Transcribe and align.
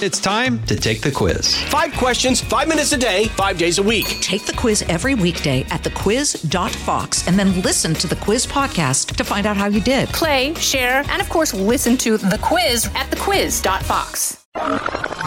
It's 0.00 0.20
time 0.20 0.62
to 0.66 0.76
take 0.76 1.00
the 1.00 1.10
quiz. 1.10 1.60
Five 1.64 1.92
questions, 1.94 2.40
five 2.40 2.68
minutes 2.68 2.92
a 2.92 2.96
day, 2.96 3.24
five 3.30 3.58
days 3.58 3.78
a 3.78 3.82
week. 3.82 4.06
Take 4.20 4.44
the 4.46 4.52
quiz 4.52 4.82
every 4.82 5.16
weekday 5.16 5.62
at 5.70 5.82
thequiz.fox 5.82 7.26
and 7.26 7.36
then 7.36 7.62
listen 7.62 7.94
to 7.94 8.06
the 8.06 8.14
quiz 8.14 8.46
podcast 8.46 9.16
to 9.16 9.24
find 9.24 9.44
out 9.44 9.56
how 9.56 9.66
you 9.66 9.80
did. 9.80 10.08
Play, 10.10 10.54
share, 10.54 11.02
and 11.08 11.20
of 11.20 11.28
course, 11.28 11.52
listen 11.52 11.96
to 11.96 12.16
the 12.16 12.38
quiz 12.40 12.86
at 12.94 13.10
thequiz.fox. 13.10 14.46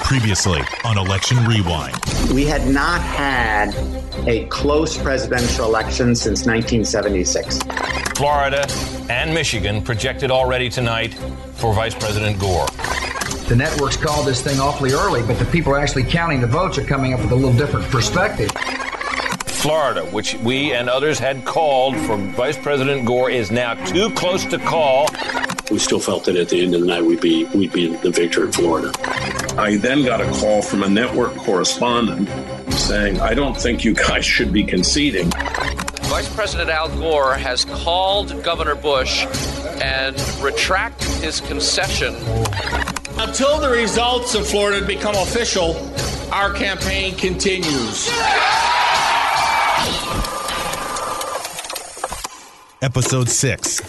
Previously 0.05 0.61
on 0.85 0.97
Election 0.97 1.43
Rewind. 1.45 1.97
We 2.33 2.45
had 2.45 2.65
not 2.65 3.01
had 3.01 3.75
a 4.25 4.45
close 4.45 4.97
presidential 4.97 5.65
election 5.65 6.15
since 6.15 6.45
1976. 6.45 7.59
Florida 8.15 8.65
and 9.09 9.33
Michigan 9.33 9.81
projected 9.81 10.31
already 10.31 10.69
tonight 10.69 11.13
for 11.55 11.73
Vice 11.73 11.93
President 11.95 12.39
Gore. 12.39 12.67
The 13.51 13.57
networks 13.57 13.97
called 13.97 14.25
this 14.25 14.41
thing 14.41 14.61
awfully 14.61 14.93
early, 14.93 15.23
but 15.23 15.37
the 15.37 15.43
people 15.43 15.75
actually 15.75 16.03
counting 16.03 16.39
the 16.39 16.47
votes 16.47 16.77
are 16.77 16.85
coming 16.85 17.13
up 17.13 17.19
with 17.19 17.33
a 17.33 17.35
little 17.35 17.51
different 17.51 17.85
perspective. 17.87 18.49
Florida, 19.45 20.05
which 20.05 20.35
we 20.35 20.71
and 20.71 20.89
others 20.89 21.19
had 21.19 21.43
called 21.43 21.97
for 21.97 22.15
Vice 22.15 22.57
President 22.57 23.05
Gore, 23.05 23.29
is 23.29 23.51
now 23.51 23.73
too 23.73 24.09
close 24.11 24.45
to 24.45 24.57
call. 24.57 25.09
We 25.69 25.79
still 25.79 25.99
felt 25.99 26.23
that 26.25 26.37
at 26.37 26.47
the 26.47 26.63
end 26.63 26.75
of 26.75 26.79
the 26.79 26.87
night 26.87 27.03
we'd 27.03 27.19
be 27.19 27.43
we'd 27.43 27.73
be 27.73 27.93
the 27.93 28.09
victor 28.09 28.45
in 28.45 28.53
Florida. 28.53 28.93
I 29.57 29.75
then 29.75 30.05
got 30.05 30.21
a 30.21 30.31
call 30.31 30.61
from 30.61 30.83
a 30.83 30.89
network 30.89 31.35
correspondent 31.35 32.29
saying, 32.71 33.19
"I 33.19 33.33
don't 33.33 33.61
think 33.61 33.83
you 33.83 33.93
guys 33.93 34.23
should 34.23 34.53
be 34.53 34.63
conceding." 34.63 35.29
Vice 36.03 36.33
President 36.33 36.69
Al 36.69 36.87
Gore 36.97 37.33
has 37.33 37.65
called 37.65 38.41
Governor 38.43 38.75
Bush 38.75 39.25
and 39.81 40.17
retracted 40.41 41.09
his 41.21 41.41
concession 41.41 42.15
until 43.21 43.59
the 43.59 43.69
results 43.69 44.33
of 44.33 44.47
Florida 44.47 44.83
become 44.83 45.13
official, 45.15 45.75
our 46.31 46.51
campaign 46.51 47.15
continues. 47.15 48.09
Episode 52.81 53.29
6 53.29 53.79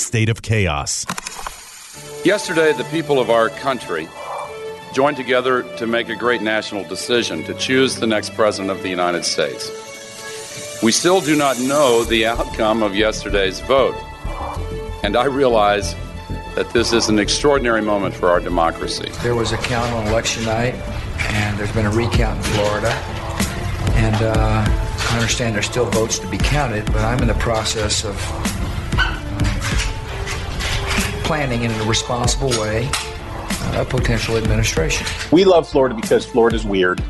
State 0.00 0.30
of 0.30 0.40
Chaos. 0.40 1.04
Yesterday, 2.24 2.72
the 2.72 2.84
people 2.90 3.18
of 3.18 3.28
our 3.28 3.50
country 3.50 4.08
joined 4.94 5.18
together 5.18 5.62
to 5.76 5.86
make 5.86 6.08
a 6.08 6.16
great 6.16 6.40
national 6.40 6.84
decision 6.84 7.44
to 7.44 7.54
choose 7.54 7.96
the 7.96 8.06
next 8.06 8.34
president 8.34 8.70
of 8.70 8.82
the 8.82 8.88
United 8.88 9.26
States. 9.26 9.70
We 10.82 10.90
still 10.90 11.20
do 11.20 11.36
not 11.36 11.60
know 11.60 12.04
the 12.04 12.24
outcome 12.24 12.82
of 12.82 12.96
yesterday's 12.96 13.60
vote, 13.60 13.94
and 15.02 15.16
I 15.16 15.26
realize 15.26 15.94
that 16.54 16.70
this 16.72 16.92
is 16.92 17.08
an 17.08 17.18
extraordinary 17.18 17.82
moment 17.82 18.14
for 18.14 18.28
our 18.28 18.40
democracy. 18.40 19.10
There 19.22 19.34
was 19.34 19.52
a 19.52 19.56
count 19.58 19.92
on 19.92 20.06
election 20.08 20.44
night, 20.44 20.74
and 21.30 21.58
there's 21.58 21.72
been 21.72 21.86
a 21.86 21.90
recount 21.90 22.38
in 22.38 22.42
Florida. 22.54 22.90
And 23.96 24.16
uh, 24.16 24.64
I 24.66 25.14
understand 25.14 25.54
there's 25.54 25.66
still 25.66 25.86
votes 25.86 26.18
to 26.18 26.28
be 26.28 26.38
counted, 26.38 26.86
but 26.86 26.98
I'm 26.98 27.20
in 27.20 27.28
the 27.28 27.34
process 27.34 28.04
of 28.04 28.16
uh, 28.98 29.20
planning 31.24 31.62
in 31.62 31.70
a 31.70 31.84
responsible 31.84 32.50
way 32.50 32.88
uh, 32.92 33.82
a 33.82 33.84
potential 33.84 34.36
administration. 34.36 35.06
We 35.30 35.44
love 35.44 35.68
Florida 35.68 35.94
because 35.94 36.26
Florida's 36.26 36.64
weird. 36.64 37.02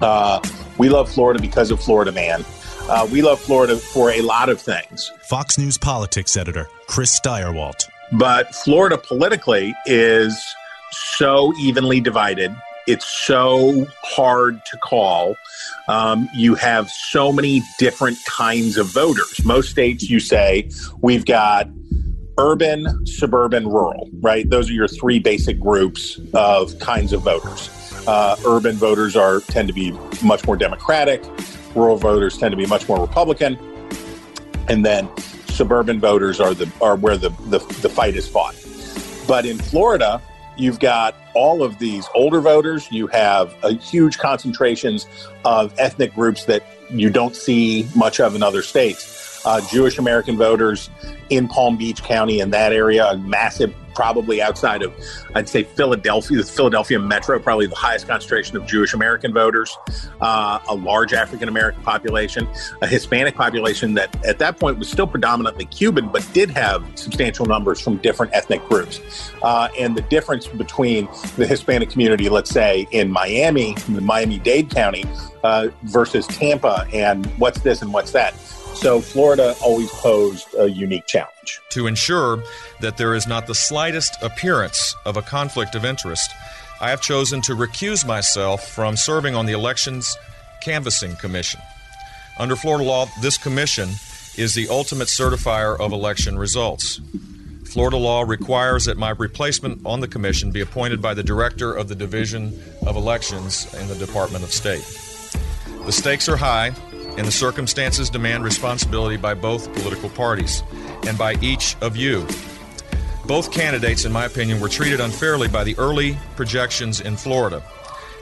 Uh, 0.00 0.40
we 0.78 0.88
love 0.88 1.10
Florida 1.10 1.40
because 1.40 1.70
of 1.70 1.80
Florida 1.80 2.12
Man. 2.12 2.44
Uh, 2.88 3.06
we 3.10 3.20
love 3.20 3.40
Florida 3.40 3.76
for 3.76 4.10
a 4.10 4.20
lot 4.22 4.48
of 4.48 4.60
things. 4.60 5.12
Fox 5.22 5.58
News 5.58 5.76
politics 5.76 6.36
editor 6.36 6.68
Chris 6.86 7.18
Stirewalt. 7.18 7.88
But 8.12 8.54
Florida 8.54 8.98
politically 8.98 9.74
is 9.86 10.42
so 10.92 11.52
evenly 11.60 12.00
divided. 12.00 12.54
It's 12.86 13.04
so 13.04 13.86
hard 14.02 14.60
to 14.64 14.76
call. 14.78 15.36
Um, 15.88 16.28
you 16.34 16.54
have 16.54 16.90
so 16.90 17.32
many 17.32 17.62
different 17.78 18.18
kinds 18.24 18.78
of 18.78 18.86
voters. 18.86 19.44
Most 19.44 19.70
states, 19.70 20.08
you 20.08 20.20
say, 20.20 20.70
we've 21.02 21.26
got 21.26 21.68
urban, 22.38 23.06
suburban, 23.06 23.68
rural, 23.68 24.08
right? 24.20 24.48
Those 24.48 24.70
are 24.70 24.72
your 24.72 24.88
three 24.88 25.18
basic 25.18 25.60
groups 25.60 26.18
of 26.32 26.78
kinds 26.78 27.12
of 27.12 27.22
voters. 27.22 27.68
Uh, 28.06 28.36
urban 28.46 28.76
voters 28.76 29.16
are 29.16 29.40
tend 29.40 29.68
to 29.68 29.74
be 29.74 29.92
much 30.22 30.46
more 30.46 30.56
Democratic. 30.56 31.22
Rural 31.74 31.96
voters 31.96 32.38
tend 32.38 32.52
to 32.52 32.56
be 32.56 32.64
much 32.66 32.88
more 32.88 33.00
Republican. 33.00 33.58
And 34.68 34.84
then 34.86 35.10
suburban 35.58 35.98
voters 35.98 36.38
are 36.38 36.54
the 36.54 36.70
are 36.80 36.94
where 36.94 37.18
the, 37.18 37.30
the, 37.50 37.58
the 37.82 37.88
fight 37.88 38.14
is 38.14 38.28
fought. 38.28 38.54
But 39.26 39.44
in 39.44 39.58
Florida, 39.58 40.22
you've 40.56 40.78
got 40.78 41.16
all 41.34 41.64
of 41.64 41.80
these 41.80 42.06
older 42.14 42.40
voters. 42.40 42.90
You 42.92 43.08
have 43.08 43.54
a 43.64 43.72
huge 43.72 44.18
concentrations 44.18 45.06
of 45.44 45.74
ethnic 45.76 46.14
groups 46.14 46.44
that 46.44 46.64
you 46.90 47.10
don't 47.10 47.34
see 47.34 47.88
much 47.96 48.20
of 48.20 48.36
in 48.36 48.42
other 48.42 48.62
states. 48.62 49.02
Uh, 49.44 49.60
Jewish 49.68 49.98
American 49.98 50.36
voters 50.36 50.90
in 51.30 51.48
Palm 51.48 51.76
Beach 51.76 52.02
County 52.02 52.40
in 52.40 52.50
that 52.50 52.72
area, 52.72 53.06
a 53.06 53.16
massive 53.18 53.74
probably 53.98 54.40
outside 54.40 54.82
of, 54.82 54.94
I'd 55.34 55.48
say, 55.48 55.64
Philadelphia, 55.64 56.38
the 56.38 56.44
Philadelphia 56.44 57.00
metro, 57.00 57.36
probably 57.40 57.66
the 57.66 57.74
highest 57.74 58.06
concentration 58.06 58.56
of 58.56 58.64
Jewish 58.64 58.94
American 58.94 59.32
voters, 59.32 59.76
uh, 60.20 60.60
a 60.68 60.74
large 60.76 61.12
African 61.12 61.48
American 61.48 61.82
population, 61.82 62.46
a 62.80 62.86
Hispanic 62.86 63.34
population 63.34 63.94
that 63.94 64.24
at 64.24 64.38
that 64.38 64.60
point 64.60 64.78
was 64.78 64.88
still 64.88 65.08
predominantly 65.08 65.64
Cuban, 65.64 66.10
but 66.10 66.24
did 66.32 66.48
have 66.50 66.84
substantial 66.94 67.44
numbers 67.44 67.80
from 67.80 67.96
different 67.96 68.32
ethnic 68.32 68.64
groups. 68.68 69.32
Uh, 69.42 69.68
and 69.76 69.96
the 69.96 70.02
difference 70.02 70.46
between 70.46 71.08
the 71.36 71.44
Hispanic 71.44 71.90
community, 71.90 72.28
let's 72.28 72.50
say, 72.50 72.86
in 72.92 73.10
Miami, 73.10 73.74
Miami 73.88 74.38
Dade 74.38 74.70
County, 74.70 75.04
uh, 75.42 75.68
versus 75.82 76.24
Tampa, 76.28 76.86
and 76.92 77.26
what's 77.38 77.60
this 77.62 77.82
and 77.82 77.92
what's 77.92 78.12
that. 78.12 78.32
So 78.80 79.00
Florida 79.00 79.56
always 79.60 79.90
posed 79.90 80.54
a 80.56 80.70
unique 80.70 81.06
challenge. 81.06 81.60
To 81.70 81.88
ensure 81.88 82.44
that 82.80 82.96
there 82.96 83.14
is 83.14 83.26
not 83.26 83.48
the 83.48 83.54
slightest 83.54 84.16
appearance 84.22 84.94
of 85.04 85.16
a 85.16 85.22
conflict 85.22 85.74
of 85.74 85.84
interest, 85.84 86.30
I 86.80 86.90
have 86.90 87.00
chosen 87.00 87.42
to 87.42 87.56
recuse 87.56 88.06
myself 88.06 88.68
from 88.68 88.96
serving 88.96 89.34
on 89.34 89.46
the 89.46 89.52
Elections 89.52 90.16
Canvassing 90.62 91.16
Commission. 91.16 91.60
Under 92.38 92.54
Florida 92.54 92.84
law, 92.84 93.06
this 93.20 93.36
commission 93.36 93.88
is 94.36 94.54
the 94.54 94.68
ultimate 94.68 95.08
certifier 95.08 95.78
of 95.80 95.92
election 95.92 96.38
results. 96.38 97.00
Florida 97.64 97.96
law 97.96 98.22
requires 98.22 98.84
that 98.84 98.96
my 98.96 99.10
replacement 99.10 99.84
on 99.84 99.98
the 99.98 100.08
commission 100.08 100.52
be 100.52 100.60
appointed 100.60 101.02
by 101.02 101.14
the 101.14 101.24
director 101.24 101.74
of 101.74 101.88
the 101.88 101.96
Division 101.96 102.56
of 102.86 102.94
Elections 102.94 103.74
in 103.74 103.88
the 103.88 103.96
Department 103.96 104.44
of 104.44 104.52
State. 104.52 104.86
The 105.84 105.92
stakes 105.92 106.28
are 106.28 106.36
high, 106.36 106.74
and 107.18 107.26
the 107.26 107.32
circumstances 107.32 108.08
demand 108.08 108.44
responsibility 108.44 109.16
by 109.16 109.34
both 109.34 109.72
political 109.74 110.08
parties 110.08 110.62
and 111.06 111.18
by 111.18 111.34
each 111.42 111.76
of 111.80 111.96
you. 111.96 112.26
Both 113.26 113.52
candidates, 113.52 114.04
in 114.04 114.12
my 114.12 114.24
opinion, 114.24 114.60
were 114.60 114.68
treated 114.68 115.00
unfairly 115.00 115.48
by 115.48 115.64
the 115.64 115.76
early 115.78 116.16
projections 116.36 117.00
in 117.00 117.16
Florida, 117.16 117.62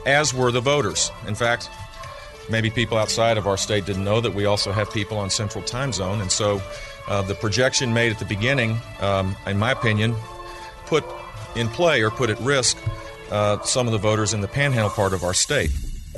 as 0.05 0.33
were 0.33 0.51
the 0.51 0.61
voters. 0.61 1.11
In 1.27 1.35
fact, 1.35 1.69
maybe 2.49 2.71
people 2.71 2.97
outside 2.97 3.37
of 3.37 3.47
our 3.47 3.55
state 3.55 3.85
didn't 3.85 4.03
know 4.03 4.19
that 4.19 4.33
we 4.33 4.45
also 4.45 4.71
have 4.71 4.91
people 4.91 5.17
on 5.17 5.29
Central 5.29 5.63
Time 5.63 5.93
Zone, 5.93 6.19
and 6.19 6.31
so 6.31 6.59
uh, 7.07 7.21
the 7.21 7.35
projection 7.35 7.93
made 7.93 8.11
at 8.11 8.19
the 8.19 8.25
beginning, 8.25 8.77
um, 8.99 9.35
in 9.45 9.59
my 9.59 9.71
opinion, 9.71 10.15
put 10.87 11.05
in 11.55 11.67
play 11.69 12.01
or 12.01 12.09
put 12.09 12.31
at 12.31 12.39
risk 12.39 12.77
uh, 13.31 13.61
some 13.61 13.85
of 13.85 13.93
the 13.93 13.99
voters 13.99 14.33
in 14.33 14.41
the 14.41 14.47
panhandle 14.47 14.89
part 14.89 15.13
of 15.13 15.23
our 15.23 15.33
state. 15.35 15.69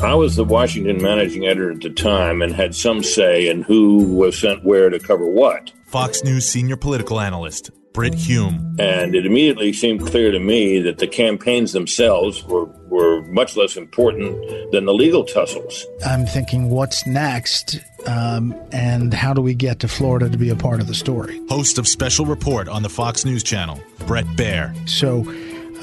I 0.02 0.16
was 0.16 0.38
the 0.38 0.46
Washington 0.46 1.02
managing 1.02 1.46
editor 1.46 1.72
at 1.72 1.82
the 1.82 1.90
time 1.90 2.42
and 2.42 2.54
had 2.54 2.74
some 2.74 3.04
say 3.04 3.50
in 3.50 3.64
who 3.64 4.04
was 4.04 4.38
sent 4.38 4.64
where 4.64 4.90
to 4.90 4.98
cover 4.98 5.26
what. 5.26 5.74
Fox 5.88 6.24
News 6.24 6.48
senior 6.48 6.78
political 6.78 7.20
analyst 7.20 7.72
Brit 7.92 8.14
Hume. 8.14 8.78
And 8.80 9.14
it 9.14 9.26
immediately 9.26 9.74
seemed 9.74 10.06
clear 10.06 10.32
to 10.32 10.40
me 10.40 10.80
that 10.80 11.00
the 11.00 11.08
campaigns 11.08 11.74
themselves 11.74 12.44
were, 12.46 12.66
were 12.88 13.24
much 13.24 13.58
less 13.58 13.76
important 13.76 14.72
than 14.72 14.86
the 14.86 14.94
legal 14.94 15.26
tussles. 15.26 15.86
I'm 16.06 16.26
thinking, 16.26 16.70
what's 16.70 17.06
next? 17.06 17.80
Um, 18.06 18.56
and 18.72 19.14
how 19.14 19.34
do 19.34 19.42
we 19.42 19.54
get 19.54 19.80
to 19.82 19.90
Florida 19.90 20.30
to 20.30 20.38
be 20.38 20.50
a 20.50 20.56
part 20.56 20.80
of 20.80 20.88
the 20.88 20.94
story? 20.94 21.42
Host 21.50 21.78
of 21.78 21.90
Special 21.90 22.26
Report 22.26 22.70
on 22.70 22.84
the 22.84 22.90
Fox 22.90 23.26
News 23.26 23.44
Channel, 23.44 23.82
Bret 24.08 24.26
Baier. 24.38 24.74
So, 24.88 25.26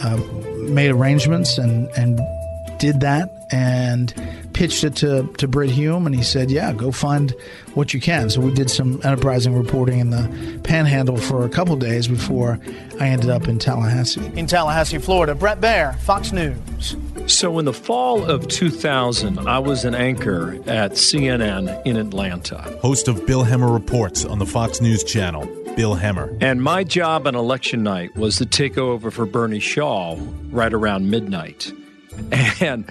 uh, 0.00 0.16
made 0.70 0.90
arrangements 0.90 1.58
and, 1.58 1.88
and 1.98 2.18
did 2.78 3.00
that 3.00 3.32
and 3.50 4.12
pitched 4.52 4.84
it 4.84 4.96
to, 4.96 5.32
to 5.38 5.46
Brit 5.46 5.70
Hume, 5.70 6.06
and 6.06 6.14
he 6.14 6.22
said, 6.22 6.50
Yeah, 6.50 6.72
go 6.72 6.90
find 6.90 7.34
what 7.74 7.94
you 7.94 8.00
can. 8.00 8.30
So 8.30 8.40
we 8.40 8.52
did 8.52 8.70
some 8.70 9.00
enterprising 9.04 9.54
reporting 9.54 9.98
in 9.98 10.10
the 10.10 10.60
panhandle 10.64 11.16
for 11.16 11.44
a 11.44 11.48
couple 11.48 11.76
days 11.76 12.08
before 12.08 12.58
I 12.98 13.08
ended 13.08 13.30
up 13.30 13.48
in 13.48 13.58
Tallahassee. 13.58 14.32
In 14.34 14.46
Tallahassee, 14.46 14.98
Florida, 14.98 15.34
Bret 15.34 15.60
Baier, 15.60 15.96
Fox 15.98 16.32
News. 16.32 16.96
So, 17.26 17.58
in 17.58 17.64
the 17.64 17.72
fall 17.72 18.24
of 18.24 18.46
2000, 18.46 19.40
I 19.40 19.58
was 19.58 19.84
an 19.84 19.96
anchor 19.96 20.54
at 20.66 20.92
CNN 20.92 21.84
in 21.84 21.96
Atlanta. 21.96 22.58
Host 22.80 23.08
of 23.08 23.26
Bill 23.26 23.44
Hemmer 23.44 23.72
Reports 23.72 24.24
on 24.24 24.38
the 24.38 24.46
Fox 24.46 24.80
News 24.80 25.02
Channel, 25.02 25.44
Bill 25.74 25.96
Hemmer. 25.96 26.36
And 26.40 26.62
my 26.62 26.84
job 26.84 27.26
on 27.26 27.34
election 27.34 27.82
night 27.82 28.14
was 28.16 28.36
to 28.36 28.46
take 28.46 28.78
over 28.78 29.10
for 29.10 29.26
Bernie 29.26 29.58
Shaw 29.58 30.16
right 30.50 30.72
around 30.72 31.10
midnight. 31.10 31.72
And 32.60 32.90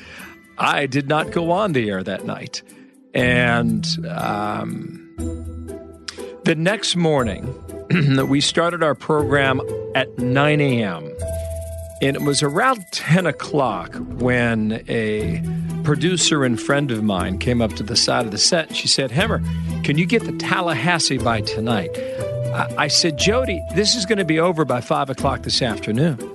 I 0.58 0.86
did 0.86 1.08
not 1.08 1.32
go 1.32 1.52
on 1.52 1.74
the 1.74 1.90
air 1.90 2.04
that 2.04 2.26
night. 2.26 2.62
And 3.14 3.86
um, 4.08 5.16
the 6.44 6.56
next 6.56 6.96
morning, 6.96 7.54
we 8.28 8.42
started 8.42 8.84
our 8.84 8.96
program 8.96 9.62
at 9.96 10.18
9 10.18 10.62
a.m. 10.62 11.12
And 12.02 12.16
it 12.16 12.22
was 12.22 12.44
around 12.44 12.86
10 12.92 13.26
o'clock 13.26 13.96
when 13.96 14.84
a 14.88 15.42
producer 15.84 16.44
and 16.44 16.60
friend 16.60 16.92
of 16.92 17.04
mine 17.04 17.38
came 17.38 17.62
up 17.62 17.74
to 17.74 17.84
the 17.84 17.96
side 17.96 18.26
of 18.26 18.32
the 18.32 18.38
set 18.38 18.76
she 18.76 18.88
said, 18.88 19.12
Hemmer, 19.12 19.42
can 19.84 19.98
you 19.98 20.06
get 20.06 20.24
the 20.24 20.34
Tallahassee 20.34 21.18
by 21.18 21.42
tonight? 21.42 21.92
I, 21.98 22.76
I 22.78 22.88
said, 22.88 23.18
Jody, 23.18 23.64
this 23.76 23.96
is 23.96 24.06
going 24.06 24.18
to 24.18 24.26
be 24.26 24.40
over 24.40 24.66
by 24.66 24.82
5 24.82 25.10
o'clock 25.10 25.44
this 25.44 25.62
afternoon. 25.62 26.35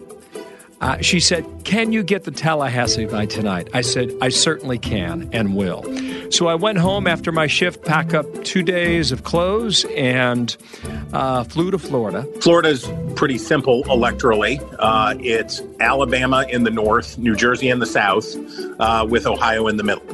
Uh, 0.80 0.98
she 1.00 1.20
said, 1.20 1.44
Can 1.64 1.92
you 1.92 2.02
get 2.02 2.24
the 2.24 2.30
Tallahassee 2.30 3.04
by 3.04 3.26
tonight? 3.26 3.68
I 3.74 3.82
said, 3.82 4.12
I 4.22 4.30
certainly 4.30 4.78
can 4.78 5.28
and 5.32 5.54
will. 5.54 5.84
So 6.30 6.46
I 6.46 6.54
went 6.54 6.78
home 6.78 7.06
after 7.06 7.32
my 7.32 7.46
shift, 7.46 7.84
pack 7.84 8.14
up 8.14 8.44
two 8.44 8.62
days 8.62 9.12
of 9.12 9.24
clothes, 9.24 9.84
and 9.96 10.56
uh, 11.12 11.44
flew 11.44 11.70
to 11.70 11.78
Florida. 11.78 12.26
Florida's 12.40 12.88
pretty 13.14 13.36
simple 13.36 13.82
electorally. 13.84 14.58
Uh, 14.78 15.16
it's 15.20 15.60
Alabama 15.80 16.46
in 16.48 16.64
the 16.64 16.70
north, 16.70 17.18
New 17.18 17.36
Jersey 17.36 17.68
in 17.68 17.78
the 17.78 17.86
south, 17.86 18.34
uh, 18.78 19.06
with 19.08 19.26
Ohio 19.26 19.66
in 19.66 19.76
the 19.76 19.82
middle. 19.82 20.04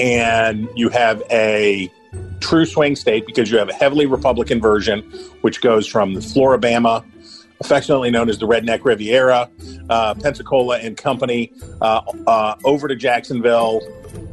And 0.00 0.68
you 0.74 0.88
have 0.88 1.22
a 1.30 1.92
true 2.40 2.64
swing 2.64 2.96
state 2.96 3.26
because 3.26 3.50
you 3.50 3.58
have 3.58 3.68
a 3.68 3.74
heavily 3.74 4.06
Republican 4.06 4.60
version, 4.60 5.02
which 5.42 5.60
goes 5.60 5.86
from 5.86 6.14
the 6.14 6.20
Flora-Bama 6.20 7.04
affectionately 7.60 8.10
known 8.10 8.28
as 8.28 8.38
the 8.38 8.46
Redneck 8.46 8.84
Riviera, 8.84 9.50
uh, 9.88 10.14
Pensacola 10.14 10.78
and 10.78 10.96
Company, 10.96 11.52
uh, 11.80 12.00
uh, 12.26 12.56
over 12.64 12.88
to 12.88 12.96
Jacksonville, 12.96 13.80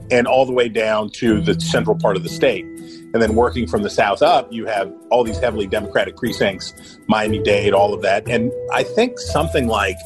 and 0.10 0.28
all 0.28 0.46
the 0.46 0.54
way 0.54 0.70
down 0.70 1.10
to 1.10 1.42
the 1.42 1.60
central 1.60 1.98
part 1.98 2.16
of 2.16 2.24
the 2.24 2.30
state. 2.30 2.66
And 3.14 3.22
then 3.22 3.36
working 3.36 3.68
from 3.68 3.84
the 3.84 3.90
south 3.90 4.22
up, 4.22 4.52
you 4.52 4.66
have 4.66 4.94
all 5.12 5.24
these 5.24 5.40
heavily 5.40 5.68
Democratic 5.68 6.16
precincts, 6.18 6.98
Miami 7.08 7.40
Dade, 7.40 7.74
all 7.74 7.94
of 7.94 8.02
that. 8.02 8.28
And 8.28 8.52
I 8.74 8.84
think 8.84 9.20
something 9.20 9.68
like 9.68 9.98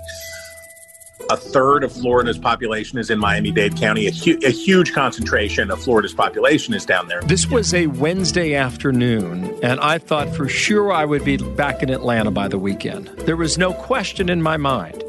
a 1.31 1.37
third 1.37 1.85
of 1.85 1.93
Florida's 1.93 2.37
population 2.37 2.99
is 2.99 3.09
in 3.09 3.17
Miami 3.17 3.51
Dade 3.51 3.77
County. 3.77 4.05
A, 4.07 4.11
hu- 4.11 4.39
a, 4.43 4.49
huge 4.49 4.91
concentration 4.91 5.71
of 5.71 5.81
Florida's 5.81 6.13
population 6.13 6.73
is 6.73 6.85
down 6.85 7.07
there. 7.07 7.21
This 7.21 7.47
was 7.47 7.73
a 7.73 7.87
Wednesday 7.87 8.53
afternoon, 8.53 9.57
and 9.63 9.79
I 9.79 9.97
thought 9.97 10.35
for 10.35 10.49
sure 10.49 10.91
I 10.91 11.05
would 11.05 11.23
be 11.23 11.37
back 11.37 11.81
in 11.81 11.89
Atlanta 11.89 12.31
by 12.31 12.49
the 12.49 12.59
weekend. 12.59 13.07
There 13.19 13.37
was 13.37 13.57
no 13.57 13.73
question 13.73 14.27
in 14.27 14.41
my 14.41 14.57
mind 14.57 15.01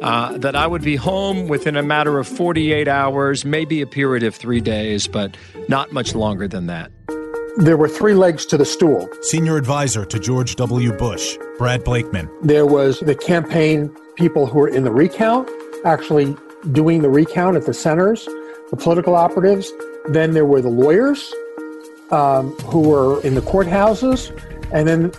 uh, 0.00 0.38
that 0.38 0.56
I 0.56 0.66
would 0.66 0.82
be 0.82 0.96
home 0.96 1.48
within 1.48 1.76
a 1.76 1.82
matter 1.82 2.18
of 2.18 2.26
48 2.26 2.88
hours, 2.88 3.44
maybe 3.44 3.82
a 3.82 3.86
period 3.86 4.22
of 4.22 4.34
three 4.34 4.62
days, 4.62 5.06
but 5.06 5.36
not 5.68 5.92
much 5.92 6.14
longer 6.14 6.48
than 6.48 6.66
that. 6.68 6.90
There 7.56 7.76
were 7.76 7.88
three 7.88 8.14
legs 8.14 8.46
to 8.46 8.56
the 8.56 8.64
stool. 8.64 9.08
Senior 9.22 9.56
advisor 9.56 10.04
to 10.04 10.18
George 10.18 10.54
W. 10.56 10.92
Bush, 10.92 11.36
Brad 11.58 11.82
Blakeman. 11.82 12.30
There 12.42 12.66
was 12.66 13.00
the 13.00 13.14
campaign 13.14 13.94
people 14.14 14.46
who 14.46 14.58
were 14.60 14.68
in 14.68 14.84
the 14.84 14.92
recount, 14.92 15.48
actually 15.84 16.36
doing 16.72 17.02
the 17.02 17.08
recount 17.08 17.56
at 17.56 17.66
the 17.66 17.74
centers, 17.74 18.24
the 18.70 18.76
political 18.76 19.14
operatives. 19.16 19.72
Then 20.06 20.32
there 20.32 20.44
were 20.44 20.60
the 20.60 20.68
lawyers 20.68 21.32
um, 22.10 22.52
who 22.58 22.80
were 22.80 23.20
in 23.22 23.34
the 23.34 23.40
courthouses. 23.40 24.30
And 24.72 24.86
then 24.86 25.12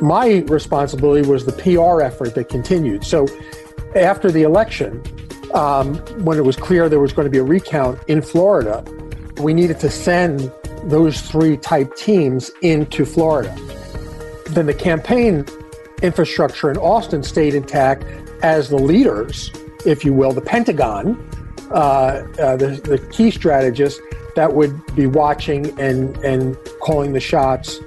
my 0.00 0.44
responsibility 0.46 1.28
was 1.28 1.44
the 1.44 1.52
PR 1.52 2.02
effort 2.02 2.34
that 2.34 2.48
continued. 2.48 3.04
So 3.04 3.26
after 3.94 4.30
the 4.30 4.42
election, 4.42 5.02
um, 5.54 5.96
when 6.24 6.38
it 6.38 6.44
was 6.44 6.56
clear 6.56 6.88
there 6.88 7.00
was 7.00 7.12
going 7.12 7.26
to 7.26 7.30
be 7.30 7.38
a 7.38 7.44
recount 7.44 7.98
in 8.06 8.22
Florida, 8.22 8.84
we 9.40 9.54
needed 9.54 9.80
to 9.80 9.90
send 9.90 10.52
those 10.84 11.20
three 11.20 11.56
type 11.56 11.94
teams 11.96 12.50
into 12.62 13.04
Florida. 13.04 13.54
Then 14.46 14.66
the 14.66 14.74
campaign 14.74 15.46
infrastructure 16.02 16.70
in 16.70 16.76
Austin 16.78 17.22
stayed 17.22 17.54
intact 17.54 18.04
as 18.42 18.68
the 18.68 18.76
leaders, 18.76 19.50
if 19.84 20.04
you 20.04 20.12
will, 20.12 20.32
the 20.32 20.40
Pentagon, 20.40 21.16
uh, 21.70 21.74
uh, 21.74 22.56
the, 22.56 22.80
the 22.84 22.98
key 23.12 23.30
strategists 23.30 24.00
that 24.36 24.54
would 24.54 24.94
be 24.94 25.06
watching 25.06 25.78
and, 25.78 26.16
and 26.18 26.56
calling 26.80 27.12
the 27.12 27.20
shots 27.20 27.78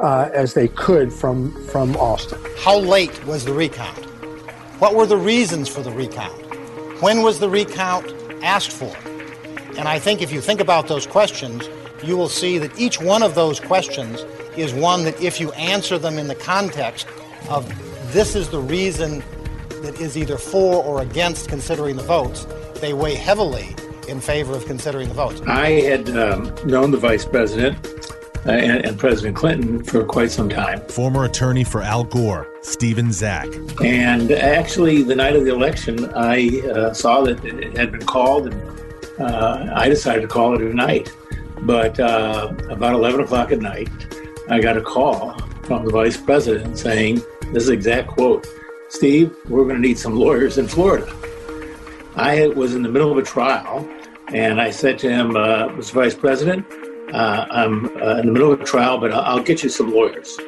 uh, 0.00 0.28
as 0.34 0.54
they 0.54 0.68
could 0.68 1.12
from, 1.12 1.52
from 1.66 1.96
Austin. 1.96 2.38
How 2.58 2.78
late 2.78 3.24
was 3.24 3.44
the 3.44 3.52
recount? 3.52 4.04
What 4.78 4.94
were 4.94 5.06
the 5.06 5.16
reasons 5.16 5.68
for 5.68 5.80
the 5.80 5.92
recount? 5.92 6.40
When 7.00 7.22
was 7.22 7.38
the 7.38 7.48
recount 7.48 8.12
asked 8.42 8.72
for? 8.72 8.94
And 9.78 9.88
I 9.88 9.98
think 9.98 10.20
if 10.20 10.32
you 10.32 10.40
think 10.40 10.60
about 10.60 10.88
those 10.88 11.06
questions, 11.06 11.68
you 12.02 12.16
will 12.16 12.28
see 12.28 12.58
that 12.58 12.78
each 12.78 13.00
one 13.00 13.22
of 13.22 13.34
those 13.34 13.60
questions 13.60 14.24
is 14.56 14.74
one 14.74 15.04
that 15.04 15.20
if 15.20 15.40
you 15.40 15.52
answer 15.52 15.98
them 15.98 16.18
in 16.18 16.28
the 16.28 16.34
context 16.34 17.06
of 17.48 17.66
this 18.12 18.34
is 18.34 18.48
the 18.50 18.60
reason 18.60 19.22
that 19.82 20.00
is 20.00 20.16
either 20.16 20.36
for 20.36 20.82
or 20.84 21.02
against 21.02 21.48
considering 21.48 21.96
the 21.96 22.02
votes, 22.02 22.46
they 22.80 22.92
weigh 22.92 23.14
heavily 23.14 23.74
in 24.08 24.20
favor 24.20 24.54
of 24.54 24.66
considering 24.66 25.08
the 25.08 25.14
votes. 25.14 25.40
I 25.46 25.70
had 25.70 26.08
um, 26.16 26.54
known 26.64 26.90
the 26.90 26.98
vice 26.98 27.24
president 27.24 27.86
uh, 28.44 28.50
and, 28.50 28.84
and, 28.84 28.98
President 28.98 29.36
Clinton 29.36 29.84
for 29.84 30.04
quite 30.04 30.30
some 30.30 30.48
time. 30.48 30.80
Former 30.88 31.24
attorney 31.24 31.62
for 31.62 31.80
Al 31.80 32.02
Gore, 32.02 32.48
Stephen 32.62 33.12
Zack. 33.12 33.46
And 33.84 34.32
actually, 34.32 35.02
the 35.04 35.14
night 35.14 35.36
of 35.36 35.44
the 35.44 35.52
election, 35.52 36.12
I 36.12 36.60
uh, 36.68 36.92
saw 36.92 37.22
that 37.22 37.44
it 37.44 37.76
had 37.76 37.92
been 37.92 38.04
called, 38.04 38.48
and 38.48 39.20
uh, 39.20 39.72
I 39.76 39.88
decided 39.88 40.22
to 40.22 40.28
call 40.28 40.54
it 40.54 40.60
a 40.60 40.74
night. 40.74 41.12
But 41.62 41.98
uh, 42.00 42.52
about 42.70 42.94
11 42.94 43.20
o'clock 43.20 43.52
at 43.52 43.60
night, 43.60 43.88
I 44.48 44.60
got 44.60 44.76
a 44.76 44.82
call 44.82 45.38
from 45.64 45.84
the 45.84 45.92
vice 45.92 46.16
president 46.16 46.76
saying, 46.76 47.22
this 47.52 47.64
is 47.64 47.68
exact 47.68 48.08
quote 48.08 48.46
Steve, 48.88 49.34
we're 49.48 49.64
going 49.64 49.76
to 49.76 49.80
need 49.80 49.98
some 49.98 50.14
lawyers 50.14 50.58
in 50.58 50.68
Florida. 50.68 51.10
I 52.14 52.48
was 52.48 52.74
in 52.74 52.82
the 52.82 52.90
middle 52.90 53.10
of 53.10 53.16
a 53.16 53.22
trial, 53.22 53.88
and 54.28 54.60
I 54.60 54.70
said 54.70 54.98
to 54.98 55.10
him, 55.10 55.34
uh, 55.34 55.68
Mr. 55.68 55.92
Vice 55.92 56.14
President, 56.14 56.66
uh, 57.14 57.46
I'm 57.50 57.86
uh, 58.02 58.16
in 58.16 58.26
the 58.26 58.32
middle 58.32 58.52
of 58.52 58.60
a 58.60 58.64
trial, 58.64 58.98
but 58.98 59.12
I'll 59.12 59.42
get 59.42 59.62
you 59.62 59.70
some 59.70 59.94
lawyers. 59.94 60.38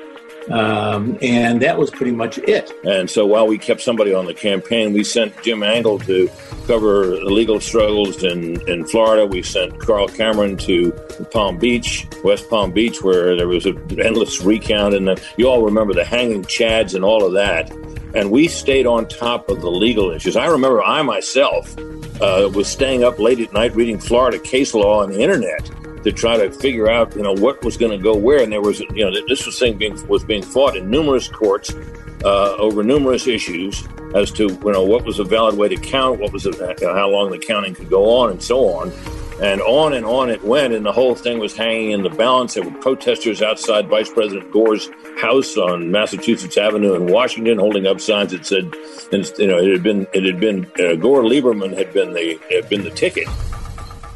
Um, 0.50 1.18
and 1.22 1.62
that 1.62 1.78
was 1.78 1.90
pretty 1.90 2.12
much 2.12 2.38
it. 2.38 2.72
And 2.84 3.08
so 3.08 3.26
while 3.26 3.46
we 3.46 3.58
kept 3.58 3.80
somebody 3.80 4.12
on 4.12 4.26
the 4.26 4.34
campaign, 4.34 4.92
we 4.92 5.04
sent 5.04 5.42
Jim 5.42 5.62
Angle 5.62 6.00
to 6.00 6.30
cover 6.66 7.16
legal 7.24 7.60
struggles 7.60 8.22
in, 8.22 8.60
in 8.68 8.86
Florida. 8.86 9.26
We 9.26 9.42
sent 9.42 9.78
Carl 9.80 10.08
Cameron 10.08 10.56
to 10.58 10.92
Palm 11.30 11.58
Beach, 11.58 12.06
West 12.22 12.48
Palm 12.50 12.72
Beach, 12.72 13.02
where 13.02 13.36
there 13.36 13.48
was 13.48 13.66
an 13.66 14.00
endless 14.00 14.42
recount. 14.42 14.94
And 14.94 15.08
the, 15.08 15.22
you 15.36 15.48
all 15.48 15.62
remember 15.62 15.94
the 15.94 16.04
hanging 16.04 16.42
chads 16.44 16.94
and 16.94 17.04
all 17.04 17.24
of 17.24 17.32
that 17.32 17.70
and 18.14 18.30
we 18.30 18.46
stayed 18.46 18.86
on 18.86 19.08
top 19.08 19.48
of 19.48 19.60
the 19.60 19.70
legal 19.70 20.12
issues. 20.12 20.36
I 20.36 20.46
remember 20.46 20.80
I 20.82 21.02
myself 21.02 21.76
uh, 22.20 22.48
was 22.54 22.68
staying 22.68 23.02
up 23.02 23.18
late 23.18 23.40
at 23.40 23.52
night 23.52 23.74
reading 23.74 23.98
Florida 23.98 24.38
case 24.38 24.72
law 24.72 25.02
on 25.02 25.10
the 25.10 25.20
internet 25.20 25.68
to 26.04 26.12
try 26.12 26.36
to 26.36 26.50
figure 26.50 26.88
out, 26.88 27.16
you 27.16 27.22
know, 27.22 27.32
what 27.32 27.64
was 27.64 27.76
going 27.76 27.90
to 27.90 28.02
go 28.02 28.14
where. 28.14 28.42
And 28.42 28.52
there 28.52 28.60
was, 28.60 28.80
you 28.80 29.04
know, 29.04 29.12
this 29.26 29.46
was 29.46 29.58
thing 29.58 29.76
being 29.76 30.06
was 30.06 30.22
being 30.22 30.42
fought 30.42 30.76
in 30.76 30.90
numerous 30.90 31.28
courts 31.28 31.74
uh, 32.24 32.54
over 32.56 32.82
numerous 32.82 33.26
issues 33.26 33.86
as 34.14 34.30
to, 34.32 34.44
you 34.44 34.72
know, 34.72 34.84
what 34.84 35.04
was 35.04 35.18
a 35.18 35.24
valid 35.24 35.56
way 35.56 35.68
to 35.68 35.76
count, 35.76 36.20
what 36.20 36.32
was 36.32 36.46
a, 36.46 36.74
how 36.80 37.08
long 37.08 37.30
the 37.30 37.38
counting 37.38 37.74
could 37.74 37.90
go 37.90 38.18
on, 38.18 38.30
and 38.30 38.42
so 38.42 38.68
on. 38.68 38.92
And 39.42 39.60
on 39.62 39.94
and 39.94 40.06
on 40.06 40.30
it 40.30 40.44
went, 40.44 40.72
and 40.72 40.86
the 40.86 40.92
whole 40.92 41.16
thing 41.16 41.40
was 41.40 41.56
hanging 41.56 41.90
in 41.90 42.02
the 42.04 42.10
balance. 42.10 42.54
There 42.54 42.62
were 42.62 42.78
protesters 42.78 43.42
outside 43.42 43.88
Vice 43.88 44.08
President 44.08 44.52
Gore's 44.52 44.88
house 45.20 45.56
on 45.56 45.90
Massachusetts 45.90 46.56
Avenue 46.56 46.94
in 46.94 47.06
Washington, 47.06 47.58
holding 47.58 47.84
up 47.84 48.00
signs 48.00 48.30
that 48.30 48.46
said, 48.46 48.72
you 49.38 49.48
know, 49.48 49.58
it 49.58 49.72
had 49.72 49.82
been 49.82 50.06
it 50.12 50.24
had 50.24 50.38
been 50.38 50.66
uh, 50.78 50.94
Gore 50.94 51.22
Lieberman 51.22 51.76
had 51.76 51.92
been 51.92 52.12
the 52.12 52.38
had 52.48 52.68
been 52.68 52.84
the 52.84 52.90
ticket, 52.90 53.26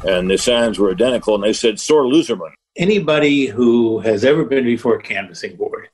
and 0.03 0.29
the 0.29 0.37
signs 0.37 0.79
were 0.79 0.91
identical, 0.91 1.35
and 1.35 1.43
they 1.43 1.53
said 1.53 1.79
"Sore 1.79 2.03
Loserman." 2.03 2.51
Anybody 2.75 3.47
who 3.47 3.99
has 3.99 4.23
ever 4.23 4.45
been 4.45 4.63
before 4.63 4.95
a 4.95 5.01
canvassing 5.01 5.55
board 5.55 5.89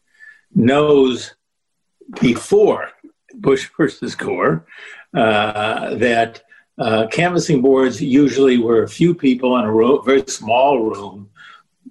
knows 0.53 1.35
before 2.21 2.89
Bush 3.33 3.69
versus 3.77 4.15
Gore 4.15 4.65
uh, 5.13 5.95
that 5.95 6.43
uh, 6.77 7.07
canvassing 7.07 7.61
boards 7.61 8.01
usually 8.01 8.57
were 8.57 8.83
a 8.83 8.89
few 8.89 9.15
people 9.15 9.57
in 9.57 9.65
a 9.65 10.01
very 10.03 10.23
small 10.27 10.83
room, 10.83 11.29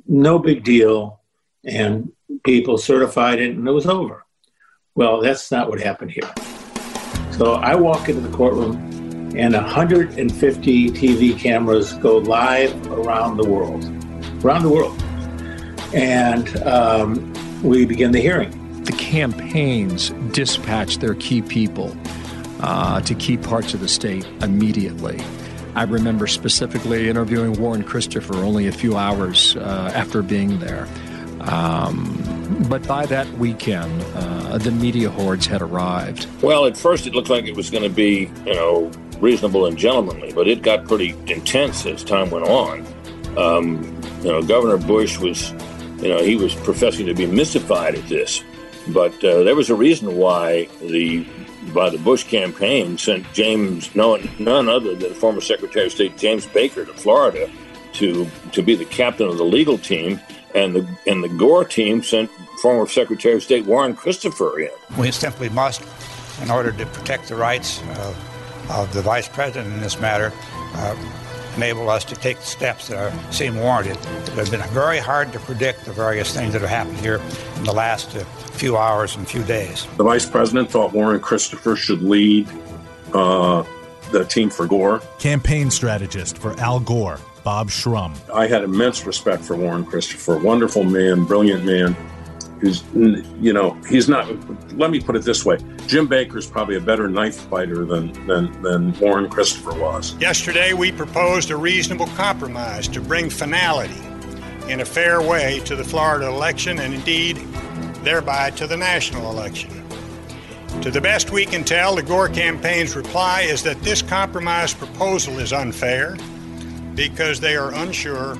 no 0.07 0.39
big 0.39 0.63
deal, 0.63 1.21
and 1.65 2.13
people 2.45 2.77
certified 2.77 3.41
it 3.41 3.57
and 3.57 3.67
it 3.67 3.73
was 3.73 3.87
over. 3.87 4.25
Well, 4.95 5.21
that's 5.21 5.51
not 5.51 5.69
what 5.69 5.81
happened 5.81 6.13
here. 6.13 6.31
So 7.33 7.55
I 7.55 7.75
walk 7.75 8.09
into 8.09 8.21
the 8.21 8.37
courtroom 8.37 8.94
and 9.37 9.55
150 9.55 10.91
TV 10.91 11.39
cameras 11.39 11.93
go 11.95 12.19
live 12.19 12.87
around 12.93 13.37
the 13.37 13.49
world, 13.49 13.85
around 14.45 14.63
the 14.63 14.69
world. 14.69 15.03
And 15.93 16.57
um, 16.63 17.33
we 17.63 17.85
begin 17.85 18.13
the 18.13 18.21
hearing. 18.21 18.83
The 18.85 18.93
campaigns 18.93 20.11
dispatch 20.33 20.99
their 20.99 21.15
key 21.15 21.43
people 21.43 21.97
uh, 22.61 23.01
to 23.01 23.15
key 23.15 23.37
parts 23.37 23.75
of 23.75 23.81
the 23.81 23.89
state 23.89 24.25
immediately. 24.43 25.21
I 25.75 25.83
remember 25.83 26.27
specifically 26.29 27.09
interviewing 27.09 27.55
Warren 27.55 27.83
Christopher 27.83 28.37
only 28.37 28.69
a 28.69 28.73
few 28.73 28.97
hours 28.97 29.57
uh, 29.57 29.91
after 29.95 30.23
being 30.23 30.61
there. 30.61 30.87
Um, 31.41 32.23
but 32.69 32.87
by 32.87 33.07
that 33.07 33.29
weekend, 33.39 34.03
uh, 34.15 34.59
the 34.59 34.71
media 34.71 35.11
hordes 35.11 35.47
had 35.47 35.63
arrived. 35.63 36.29
Well, 36.43 36.67
at 36.67 36.77
first 36.77 37.07
it 37.07 37.15
looked 37.15 37.29
like 37.29 37.47
it 37.47 37.57
was 37.57 37.71
going 37.71 37.83
to 37.83 37.91
be, 37.91 38.31
you 38.47 38.55
know, 38.55 38.91
reasonable 39.25 39.67
and 39.67 39.77
gentlemanly, 39.79 40.33
but 40.33 40.47
it 40.47 40.63
got 40.63 40.87
pretty 40.87 41.17
intense 41.27 41.87
as 41.87 42.05
time 42.05 42.31
went 42.31 42.47
on. 42.47 42.87
Um, 43.39 43.83
you 44.23 44.31
know, 44.31 44.43
Governor 44.43 44.77
Bush 44.77 45.19
was, 45.19 45.51
you 46.03 46.09
know, 46.09 46.23
he 46.23 46.37
was 46.37 46.55
professing 46.55 47.07
to 47.07 47.15
be 47.15 47.27
mystified 47.27 47.95
at 47.95 48.07
this, 48.07 48.45
but 48.89 49.13
uh, 49.25 49.43
there 49.43 49.57
was 49.57 49.71
a 49.71 49.75
reason 49.75 50.17
why 50.17 50.69
the 50.81 51.27
by 51.73 51.89
the 51.89 51.99
Bush 51.99 52.25
campaign 52.25 52.99
sent 52.99 53.25
James, 53.33 53.95
no, 53.95 54.17
none 54.39 54.69
other 54.69 54.95
than 54.95 55.15
former 55.15 55.41
Secretary 55.41 55.87
of 55.87 55.93
State 55.93 56.19
James 56.19 56.47
Baker 56.47 56.85
to 56.85 56.93
Florida 56.93 57.51
to 57.95 58.29
to 58.53 58.63
be 58.63 58.75
the 58.75 58.85
captain 58.85 59.29
of 59.29 59.39
the 59.39 59.45
legal 59.45 59.79
team, 59.79 60.21
and 60.55 60.77
the 60.77 60.87
and 61.07 61.25
the 61.25 61.31
Gore 61.31 61.65
team 61.65 62.03
sent 62.03 62.31
former 62.61 62.87
Secretary 62.87 63.35
of 63.35 63.43
State 63.43 63.65
Warren 63.65 63.97
Christopher 63.97 64.61
in. 64.61 64.71
We 64.99 65.11
simply 65.11 65.49
must, 65.49 65.83
in 66.43 66.51
order 66.51 66.73
to 66.73 66.87
protect 66.87 67.29
the 67.29 67.37
rights 67.37 67.81
uh, 67.83 68.15
of 68.71 68.93
the 68.93 69.03
vice 69.03 69.29
president 69.29 69.73
in 69.75 69.81
this 69.81 70.01
matter, 70.01 70.33
uh, 70.75 70.97
enable 71.57 71.89
us 71.89 72.05
to 72.05 72.15
take 72.15 72.39
the 72.39 72.47
steps 72.47 72.89
that 72.89 72.99
are, 72.99 73.33
seem 73.33 73.57
warranted. 73.57 73.97
It 73.97 74.31
has 74.31 74.51
been 74.51 74.63
very 74.71 74.99
hard 74.99 75.33
to 75.33 75.39
predict 75.39 75.85
the 75.85 75.93
various 75.93 76.35
things 76.35 76.53
that 76.53 76.63
have 76.63 76.71
happened 76.71 76.99
here 76.99 77.21
in 77.57 77.65
the 77.65 77.73
last 77.73 78.17
uh, 78.17 78.25
few 78.55 78.77
hours 78.77 79.17
and 79.17 79.27
few 79.29 79.43
days. 79.45 79.87
The 79.97 80.05
vice 80.05 80.27
president 80.27 80.71
thought 80.71 80.93
Warren 80.93 81.21
Christopher 81.21 81.77
should 81.77 82.03
lead 82.03 82.49
uh, 83.13 83.65
the 84.11 84.25
team 84.25 84.51
for 84.51 84.67
Gore. 84.67 85.01
Campaign 85.19 85.71
strategist 85.71 86.39
for 86.39 86.59
Al 86.61 86.81
Gore, 86.81 87.21
Bob 87.45 87.69
Shrum. 87.69 88.17
I 88.33 88.47
had 88.47 88.63
immense 88.63 89.07
respect 89.07 89.45
for 89.45 89.57
Warren 89.57 89.85
Christopher. 89.85 90.39
Wonderful 90.39 90.85
man, 90.85 91.25
brilliant 91.25 91.65
man. 91.65 91.97
Who's, 92.61 92.83
you 92.95 93.53
know, 93.53 93.75
he's 93.89 94.09
not. 94.09 94.27
Let 94.75 94.91
me 94.91 95.01
put 95.01 95.17
it 95.17 95.23
this 95.23 95.45
way: 95.45 95.59
Jim 95.87 96.07
Baker's 96.07 96.47
probably 96.47 96.77
a 96.77 96.81
better 96.81 97.09
knife 97.09 97.37
fighter 97.43 97.85
than 97.85 98.13
than 98.27 98.63
than 98.63 98.99
Warren 99.01 99.29
Christopher 99.29 99.75
was. 99.79 100.15
Yesterday, 100.17 100.73
we 100.73 100.93
proposed 100.93 101.51
a 101.51 101.57
reasonable 101.57 102.07
compromise 102.17 102.89
to 102.89 103.01
bring 103.01 103.29
finality 103.29 104.01
in 104.69 104.81
a 104.81 104.85
fair 104.85 105.21
way 105.21 105.61
to 105.67 105.77
the 105.77 105.85
Florida 105.85 106.27
election, 106.27 106.79
and 106.79 106.95
indeed, 106.95 107.37
thereby 108.03 108.51
to 108.51 108.67
the 108.67 108.77
national 108.77 109.31
election. 109.31 109.71
To 110.81 110.91
the 110.91 111.01
best 111.01 111.31
we 111.31 111.47
can 111.47 111.65
tell, 111.65 111.95
the 111.95 112.03
Gore 112.03 112.29
campaign's 112.29 112.97
reply 112.97 113.43
is 113.43 113.63
that 113.63 113.81
this 113.83 114.03
compromise 114.03 114.75
proposal 114.75 115.39
is 115.39 115.53
unfair 115.53 116.17
because 116.95 117.41
they 117.41 117.57
are 117.57 117.75
unsure 117.75 118.39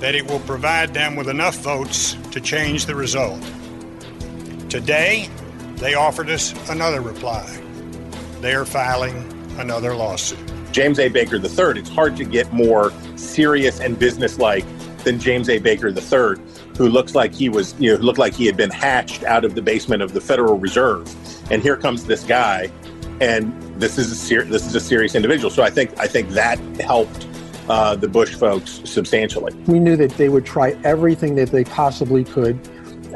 that 0.00 0.14
it 0.14 0.26
will 0.26 0.40
provide 0.40 0.92
them 0.94 1.14
with 1.14 1.28
enough 1.28 1.56
votes 1.58 2.16
to 2.32 2.40
change 2.40 2.86
the 2.86 2.94
result. 2.94 3.40
Today, 4.70 5.28
they 5.76 5.94
offered 5.94 6.30
us 6.30 6.54
another 6.70 7.02
reply. 7.02 7.46
They 8.40 8.54
are 8.54 8.64
filing 8.64 9.16
another 9.58 9.94
lawsuit. 9.94 10.38
James 10.72 10.98
A. 10.98 11.08
Baker 11.08 11.36
III, 11.36 11.80
it's 11.80 11.90
hard 11.90 12.16
to 12.16 12.24
get 12.24 12.50
more 12.52 12.92
serious 13.16 13.80
and 13.80 13.98
businesslike 13.98 14.64
than 15.04 15.18
James 15.18 15.50
A. 15.50 15.58
Baker 15.58 15.88
III, 15.88 16.42
who 16.78 16.88
looks 16.88 17.14
like 17.14 17.34
he 17.34 17.48
was, 17.48 17.74
you 17.78 17.92
know, 17.92 18.00
looked 18.00 18.18
like 18.18 18.32
he 18.32 18.46
had 18.46 18.56
been 18.56 18.70
hatched 18.70 19.22
out 19.24 19.44
of 19.44 19.54
the 19.54 19.62
basement 19.62 20.02
of 20.02 20.14
the 20.14 20.20
Federal 20.20 20.58
Reserve. 20.58 21.14
And 21.50 21.62
here 21.62 21.76
comes 21.76 22.04
this 22.04 22.24
guy, 22.24 22.70
and 23.20 23.52
this 23.78 23.98
is 23.98 24.10
a 24.12 24.14
ser- 24.14 24.44
this 24.44 24.66
is 24.66 24.74
a 24.74 24.80
serious 24.80 25.14
individual. 25.14 25.50
So 25.50 25.62
I 25.62 25.70
think 25.70 25.98
I 25.98 26.06
think 26.06 26.30
that 26.30 26.58
helped 26.80 27.26
uh, 27.68 27.96
the 27.96 28.08
Bush 28.08 28.34
folks 28.34 28.80
substantially. 28.84 29.54
We 29.66 29.78
knew 29.78 29.96
that 29.96 30.12
they 30.12 30.28
would 30.28 30.46
try 30.46 30.76
everything 30.84 31.36
that 31.36 31.50
they 31.50 31.64
possibly 31.64 32.24
could, 32.24 32.58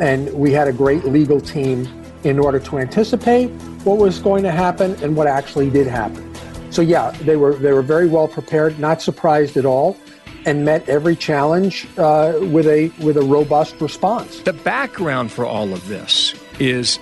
and 0.00 0.32
we 0.34 0.52
had 0.52 0.68
a 0.68 0.72
great 0.72 1.04
legal 1.04 1.40
team 1.40 1.88
in 2.24 2.38
order 2.38 2.58
to 2.58 2.78
anticipate 2.78 3.48
what 3.84 3.98
was 3.98 4.18
going 4.18 4.42
to 4.42 4.50
happen 4.50 4.94
and 5.02 5.16
what 5.16 5.26
actually 5.26 5.70
did 5.70 5.86
happen. 5.86 6.34
So 6.70 6.82
yeah, 6.82 7.12
they 7.22 7.36
were 7.36 7.54
they 7.54 7.72
were 7.72 7.82
very 7.82 8.08
well 8.08 8.26
prepared, 8.26 8.78
not 8.78 9.00
surprised 9.00 9.56
at 9.56 9.64
all, 9.64 9.96
and 10.44 10.64
met 10.64 10.88
every 10.88 11.16
challenge 11.16 11.86
uh, 11.96 12.38
with 12.40 12.66
a 12.66 12.90
with 13.00 13.16
a 13.16 13.22
robust 13.22 13.80
response. 13.80 14.40
The 14.40 14.52
background 14.52 15.30
for 15.30 15.46
all 15.46 15.72
of 15.72 15.86
this 15.86 16.34
is 16.58 16.98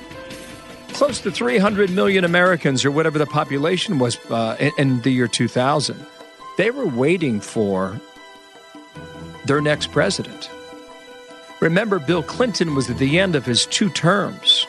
close 0.89 1.21
to 1.21 1.31
300 1.31 1.91
million 1.91 2.25
Americans, 2.25 2.85
or 2.85 2.91
whatever 2.91 3.19
the 3.19 3.27
population 3.27 3.99
was 3.99 4.19
uh, 4.31 4.57
in, 4.61 4.73
in 4.77 5.03
the 5.03 5.11
year 5.11 5.27
2000. 5.27 6.07
They 6.59 6.71
were 6.71 6.87
waiting 6.87 7.40
for 7.40 8.00
their 9.47 9.61
next 9.61 9.90
president. 9.92 10.50
Remember, 11.61 11.99
Bill 11.99 12.23
Clinton 12.23 12.75
was 12.75 12.90
at 12.90 12.99
the 12.99 13.18
end 13.18 13.37
of 13.37 13.47
his 13.47 13.66
two 13.66 13.88
terms. 13.88 14.66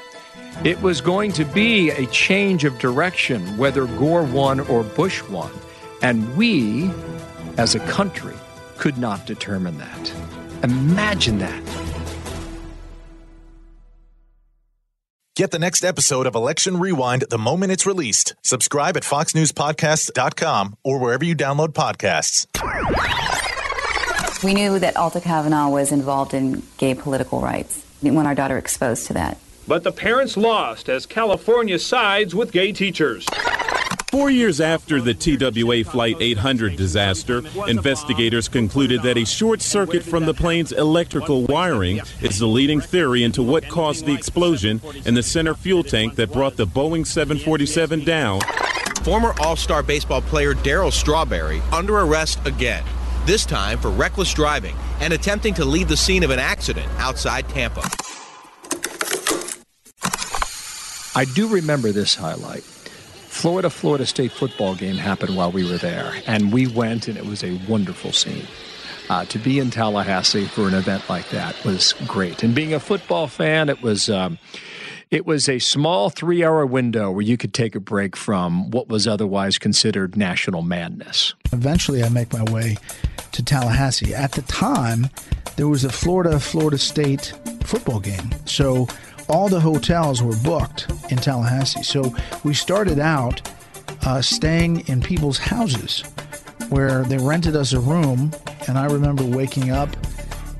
It 0.63 0.81
was 0.81 1.01
going 1.01 1.31
to 1.33 1.45
be 1.45 1.89
a 1.89 2.05
change 2.07 2.63
of 2.63 2.77
direction, 2.79 3.57
whether 3.57 3.85
Gore 3.85 4.23
won 4.23 4.59
or 4.59 4.83
Bush 4.83 5.21
won. 5.23 5.51
And 6.01 6.37
we, 6.37 6.91
as 7.57 7.75
a 7.75 7.79
country, 7.79 8.35
could 8.77 8.97
not 8.97 9.25
determine 9.25 9.77
that. 9.79 10.13
Imagine 10.63 11.39
that. 11.39 11.82
Get 15.35 15.49
the 15.49 15.57
next 15.57 15.83
episode 15.83 16.27
of 16.27 16.35
Election 16.35 16.79
Rewind 16.79 17.23
the 17.27 17.39
moment 17.39 17.71
it's 17.71 17.87
released. 17.87 18.35
Subscribe 18.43 18.95
at 18.95 19.01
foxnewspodcast.com 19.01 20.77
or 20.83 20.99
wherever 20.99 21.25
you 21.25 21.35
download 21.35 21.69
podcasts. 21.69 22.45
We 24.43 24.53
knew 24.53 24.77
that 24.77 24.95
Alta 24.95 25.19
Kavanaugh 25.19 25.69
was 25.69 25.91
involved 25.91 26.35
in 26.35 26.61
gay 26.77 26.93
political 26.93 27.41
rights. 27.41 27.83
We 27.99 28.09
didn't 28.09 28.17
want 28.17 28.27
our 28.27 28.35
daughter 28.35 28.59
exposed 28.59 29.07
to 29.07 29.13
that. 29.13 29.39
But 29.67 29.83
the 29.83 29.91
parents 29.91 30.37
lost 30.37 30.87
as 30.87 31.07
California 31.07 31.79
sides 31.79 32.35
with 32.35 32.51
gay 32.51 32.71
teachers. 32.71 33.25
Four 34.13 34.29
years 34.29 34.62
after 34.62 35.01
the 35.01 35.15
TWA 35.15 35.84
Flight 35.84 36.17
800 36.20 36.75
disaster, 36.75 37.41
investigators 37.67 38.48
concluded 38.48 39.01
that 39.01 39.17
a 39.17 39.25
short 39.25 39.60
circuit 39.60 40.03
from 40.03 40.27
the 40.27 40.36
plane's 40.36 40.72
electrical 40.72 41.46
wiring 41.46 42.00
is 42.22 42.38
the 42.38 42.46
leading 42.46 42.79
theory 42.79 43.24
into 43.24 43.41
what 43.41 43.67
caused 43.67 44.05
the 44.05 44.13
explosion 44.13 44.82
in 45.08 45.15
the 45.15 45.24
center 45.24 45.55
fuel 45.55 45.84
tank 45.84 46.13
that 46.13 46.32
brought 46.32 46.58
the 46.58 46.67
Boeing 46.67 47.08
747 47.08 48.05
down. 48.05 48.39
Former 49.01 49.34
All 49.39 49.55
Star 49.55 49.82
baseball 49.82 50.22
player 50.22 50.53
Darryl 50.53 50.93
Strawberry 50.93 51.63
under 51.72 51.98
arrest 51.98 52.38
again, 52.46 52.84
this 53.25 53.48
time 53.48 53.79
for 53.79 53.89
reckless 53.89 54.32
driving 54.32 54.75
and 55.00 55.12
attempting 55.12 55.55
to 55.55 55.65
leave 55.65 55.88
the 55.88 55.98
scene 55.98 56.24
of 56.24 56.29
an 56.29 56.38
accident 56.38 56.88
outside 57.00 57.50
Tampa. 57.50 57.82
I 61.15 61.25
do 61.34 61.48
remember 61.48 61.91
this 61.91 62.13
highlight. 62.13 62.63
Florida 63.33 63.69
Florida 63.69 64.05
State 64.05 64.31
football 64.31 64.75
game 64.75 64.95
happened 64.95 65.35
while 65.35 65.51
we 65.51 65.69
were 65.69 65.77
there, 65.77 66.13
and 66.27 66.53
we 66.53 66.67
went, 66.67 67.07
and 67.07 67.17
it 67.17 67.25
was 67.25 67.43
a 67.43 67.59
wonderful 67.67 68.13
scene. 68.13 68.47
Uh, 69.09 69.25
to 69.25 69.37
be 69.37 69.59
in 69.59 69.69
Tallahassee 69.69 70.45
for 70.45 70.67
an 70.67 70.73
event 70.73 71.09
like 71.09 71.27
that 71.29 71.61
was 71.65 71.93
great, 72.07 72.43
and 72.43 72.55
being 72.55 72.73
a 72.73 72.79
football 72.79 73.27
fan, 73.27 73.67
it 73.69 73.81
was. 73.81 74.09
Um, 74.09 74.37
it 75.11 75.27
was 75.27 75.47
a 75.47 75.59
small 75.59 76.09
three 76.09 76.43
hour 76.43 76.65
window 76.65 77.11
where 77.11 77.21
you 77.21 77.37
could 77.37 77.53
take 77.53 77.75
a 77.75 77.79
break 77.79 78.15
from 78.15 78.71
what 78.71 78.87
was 78.87 79.07
otherwise 79.07 79.59
considered 79.59 80.15
national 80.17 80.63
madness. 80.63 81.35
Eventually, 81.51 82.03
I 82.03 82.09
make 82.09 82.33
my 82.33 82.43
way 82.51 82.77
to 83.33 83.43
Tallahassee. 83.43 84.15
At 84.15 84.31
the 84.31 84.41
time, 84.43 85.09
there 85.55 85.67
was 85.67 85.83
a 85.83 85.91
Florida 85.91 86.39
Florida 86.39 86.79
State 86.79 87.33
football 87.61 87.99
game. 87.99 88.33
So 88.45 88.87
all 89.30 89.50
the 89.50 89.60
hotels 89.60 90.22
were 90.22 90.36
booked 90.38 90.92
in 91.10 91.18
Tallahassee. 91.18 91.84
So 91.84 92.13
we 92.44 92.53
started 92.53 93.00
out 93.00 93.42
uh, 94.06 94.22
staying 94.22 94.88
in 94.88 95.01
people's 95.01 95.38
houses 95.38 96.03
where 96.70 97.03
they 97.03 97.18
rented 97.18 97.56
us 97.56 97.74
a 97.74 97.80
room. 97.80 98.32
And 98.68 98.77
I 98.77 98.86
remember 98.86 99.24
waking 99.24 99.72
up 99.72 99.89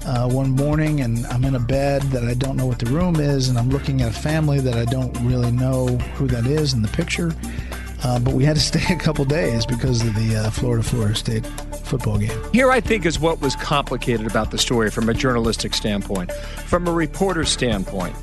uh, 0.05 0.29
one 0.29 0.51
morning 0.51 1.01
and 1.01 1.25
I'm 1.27 1.46
in 1.46 1.55
a 1.55 1.60
bed 1.60 2.01
that 2.03 2.24
I 2.24 2.34
don't 2.34 2.58
know 2.58 2.65
what 2.65 2.79
the 2.79 2.89
room 2.91 3.15
is, 3.15 3.50
and 3.50 3.58
I'm 3.58 3.70
looking 3.70 4.01
at 4.01 4.10
a 4.10 4.20
family 4.20 4.60
that 4.60 4.75
I 4.75 4.86
don't 4.86 5.15
really 5.22 5.51
know 5.51 5.88
who 6.15 6.27
that 6.27 6.46
is 6.46 6.74
in 6.74 6.82
the 6.82 6.89
picture. 6.89 7.34
Uh, 8.03 8.20
but 8.20 8.34
we 8.34 8.43
had 8.43 8.55
to 8.55 8.62
stay 8.74 8.93
a 8.93 8.98
couple 8.98 9.25
days 9.25 9.65
because 9.65 10.05
of 10.05 10.13
the 10.15 10.36
uh, 10.36 10.50
Florida 10.50 10.84
Florida 10.84 11.15
State 11.15 11.46
football 11.84 12.17
game. 12.17 12.32
Here, 12.51 12.72
I 12.72 12.82
think, 12.82 13.05
is 13.05 13.20
what 13.20 13.39
was 13.41 13.55
complicated 13.55 14.27
about 14.27 14.51
the 14.51 14.58
story 14.58 14.89
from 14.89 15.10
a 15.10 15.13
journalistic 15.13 15.74
standpoint, 15.74 16.32
from 16.32 16.88
a 16.88 16.91
reporter's 16.91 17.50
standpoint. 17.50 18.15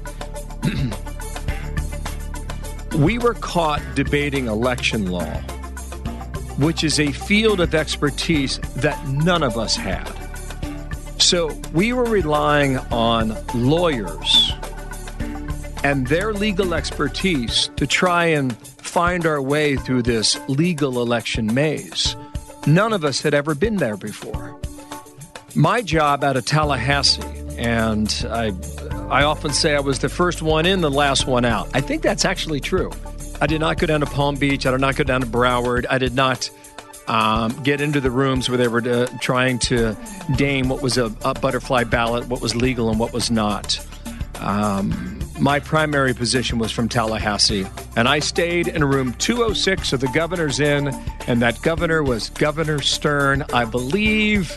we 2.97 3.19
were 3.19 3.35
caught 3.35 3.83
debating 3.95 4.47
election 4.47 5.11
law, 5.11 5.35
which 6.59 6.85
is 6.85 7.00
a 7.00 7.12
field 7.12 7.61
of 7.61 7.75
expertise 7.75 8.59
that 8.77 9.07
none 9.09 9.43
of 9.43 9.57
us 9.57 9.77
had. 9.77 10.11
So 11.19 11.49
we 11.73 11.93
were 11.93 12.05
relying 12.05 12.79
on 12.91 13.37
lawyers 13.55 14.53
and 15.83 16.07
their 16.07 16.33
legal 16.33 16.75
expertise 16.75 17.71
to 17.77 17.87
try 17.87 18.27
and 18.27 18.57
find 18.57 19.27
our 19.27 19.41
way 19.41 19.77
through 19.77 20.03
this 20.03 20.39
legal 20.49 21.00
election 21.00 21.53
maze. 21.53 22.17
None 22.67 22.93
of 22.93 23.05
us 23.05 23.23
had 23.23 23.35
ever 23.35 23.55
been 23.55 23.77
there 23.77 23.97
before. 23.97 24.59
My 25.55 25.83
job 25.83 26.23
out 26.23 26.37
of 26.37 26.45
Tallahassee, 26.45 27.23
and 27.57 28.27
I, 28.31 28.53
I 29.11 29.25
often 29.25 29.52
say 29.52 29.75
I 29.75 29.81
was 29.81 29.99
the 29.99 30.09
first 30.09 30.40
one 30.40 30.67
in, 30.67 30.83
the 30.83 30.90
last 30.90 31.26
one 31.26 31.45
out. 31.45 31.69
I 31.75 31.81
think 31.81 32.02
that's 32.02 32.25
actually 32.25 32.61
true. 32.61 32.93
I 33.40 33.49
did 33.49 33.61
not 33.61 33.76
go 33.79 33.88
down 33.88 34.00
to 34.00 34.07
Palm 34.07 34.37
Beach. 34.37 34.67
I 34.67 34.71
did 34.71 34.81
not 34.81 34.95
go 34.95 35.02
down 35.02 35.23
to 35.23 35.26
Broward. 35.26 35.85
I 35.90 35.99
did 35.99 36.14
not 36.14 36.49
um, 37.09 37.61
get 37.64 37.81
into 37.81 38.00
the 38.00 38.11
rooms 38.11 38.49
where 38.49 38.57
they 38.57 38.69
were 38.69 38.88
uh, 38.88 39.09
trying 39.21 39.59
to 39.61 39.97
name 40.38 40.69
what 40.69 40.81
was 40.81 40.97
a, 40.97 41.07
a, 41.25 41.35
butterfly 41.35 41.83
ballot, 41.83 42.29
what 42.29 42.40
was 42.40 42.55
legal, 42.55 42.88
and 42.88 43.00
what 43.00 43.12
was 43.12 43.33
not. 43.33 43.85
Um, 44.38 45.19
my 45.40 45.59
primary 45.59 46.14
position 46.14 46.59
was 46.61 46.71
from 46.71 46.88
Tallahassee, 46.88 47.67
and 47.97 48.07
I 48.07 48.21
stayed 48.21 48.69
in 48.69 48.85
room 48.85 49.14
206 49.14 49.93
of 49.93 50.00
the 50.00 50.09
governor's 50.09 50.61
inn, 50.61 50.88
and 51.26 51.43
that 51.43 51.61
governor 51.62 52.05
was 52.05 52.31
Governor 52.31 52.81
Stern, 52.81 53.45
I 53.52 53.64
believe 53.64 54.57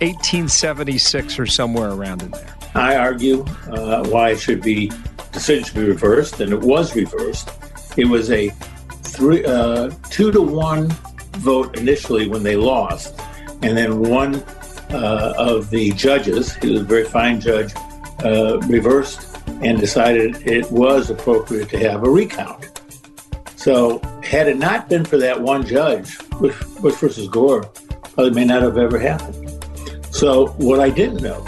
1876 0.00 1.38
or 1.38 1.46
somewhere 1.46 1.90
around 1.90 2.22
in 2.22 2.32
there. 2.32 2.56
I 2.74 2.96
argue 2.96 3.44
uh, 3.70 4.04
why 4.08 4.30
it 4.30 4.40
should 4.40 4.62
be 4.62 4.90
decision 5.32 5.64
should 5.64 5.74
be 5.74 5.84
reversed, 5.84 6.40
and 6.40 6.52
it 6.52 6.60
was 6.60 6.96
reversed. 6.96 7.50
It 7.96 8.06
was 8.06 8.30
a 8.30 8.50
three, 9.02 9.44
uh, 9.44 9.90
two 10.10 10.32
to 10.32 10.40
one 10.40 10.88
vote 11.38 11.78
initially 11.78 12.28
when 12.28 12.42
they 12.42 12.56
lost, 12.56 13.20
and 13.62 13.76
then 13.76 14.00
one 14.00 14.36
uh, 14.90 15.34
of 15.36 15.70
the 15.70 15.92
judges, 15.92 16.54
he 16.56 16.70
was 16.70 16.80
a 16.80 16.84
very 16.84 17.04
fine 17.04 17.40
judge, 17.40 17.72
uh, 18.24 18.58
reversed 18.60 19.38
and 19.62 19.78
decided 19.78 20.46
it 20.46 20.70
was 20.70 21.10
appropriate 21.10 21.68
to 21.68 21.78
have 21.78 22.04
a 22.04 22.10
recount. 22.10 22.70
So, 23.56 23.98
had 24.22 24.48
it 24.48 24.58
not 24.58 24.88
been 24.88 25.04
for 25.04 25.16
that 25.18 25.40
one 25.40 25.66
judge, 25.66 26.18
Bush, 26.40 26.62
Bush 26.80 26.94
versus 26.96 27.28
Gore, 27.28 27.62
probably 28.14 28.30
may 28.30 28.44
not 28.44 28.62
have 28.62 28.78
ever 28.78 28.98
happened. 28.98 29.64
So, 30.10 30.48
what 30.58 30.80
I 30.80 30.90
didn't 30.90 31.22
know 31.22 31.42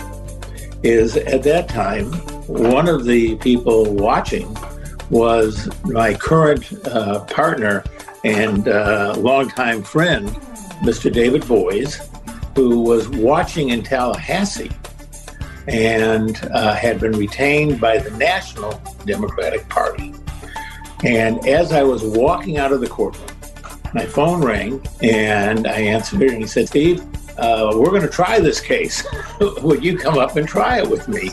is 0.83 1.17
at 1.17 1.43
that 1.43 1.69
time, 1.69 2.13
one 2.47 2.89
of 2.89 3.05
the 3.05 3.37
people 3.37 3.93
watching 3.95 4.57
was 5.11 5.69
my 5.85 6.15
current 6.15 6.73
uh, 6.87 7.25
partner 7.25 7.85
and 8.25 8.69
uh, 8.69 9.15
longtime 9.19 9.83
friend, 9.83 10.29
Mr. 10.83 11.13
David 11.13 11.47
Boies, 11.47 12.09
who 12.55 12.81
was 12.81 13.09
watching 13.09 13.69
in 13.71 13.83
Tallahassee 13.83 14.71
and 15.69 16.49
uh, 16.53 16.75
had 16.75 17.01
been 17.01 17.13
retained 17.13 17.81
by 17.81 17.99
the 17.99 18.11
National 18.13 18.81
Democratic 19.05 19.69
Party. 19.69 20.15
And 21.05 21.47
as 21.47 21.73
I 21.73 21.83
was 21.83 22.03
walking 22.03 22.59
out 22.59 22.73
of 22.73 22.81
the 22.81 22.89
courtroom, 22.89 23.27
my 23.95 24.07
phone 24.07 24.45
rang 24.45 24.85
and 25.03 25.67
I 25.67 25.81
answered 25.81 26.23
it, 26.23 26.33
and 26.33 26.41
he 26.41 26.47
said, 26.47 26.69
Steve, 26.69 27.05
uh, 27.39 27.73
we're 27.75 27.91
going 27.91 28.03
to 28.03 28.09
try 28.09 28.41
this 28.41 28.61
case. 28.61 29.07
Would 29.41 29.85
you 29.85 29.99
come 29.99 30.19
up 30.19 30.37
and 30.37 30.47
try 30.47 30.79
it 30.79 30.89
with 30.89 31.09
me? 31.09 31.31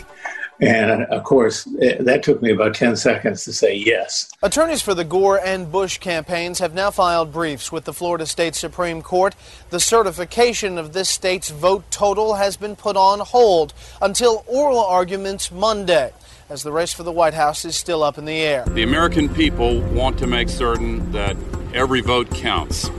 And 0.60 1.04
of 1.06 1.24
course, 1.24 1.68
it, 1.80 2.06
that 2.06 2.24
took 2.24 2.42
me 2.42 2.52
about 2.52 2.76
10 2.76 2.96
seconds 2.96 3.44
to 3.46 3.54
say 3.54 3.76
yes. 3.76 4.32
Attorneys 4.42 4.82
for 4.82 4.94
the 4.94 5.04
Gore 5.04 5.40
and 5.40 5.72
Bush 5.72 5.98
campaigns 5.98 6.60
have 6.60 6.74
now 6.74 6.92
filed 6.92 7.34
briefs 7.34 7.72
with 7.72 7.86
the 7.86 7.94
Florida 7.94 8.26
State 8.26 8.56
Supreme 8.56 9.02
Court. 9.02 9.36
The 9.72 9.80
certification 9.80 10.78
of 10.78 10.94
this 10.94 11.10
state's 11.10 11.50
vote 11.50 11.90
total 11.92 12.36
has 12.36 12.56
been 12.56 12.76
put 12.76 12.96
on 12.96 13.20
hold 13.20 13.74
until 14.02 14.46
oral 14.48 14.80
arguments 14.80 15.52
Monday, 15.52 16.14
as 16.50 16.64
the 16.64 16.72
race 16.72 16.94
for 16.94 17.04
the 17.04 17.12
White 17.12 17.34
House 17.34 17.66
is 17.66 17.76
still 17.76 18.04
up 18.04 18.18
in 18.18 18.26
the 18.26 18.40
air. 18.40 18.64
The 18.66 18.84
American 18.84 19.34
people 19.34 19.82
want 19.82 20.18
to 20.20 20.28
make 20.28 20.50
certain 20.50 21.12
that 21.12 21.36
every 21.74 22.02
vote 22.02 22.30
counts 22.30 22.90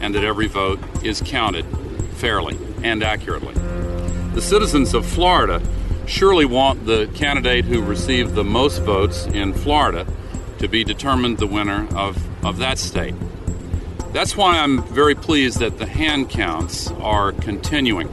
and 0.00 0.14
that 0.14 0.22
every 0.22 0.46
vote 0.46 0.78
is 1.02 1.20
counted 1.24 1.64
fairly 2.18 2.58
and 2.82 3.02
accurately. 3.02 3.54
The 4.34 4.42
citizens 4.42 4.94
of 4.94 5.06
Florida 5.06 5.62
surely 6.06 6.44
want 6.44 6.86
the 6.86 7.10
candidate 7.14 7.64
who 7.64 7.82
received 7.82 8.34
the 8.34 8.44
most 8.44 8.82
votes 8.82 9.26
in 9.26 9.52
Florida 9.52 10.06
to 10.58 10.68
be 10.68 10.84
determined 10.84 11.38
the 11.38 11.46
winner 11.46 11.86
of, 11.96 12.44
of 12.44 12.58
that 12.58 12.78
state. 12.78 13.14
That's 14.12 14.36
why 14.36 14.58
I'm 14.58 14.82
very 14.84 15.14
pleased 15.14 15.60
that 15.60 15.78
the 15.78 15.86
hand 15.86 16.30
counts 16.30 16.90
are 16.92 17.32
continuing. 17.32 18.08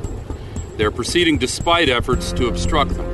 They're 0.77 0.91
proceeding 0.91 1.38
despite 1.38 1.89
efforts 1.89 2.34
to 2.34 2.47
obstruct 2.47 2.95
them. 2.95 3.06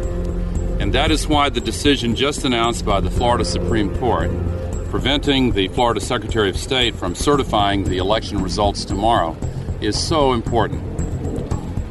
And 0.82 0.94
that 0.94 1.12
is 1.12 1.28
why 1.28 1.50
the 1.50 1.62
decision 1.62 2.16
just 2.16 2.44
announced 2.44 2.84
by 2.84 3.00
the 3.00 3.12
Florida 3.12 3.46
Supreme 3.46 3.96
Court, 3.98 4.32
preventing 4.89 5.52
the 5.52 5.68
Florida 5.70 6.02
Secretary 6.02 6.50
of 6.50 6.58
State 6.58 6.96
from 6.96 7.13
certifying 7.13 7.84
the 7.84 8.00
election 8.00 8.42
results 8.42 8.84
tomorrow, 8.84 9.38
is 9.82 10.02
so 10.02 10.34
important. 10.34 10.82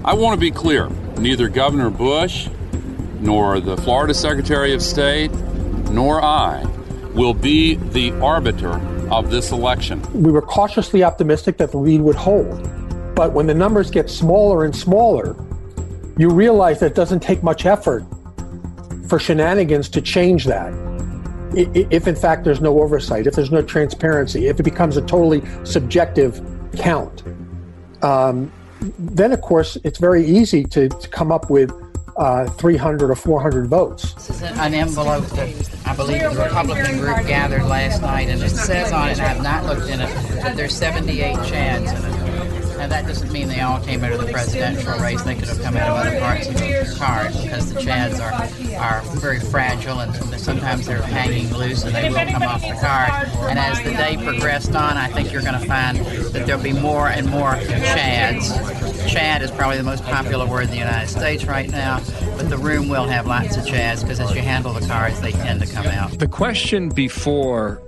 I 0.04 0.14
want 0.14 0.34
to 0.34 0.40
be 0.40 0.50
clear 0.50 0.88
neither 1.18 1.48
Governor 1.48 1.90
Bush 1.90 2.48
nor 3.20 3.60
the 3.60 3.76
Florida 3.76 4.14
Secretary 4.14 4.72
of 4.72 4.82
State, 4.82 5.32
nor 5.90 6.22
I 6.22 6.64
will 7.14 7.34
be 7.34 7.74
the 7.74 8.12
arbiter 8.20 8.80
of 9.10 9.30
this 9.30 9.50
election. 9.50 10.00
We 10.14 10.30
were 10.30 10.42
cautiously 10.42 11.02
optimistic 11.04 11.58
that 11.58 11.72
the 11.72 11.78
lead 11.78 12.00
would 12.00 12.16
hold. 12.16 12.68
But 13.14 13.32
when 13.32 13.46
the 13.46 13.54
numbers 13.54 13.90
get 13.90 14.08
smaller 14.08 14.64
and 14.64 14.74
smaller, 14.74 15.36
you 16.16 16.30
realize 16.30 16.80
that 16.80 16.86
it 16.86 16.94
doesn't 16.94 17.20
take 17.20 17.42
much 17.42 17.66
effort 17.66 18.04
for 19.08 19.18
shenanigans 19.18 19.88
to 19.90 20.00
change 20.00 20.46
that. 20.46 20.72
If, 21.52 22.06
in 22.06 22.14
fact, 22.14 22.44
there's 22.44 22.60
no 22.60 22.80
oversight, 22.80 23.26
if 23.26 23.34
there's 23.34 23.50
no 23.50 23.60
transparency, 23.60 24.46
if 24.46 24.60
it 24.60 24.62
becomes 24.62 24.96
a 24.96 25.02
totally 25.02 25.42
subjective 25.64 26.40
count, 26.76 27.24
um, 28.02 28.50
then, 28.98 29.32
of 29.32 29.40
course, 29.40 29.76
it's 29.84 29.98
very 29.98 30.24
easy 30.24 30.64
to, 30.64 30.88
to 30.88 31.08
come 31.08 31.30
up 31.30 31.50
with 31.50 31.70
uh, 32.16 32.46
300 32.50 33.10
or 33.10 33.14
400 33.14 33.66
votes. 33.66 34.14
This 34.14 34.30
is 34.30 34.42
an 34.42 34.74
envelope 34.74 35.24
that 35.28 35.78
I 35.86 35.96
believe 35.96 36.22
the 36.22 36.42
Republican 36.44 36.98
group 36.98 37.26
gathered 37.26 37.64
last 37.64 38.02
night, 38.02 38.28
and 38.28 38.42
it 38.42 38.50
says 38.50 38.92
on 38.92 39.08
it, 39.08 39.18
I 39.18 39.28
have 39.28 39.42
not 39.42 39.64
looked 39.64 39.88
in 39.90 40.00
it, 40.00 40.12
that 40.42 40.56
there's 40.56 40.74
78 40.74 41.36
chads 41.36 41.96
in 41.96 42.14
it. 42.14 42.19
Now, 42.80 42.86
that 42.86 43.06
doesn't 43.06 43.30
mean 43.30 43.48
they 43.48 43.60
all 43.60 43.78
came 43.78 44.02
out 44.02 44.12
of 44.12 44.22
the 44.22 44.32
presidential 44.32 44.98
race. 45.00 45.20
They 45.20 45.34
could 45.34 45.48
have 45.48 45.60
come 45.60 45.76
out 45.76 45.90
of 45.90 46.06
other 46.06 46.18
parts 46.18 46.48
of 46.48 46.54
the 46.54 46.96
card 46.98 47.30
because 47.42 47.74
the 47.74 47.78
Chads 47.78 48.18
are, 48.18 48.80
are 48.80 49.02
very 49.18 49.38
fragile 49.38 50.00
and 50.00 50.14
sometimes 50.40 50.86
they're 50.86 51.02
hanging 51.02 51.52
loose 51.54 51.84
and 51.84 51.94
they 51.94 52.08
will 52.08 52.32
come 52.32 52.42
off 52.42 52.62
the 52.62 52.78
card. 52.80 53.28
And 53.50 53.58
as 53.58 53.82
the 53.82 53.90
day 53.90 54.16
progressed 54.16 54.74
on, 54.74 54.96
I 54.96 55.08
think 55.08 55.30
you're 55.30 55.42
going 55.42 55.60
to 55.60 55.66
find 55.66 55.98
that 55.98 56.46
there'll 56.46 56.62
be 56.62 56.72
more 56.72 57.08
and 57.08 57.28
more 57.28 57.52
Chads. 57.52 59.06
Chad 59.06 59.42
is 59.42 59.50
probably 59.50 59.76
the 59.76 59.82
most 59.82 60.02
popular 60.04 60.46
word 60.46 60.62
in 60.62 60.70
the 60.70 60.78
United 60.78 61.08
States 61.08 61.44
right 61.44 61.70
now, 61.70 62.00
but 62.38 62.48
the 62.48 62.56
room 62.56 62.88
will 62.88 63.04
have 63.04 63.26
lots 63.26 63.58
of 63.58 63.64
Chads 63.66 64.00
because 64.00 64.20
as 64.20 64.34
you 64.34 64.40
handle 64.40 64.72
the 64.72 64.86
cards, 64.86 65.20
they 65.20 65.32
tend 65.32 65.60
to 65.60 65.66
come 65.66 65.86
out. 65.86 66.18
The 66.18 66.28
question 66.28 66.88
before 66.88 67.82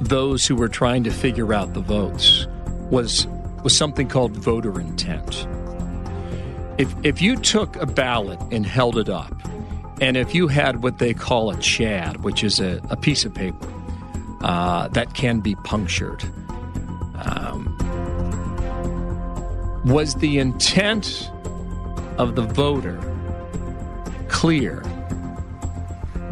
those 0.00 0.46
who 0.46 0.54
were 0.54 0.68
trying 0.68 1.02
to 1.02 1.10
figure 1.10 1.52
out 1.52 1.74
the 1.74 1.80
votes 1.80 2.46
was 2.94 3.26
was 3.64 3.76
something 3.76 4.06
called 4.06 4.36
voter 4.36 4.80
intent. 4.80 5.48
If 6.78 6.94
if 7.02 7.20
you 7.20 7.34
took 7.36 7.74
a 7.76 7.86
ballot 7.86 8.38
and 8.52 8.64
held 8.64 8.96
it 8.96 9.08
up, 9.08 9.34
and 10.00 10.16
if 10.16 10.32
you 10.32 10.46
had 10.46 10.82
what 10.82 10.98
they 10.98 11.12
call 11.12 11.50
a 11.50 11.58
chad, 11.58 12.22
which 12.22 12.44
is 12.44 12.60
a, 12.60 12.80
a 12.90 12.96
piece 12.96 13.24
of 13.24 13.34
paper 13.34 13.68
uh, 14.42 14.86
that 14.88 15.14
can 15.14 15.40
be 15.40 15.56
punctured, 15.56 16.22
um, 17.16 17.64
was 19.84 20.14
the 20.14 20.38
intent 20.38 21.32
of 22.16 22.36
the 22.36 22.42
voter 22.42 23.00
clear 24.28 24.82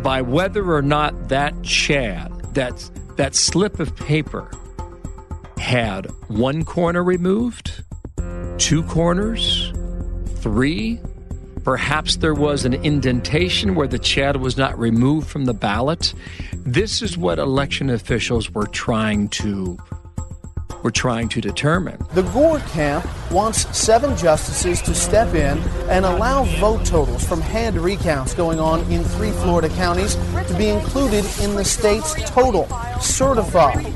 by 0.00 0.22
whether 0.22 0.72
or 0.72 0.82
not 0.82 1.28
that 1.28 1.60
chad, 1.64 2.30
that 2.54 2.88
that 3.16 3.34
slip 3.34 3.80
of 3.80 3.96
paper 3.96 4.48
had 5.62 6.06
one 6.28 6.64
corner 6.64 7.02
removed, 7.02 7.82
two 8.58 8.82
corners, 8.82 9.72
three. 10.36 11.00
Perhaps 11.62 12.16
there 12.16 12.34
was 12.34 12.64
an 12.64 12.74
indentation 12.74 13.76
where 13.76 13.86
the 13.86 13.98
chad 13.98 14.36
was 14.36 14.56
not 14.56 14.76
removed 14.76 15.28
from 15.28 15.44
the 15.44 15.54
ballot. 15.54 16.12
This 16.52 17.00
is 17.00 17.16
what 17.16 17.38
election 17.38 17.88
officials 17.88 18.50
were 18.50 18.66
trying 18.66 19.28
to 19.28 19.78
were 20.82 20.90
trying 20.90 21.28
to 21.30 21.40
determine. 21.40 21.98
The 22.14 22.22
Gore 22.22 22.60
camp 22.60 23.06
wants 23.30 23.76
seven 23.76 24.16
justices 24.16 24.82
to 24.82 24.94
step 24.94 25.34
in 25.34 25.58
and 25.88 26.04
allow 26.04 26.44
vote 26.60 26.84
totals 26.84 27.26
from 27.26 27.40
hand 27.40 27.76
recounts 27.78 28.34
going 28.34 28.60
on 28.60 28.80
in 28.90 29.04
three 29.04 29.30
Florida 29.30 29.68
counties 29.70 30.16
to 30.48 30.54
be 30.56 30.68
included 30.68 31.24
in 31.40 31.54
the 31.54 31.64
state's 31.64 32.14
total, 32.30 32.68
certified. 33.00 33.94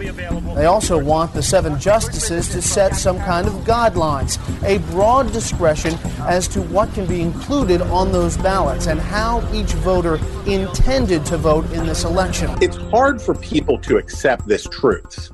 They 0.56 0.66
also 0.66 1.02
want 1.02 1.34
the 1.34 1.42
seven 1.42 1.78
justices 1.78 2.48
to 2.50 2.62
set 2.62 2.94
some 2.94 3.18
kind 3.18 3.46
of 3.46 3.52
guidelines, 3.64 4.38
a 4.64 4.78
broad 4.90 5.32
discretion 5.32 5.98
as 6.20 6.48
to 6.48 6.62
what 6.62 6.92
can 6.94 7.06
be 7.06 7.20
included 7.20 7.82
on 7.82 8.12
those 8.12 8.36
ballots 8.36 8.86
and 8.86 8.98
how 8.98 9.46
each 9.52 9.72
voter 9.74 10.18
intended 10.46 11.26
to 11.26 11.36
vote 11.36 11.70
in 11.72 11.86
this 11.86 12.04
election. 12.04 12.50
It's 12.62 12.76
hard 12.76 13.20
for 13.20 13.34
people 13.34 13.78
to 13.80 13.98
accept 13.98 14.46
this 14.46 14.64
truth, 14.64 15.30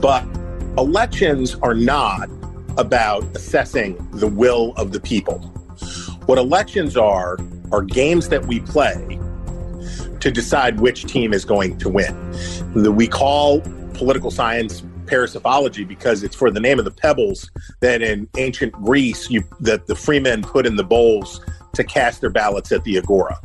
but 0.00 0.24
elections 0.78 1.54
are 1.62 1.74
not 1.74 2.28
about 2.76 3.24
assessing 3.34 3.96
the 4.12 4.26
will 4.26 4.74
of 4.76 4.92
the 4.92 5.00
people. 5.00 5.38
What 6.26 6.38
elections 6.38 6.96
are, 6.96 7.38
are 7.72 7.82
games 7.82 8.28
that 8.28 8.44
we 8.46 8.60
play 8.60 9.18
to 10.20 10.30
decide 10.30 10.80
which 10.80 11.04
team 11.04 11.32
is 11.32 11.44
going 11.44 11.78
to 11.78 11.88
win. 11.88 12.14
We 12.94 13.08
call 13.08 13.60
political 13.94 14.30
science 14.30 14.82
psephology 15.08 15.84
because 15.84 16.24
it's 16.24 16.34
for 16.34 16.50
the 16.50 16.58
name 16.58 16.80
of 16.80 16.84
the 16.84 16.90
pebbles 16.90 17.48
that 17.80 18.02
in 18.02 18.28
ancient 18.36 18.72
Greece 18.72 19.30
you, 19.30 19.44
that 19.60 19.86
the 19.86 19.94
freemen 19.94 20.42
put 20.42 20.66
in 20.66 20.74
the 20.74 20.84
bowls 20.84 21.40
to 21.74 21.84
cast 21.84 22.20
their 22.20 22.30
ballots 22.30 22.72
at 22.72 22.82
the 22.84 22.98
agora. 22.98 23.38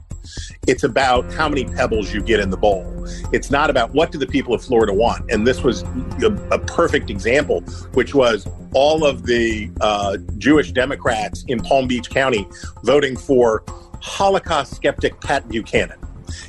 It's 0.67 0.83
about 0.83 1.31
how 1.33 1.49
many 1.49 1.65
pebbles 1.65 2.13
you 2.13 2.21
get 2.21 2.39
in 2.39 2.49
the 2.49 2.57
bowl. 2.57 2.85
It's 3.31 3.51
not 3.51 3.69
about 3.69 3.93
what 3.93 4.11
do 4.11 4.17
the 4.17 4.27
people 4.27 4.53
of 4.53 4.63
Florida 4.63 4.93
want. 4.93 5.29
And 5.31 5.45
this 5.45 5.63
was 5.63 5.83
a, 6.21 6.31
a 6.51 6.59
perfect 6.59 7.09
example, 7.09 7.61
which 7.93 8.13
was 8.13 8.47
all 8.73 9.05
of 9.05 9.25
the 9.25 9.71
uh, 9.81 10.17
Jewish 10.37 10.71
Democrats 10.71 11.43
in 11.47 11.59
Palm 11.59 11.87
Beach 11.87 12.09
County 12.09 12.47
voting 12.83 13.17
for 13.17 13.63
Holocaust 14.01 14.75
skeptic 14.75 15.19
Pat 15.21 15.47
Buchanan. 15.47 15.99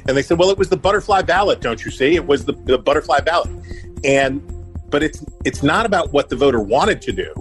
And 0.07 0.17
they 0.17 0.23
said, 0.23 0.39
well, 0.39 0.51
it 0.51 0.59
was 0.59 0.69
the 0.69 0.77
butterfly 0.77 1.23
ballot, 1.23 1.61
don't 1.61 1.85
you 1.85 1.91
see? 1.91 2.15
It 2.15 2.27
was 2.27 2.45
the, 2.45 2.53
the 2.53 2.79
butterfly 2.79 3.21
ballot. 3.21 3.51
And 4.05 4.43
but 4.93 5.03
it's 5.03 5.25
it's 5.45 5.63
not 5.63 5.87
about 5.87 6.13
what 6.13 6.29
the 6.29 6.37
voter 6.37 6.61
wanted 6.61 7.01
to 7.03 7.13
do. 7.13 7.33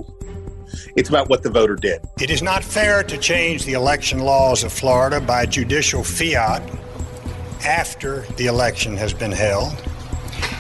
It's 0.96 1.10
about 1.10 1.30
what 1.30 1.44
the 1.44 1.50
voter 1.50 1.76
did. 1.76 2.02
It 2.20 2.30
is 2.30 2.42
not 2.42 2.64
fair 2.64 3.04
to 3.04 3.18
change 3.18 3.66
the 3.66 3.74
election 3.74 4.20
laws 4.20 4.64
of 4.64 4.72
Florida 4.72 5.22
by 5.22 5.46
judicial 5.46 6.04
fiat 6.04 6.62
after 7.66 8.22
the 8.38 8.48
election 8.48 8.98
has 8.98 9.14
been 9.14 9.32
held. 9.32 9.74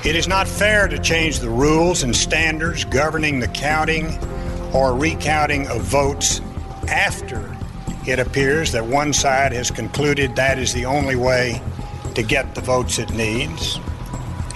It 0.04 0.15
is 0.15 0.28
not 0.28 0.47
fair 0.47 0.88
to 0.88 1.00
change 1.00 1.39
the 1.39 1.50
rules 1.50 2.04
and 2.04 2.15
standards 2.15 2.86
governing 2.86 3.39
the 3.39 3.47
counting 3.47 4.17
or 4.74 4.95
recounting 4.95 5.67
of 5.67 5.82
votes 5.82 6.41
after 6.88 7.56
it 8.08 8.17
appears 8.17 8.71
that 8.71 8.84
one 8.84 9.13
side 9.13 9.52
has 9.52 9.69
concluded 9.69 10.36
that 10.36 10.58
is 10.58 10.74
the 10.74 10.86
only 10.86 11.15
way 11.15 11.62
to 12.15 12.24
get 12.24 12.56
the 12.56 12.62
votes 12.62 12.97
it 12.97 13.12
needs. 13.13 13.80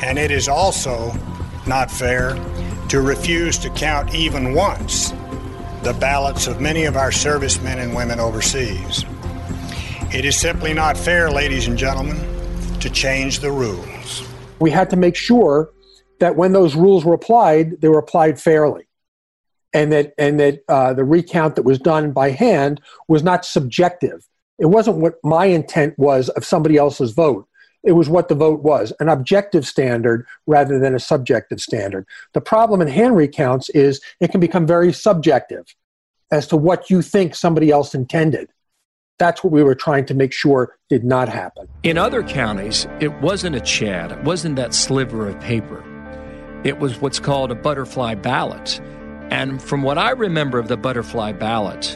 And 0.03 0.17
it 0.17 0.31
is 0.31 0.47
also 0.47 1.13
not 1.67 1.91
fair 1.91 2.33
to 2.89 3.01
refuse 3.01 3.59
to 3.59 3.69
count 3.69 4.15
even 4.15 4.55
once 4.55 5.11
the 5.86 5.93
ballots 5.93 6.48
of 6.48 6.60
many 6.60 6.86
of 6.86 6.98
our 6.98 7.12
servicemen 7.12 7.78
and 7.78 7.95
women 7.95 8.19
overseas. 8.19 9.06
It 10.12 10.26
is 10.26 10.36
simply 10.36 10.74
not 10.74 10.98
fair, 10.98 11.30
ladies 11.30 11.67
and 11.67 11.78
gentlemen, 11.78 12.17
to 12.80 12.89
change 12.89 13.38
the 13.38 13.52
rules. 13.52 14.28
We 14.60 14.71
had 14.71 14.89
to 14.89 14.95
make 14.95 15.15
sure 15.15 15.69
that 16.19 16.38
when 16.38 16.54
those 16.54 16.74
rules 16.74 17.06
were 17.06 17.13
applied, 17.13 17.82
they 17.82 17.88
were 17.88 18.00
applied 18.00 18.41
fairly. 18.41 18.88
And 19.76 19.91
that, 19.91 20.13
and 20.17 20.39
that 20.39 20.62
uh, 20.67 20.95
the 20.95 21.04
recount 21.04 21.56
that 21.56 21.63
was 21.63 21.78
done 21.78 22.13
by 22.13 22.32
hand 22.32 22.82
was 23.08 23.21
not 23.21 23.45
subjective. 23.45 24.28
It 24.58 24.65
wasn't 24.65 24.98
what 24.98 25.17
my 25.24 25.45
intent 25.45 26.00
was 26.00 26.30
of 26.30 26.43
somebody 26.43 26.78
else's 26.78 27.12
vote. 27.12 27.48
It 27.86 27.93
was 27.93 28.10
what 28.10 28.30
the 28.30 28.36
vote 28.36 28.63
was, 28.63 28.91
an 29.00 29.10
objective 29.10 29.65
standard 29.65 30.26
rather 30.48 30.80
than 30.80 30.95
a 30.95 31.00
subjective 31.00 31.62
standard. 31.62 32.06
The 32.34 32.41
problem 32.41 32.82
in 32.82 32.88
hand 32.88 33.15
recounts 33.15 33.69
is 33.69 34.02
it 34.19 34.32
can 34.32 34.39
become 34.39 34.65
very 34.65 34.91
subjective 34.91 35.65
as 36.32 36.48
to 36.48 36.58
what 36.58 36.89
you 36.89 37.02
think 37.02 37.36
somebody 37.36 37.69
else 37.69 37.93
intended. 37.93 38.50
That's 39.19 39.43
what 39.43 39.54
we 39.54 39.63
were 39.63 39.76
trying 39.76 40.06
to 40.08 40.13
make 40.13 40.34
sure 40.34 40.76
did 40.89 41.06
not 41.06 41.30
happen. 41.30 41.67
In 41.84 41.98
other 41.98 42.24
counties, 42.24 42.88
it 43.00 43.13
wasn't 43.21 43.56
a 43.56 43.62
Chad, 43.62 44.12
it 44.12 44.24
wasn't 44.24 44.56
that 44.58 44.74
sliver 44.74 45.30
of 45.30 45.39
paper. 45.39 45.84
It 46.65 46.80
was 46.80 47.00
what's 47.00 47.19
called 47.19 47.52
a 47.52 47.56
butterfly 47.56 48.15
ballot. 48.15 48.82
And 49.30 49.62
from 49.62 49.84
what 49.84 49.98
I 49.98 50.10
remember 50.10 50.58
of 50.58 50.67
the 50.67 50.78
butterfly 50.78 51.34
ballot, 51.34 51.95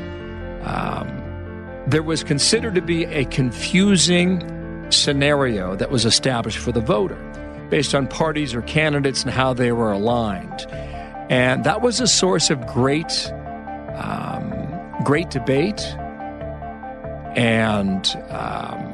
um, 0.62 1.84
there 1.88 2.04
was 2.04 2.24
considered 2.24 2.76
to 2.76 2.82
be 2.82 3.06
a 3.06 3.26
confusing 3.26 4.59
scenario 4.94 5.76
that 5.76 5.92
was 5.92 6.06
established 6.06 6.58
for 6.58 6.72
the 6.72 6.82
voter 6.82 7.18
based 7.70 7.94
on 7.94 8.08
parties 8.08 8.54
or 8.54 8.62
candidates 8.64 9.24
and 9.24 9.32
how 9.32 9.54
they 9.54 9.72
were 9.72 9.92
aligned. 9.92 10.66
And 11.30 11.64
that 11.64 11.82
was 11.82 12.00
a 12.00 12.08
source 12.08 12.50
of 12.50 12.66
great, 12.68 13.32
um, 13.96 14.50
great 15.04 15.30
debate 15.30 15.82
and 17.36 18.08
um, 18.30 18.94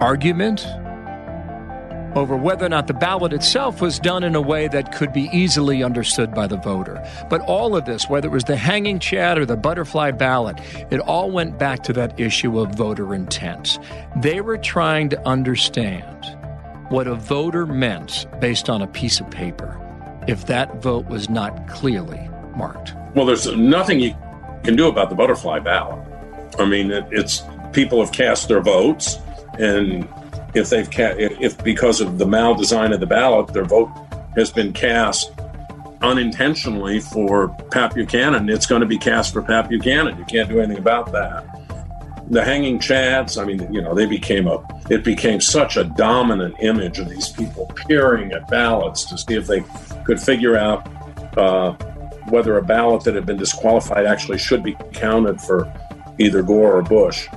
argument 0.00 0.66
over 2.14 2.36
whether 2.36 2.66
or 2.66 2.68
not 2.68 2.86
the 2.86 2.94
ballot 2.94 3.32
itself 3.32 3.80
was 3.80 3.98
done 3.98 4.22
in 4.22 4.34
a 4.34 4.40
way 4.40 4.68
that 4.68 4.92
could 4.92 5.12
be 5.12 5.28
easily 5.32 5.82
understood 5.82 6.34
by 6.34 6.46
the 6.46 6.56
voter. 6.56 7.02
But 7.28 7.40
all 7.42 7.76
of 7.76 7.84
this, 7.84 8.08
whether 8.08 8.28
it 8.28 8.32
was 8.32 8.44
the 8.44 8.56
hanging 8.56 8.98
chad 8.98 9.38
or 9.38 9.46
the 9.46 9.56
butterfly 9.56 10.12
ballot, 10.12 10.60
it 10.90 11.00
all 11.00 11.30
went 11.30 11.58
back 11.58 11.82
to 11.84 11.92
that 11.94 12.18
issue 12.18 12.58
of 12.60 12.74
voter 12.74 13.14
intent. 13.14 13.78
They 14.16 14.40
were 14.40 14.58
trying 14.58 15.08
to 15.10 15.28
understand 15.28 16.36
what 16.88 17.06
a 17.06 17.14
voter 17.14 17.66
meant 17.66 18.26
based 18.40 18.68
on 18.68 18.82
a 18.82 18.86
piece 18.86 19.20
of 19.20 19.30
paper 19.30 19.80
if 20.26 20.46
that 20.46 20.82
vote 20.82 21.06
was 21.06 21.28
not 21.28 21.68
clearly 21.68 22.28
marked. 22.56 22.94
Well, 23.14 23.26
there's 23.26 23.46
nothing 23.56 24.00
you 24.00 24.16
can 24.62 24.76
do 24.76 24.88
about 24.88 25.10
the 25.10 25.16
butterfly 25.16 25.58
ballot. 25.60 26.06
I 26.58 26.64
mean, 26.64 26.90
it, 26.90 27.04
it's 27.10 27.42
people 27.72 28.00
have 28.00 28.12
cast 28.12 28.48
their 28.48 28.60
votes, 28.60 29.18
and 29.58 30.08
if 30.54 30.70
they've 30.70 30.90
ca- 30.90 31.16
if 31.18 31.62
because 31.62 32.00
of 32.00 32.18
the 32.18 32.26
mal-design 32.26 32.92
of 32.92 33.00
the 33.00 33.06
ballot, 33.06 33.52
their 33.52 33.64
vote 33.64 33.90
has 34.36 34.50
been 34.50 34.72
cast 34.72 35.32
unintentionally 36.04 37.00
for 37.00 37.48
Pat 37.70 37.94
Buchanan, 37.94 38.48
it's 38.48 38.66
going 38.66 38.80
to 38.80 38.86
be 38.86 38.98
cast 38.98 39.32
for 39.32 39.42
Pat 39.42 39.68
Buchanan. 39.68 40.18
You 40.18 40.24
can't 40.24 40.48
do 40.48 40.60
anything 40.60 40.78
about 40.78 41.10
that. 41.12 41.44
The 42.30 42.44
hanging 42.44 42.78
chads, 42.78 43.40
I 43.40 43.44
mean, 43.44 43.72
you 43.72 43.82
know, 43.82 43.94
they 43.94 44.06
became 44.06 44.46
a 44.46 44.62
it 44.90 45.02
became 45.02 45.40
such 45.40 45.76
a 45.76 45.84
dominant 45.84 46.56
image 46.60 46.98
of 46.98 47.08
these 47.08 47.30
people 47.30 47.70
peering 47.74 48.32
at 48.32 48.48
ballots 48.48 49.04
to 49.06 49.18
see 49.18 49.34
if 49.34 49.46
they 49.46 49.62
could 50.04 50.20
figure 50.20 50.56
out 50.56 50.86
uh, 51.38 51.72
whether 52.28 52.56
a 52.58 52.62
ballot 52.62 53.04
that 53.04 53.14
had 53.14 53.26
been 53.26 53.36
disqualified 53.36 54.06
actually 54.06 54.38
should 54.38 54.62
be 54.62 54.76
counted 54.92 55.40
for 55.40 55.72
either 56.18 56.42
Gore 56.42 56.78
or 56.78 56.82
Bush. 56.82 57.28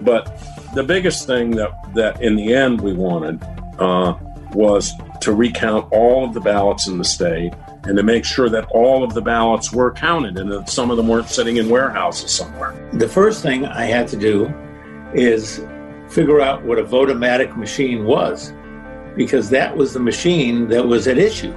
But 0.00 0.36
the 0.74 0.82
biggest 0.82 1.26
thing 1.26 1.52
that, 1.52 1.72
that 1.94 2.22
in 2.22 2.36
the 2.36 2.54
end 2.54 2.80
we 2.80 2.92
wanted 2.92 3.42
uh, 3.78 4.14
was 4.52 4.92
to 5.20 5.32
recount 5.32 5.92
all 5.92 6.24
of 6.24 6.34
the 6.34 6.40
ballots 6.40 6.86
in 6.86 6.98
the 6.98 7.04
state 7.04 7.52
and 7.84 7.96
to 7.96 8.02
make 8.02 8.24
sure 8.24 8.48
that 8.48 8.66
all 8.70 9.02
of 9.02 9.14
the 9.14 9.20
ballots 9.20 9.72
were 9.72 9.92
counted 9.92 10.38
and 10.38 10.50
that 10.50 10.68
some 10.68 10.90
of 10.90 10.96
them 10.96 11.08
weren't 11.08 11.28
sitting 11.28 11.56
in 11.56 11.68
warehouses 11.68 12.30
somewhere. 12.30 12.74
The 12.92 13.08
first 13.08 13.42
thing 13.42 13.66
I 13.66 13.84
had 13.84 14.08
to 14.08 14.16
do 14.16 14.52
is 15.14 15.64
figure 16.10 16.40
out 16.40 16.64
what 16.64 16.78
a 16.78 16.84
votomatic 16.84 17.56
machine 17.56 18.04
was 18.04 18.52
because 19.16 19.50
that 19.50 19.76
was 19.76 19.92
the 19.92 20.00
machine 20.00 20.68
that 20.68 20.86
was 20.86 21.08
at 21.08 21.18
issue. 21.18 21.54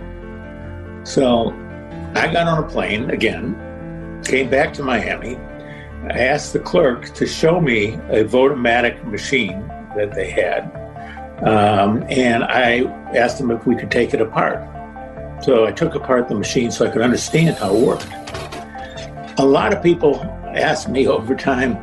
So 1.04 1.51
I 2.15 2.32
got 2.32 2.47
on 2.47 2.63
a 2.63 2.67
plane 2.67 3.10
again, 3.10 4.21
came 4.23 4.49
back 4.49 4.73
to 4.73 4.84
Miami, 4.84 5.38
I 6.10 6.20
asked 6.20 6.54
the 6.54 6.60
clerk 6.60 7.14
to 7.14 7.28
show 7.28 7.62
me 7.62 7.94
a 8.10 8.26
Votomatic 8.26 9.06
machine 9.06 9.68
that 9.96 10.14
they 10.16 10.32
had. 10.32 10.64
Um, 11.44 12.04
and 12.10 12.44
I 12.44 12.86
asked 13.16 13.38
them 13.38 13.52
if 13.52 13.68
we 13.68 13.76
could 13.76 13.92
take 13.92 14.14
it 14.14 14.22
apart. 14.22 14.68
So 15.44 15.66
I 15.66 15.72
took 15.72 15.96
apart 15.96 16.28
the 16.28 16.36
machine 16.36 16.72
so 16.72 16.86
I 16.86 16.90
could 16.90 17.02
understand 17.02 17.58
how 17.58 17.76
it 17.76 17.86
worked. 17.86 18.08
A 19.40 19.46
lot 19.46 19.74
of 19.74 19.82
people 19.82 20.22
asked 20.56 20.90
me 20.90 21.08
over 21.08 21.36
time 21.36 21.76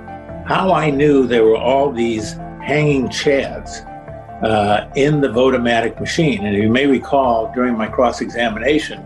how 0.47 0.73
I 0.73 0.91
knew 0.91 1.27
there 1.27 1.45
were 1.45 1.57
all 1.57 1.93
these 1.93 2.35
hanging 2.63 3.09
chads 3.09 3.85
uh, 4.43 4.91
in 4.95 5.21
the 5.21 5.29
Votomatic 5.29 5.99
machine. 6.01 6.45
And 6.45 6.57
you 6.57 6.69
may 6.69 6.87
recall 6.87 7.53
during 7.53 7.77
my 7.77 7.87
cross 7.87 8.21
examination 8.21 9.01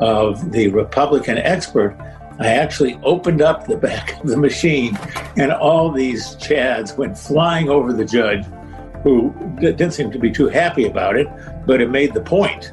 of 0.00 0.52
the 0.52 0.68
Republican 0.68 1.38
expert, 1.38 1.96
I 2.38 2.48
actually 2.48 2.98
opened 3.02 3.42
up 3.42 3.66
the 3.66 3.76
back 3.76 4.20
of 4.20 4.28
the 4.28 4.36
machine, 4.36 4.98
and 5.36 5.52
all 5.52 5.90
these 5.90 6.36
chads 6.36 6.96
went 6.96 7.16
flying 7.16 7.68
over 7.68 7.92
the 7.92 8.04
judge, 8.04 8.44
who 9.02 9.34
didn't 9.60 9.92
seem 9.92 10.10
to 10.12 10.18
be 10.18 10.30
too 10.30 10.48
happy 10.48 10.86
about 10.86 11.16
it, 11.16 11.28
but 11.66 11.80
it 11.80 11.90
made 11.90 12.14
the 12.14 12.20
point 12.20 12.72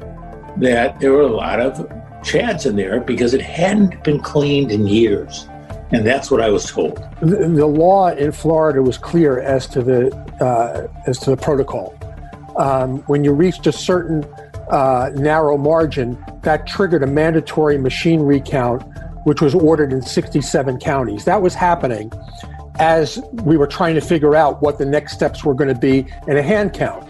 that 0.56 0.98
there 1.00 1.12
were 1.12 1.22
a 1.22 1.26
lot 1.26 1.60
of 1.60 1.78
chads 2.22 2.66
in 2.66 2.76
there 2.76 3.00
because 3.00 3.34
it 3.34 3.40
hadn't 3.40 4.02
been 4.04 4.20
cleaned 4.20 4.70
in 4.70 4.86
years. 4.86 5.48
And 5.92 6.06
that's 6.06 6.30
what 6.30 6.40
I 6.40 6.50
was 6.50 6.70
told. 6.70 7.04
The, 7.20 7.48
the 7.48 7.66
law 7.66 8.10
in 8.10 8.30
Florida 8.30 8.80
was 8.80 8.96
clear 8.96 9.40
as 9.40 9.66
to 9.68 9.82
the 9.82 10.14
uh, 10.40 10.86
as 11.08 11.18
to 11.20 11.30
the 11.30 11.36
protocol. 11.36 11.96
Um, 12.56 12.98
when 13.08 13.24
you 13.24 13.32
reached 13.32 13.66
a 13.66 13.72
certain 13.72 14.24
uh, 14.70 15.10
narrow 15.14 15.56
margin, 15.56 16.16
that 16.42 16.66
triggered 16.66 17.02
a 17.02 17.08
mandatory 17.08 17.76
machine 17.76 18.20
recount 18.20 18.84
which 19.24 19.40
was 19.40 19.54
ordered 19.54 19.92
in 19.92 20.02
67 20.02 20.78
counties. 20.78 21.24
That 21.24 21.42
was 21.42 21.54
happening 21.54 22.12
as 22.78 23.20
we 23.44 23.56
were 23.56 23.66
trying 23.66 23.94
to 23.94 24.00
figure 24.00 24.34
out 24.34 24.62
what 24.62 24.78
the 24.78 24.86
next 24.86 25.12
steps 25.12 25.44
were 25.44 25.54
going 25.54 25.72
to 25.72 25.78
be 25.78 26.06
in 26.26 26.36
a 26.36 26.42
hand 26.42 26.72
count. 26.72 27.06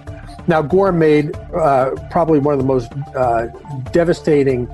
Now, 0.49 0.63
Gore 0.63 0.91
made 0.93 1.37
uh, 1.55 1.95
probably 2.11 2.39
one 2.39 2.55
of 2.55 2.59
the 2.59 2.67
most 2.67 2.91
uh, 3.15 3.47
devastating, 3.93 4.69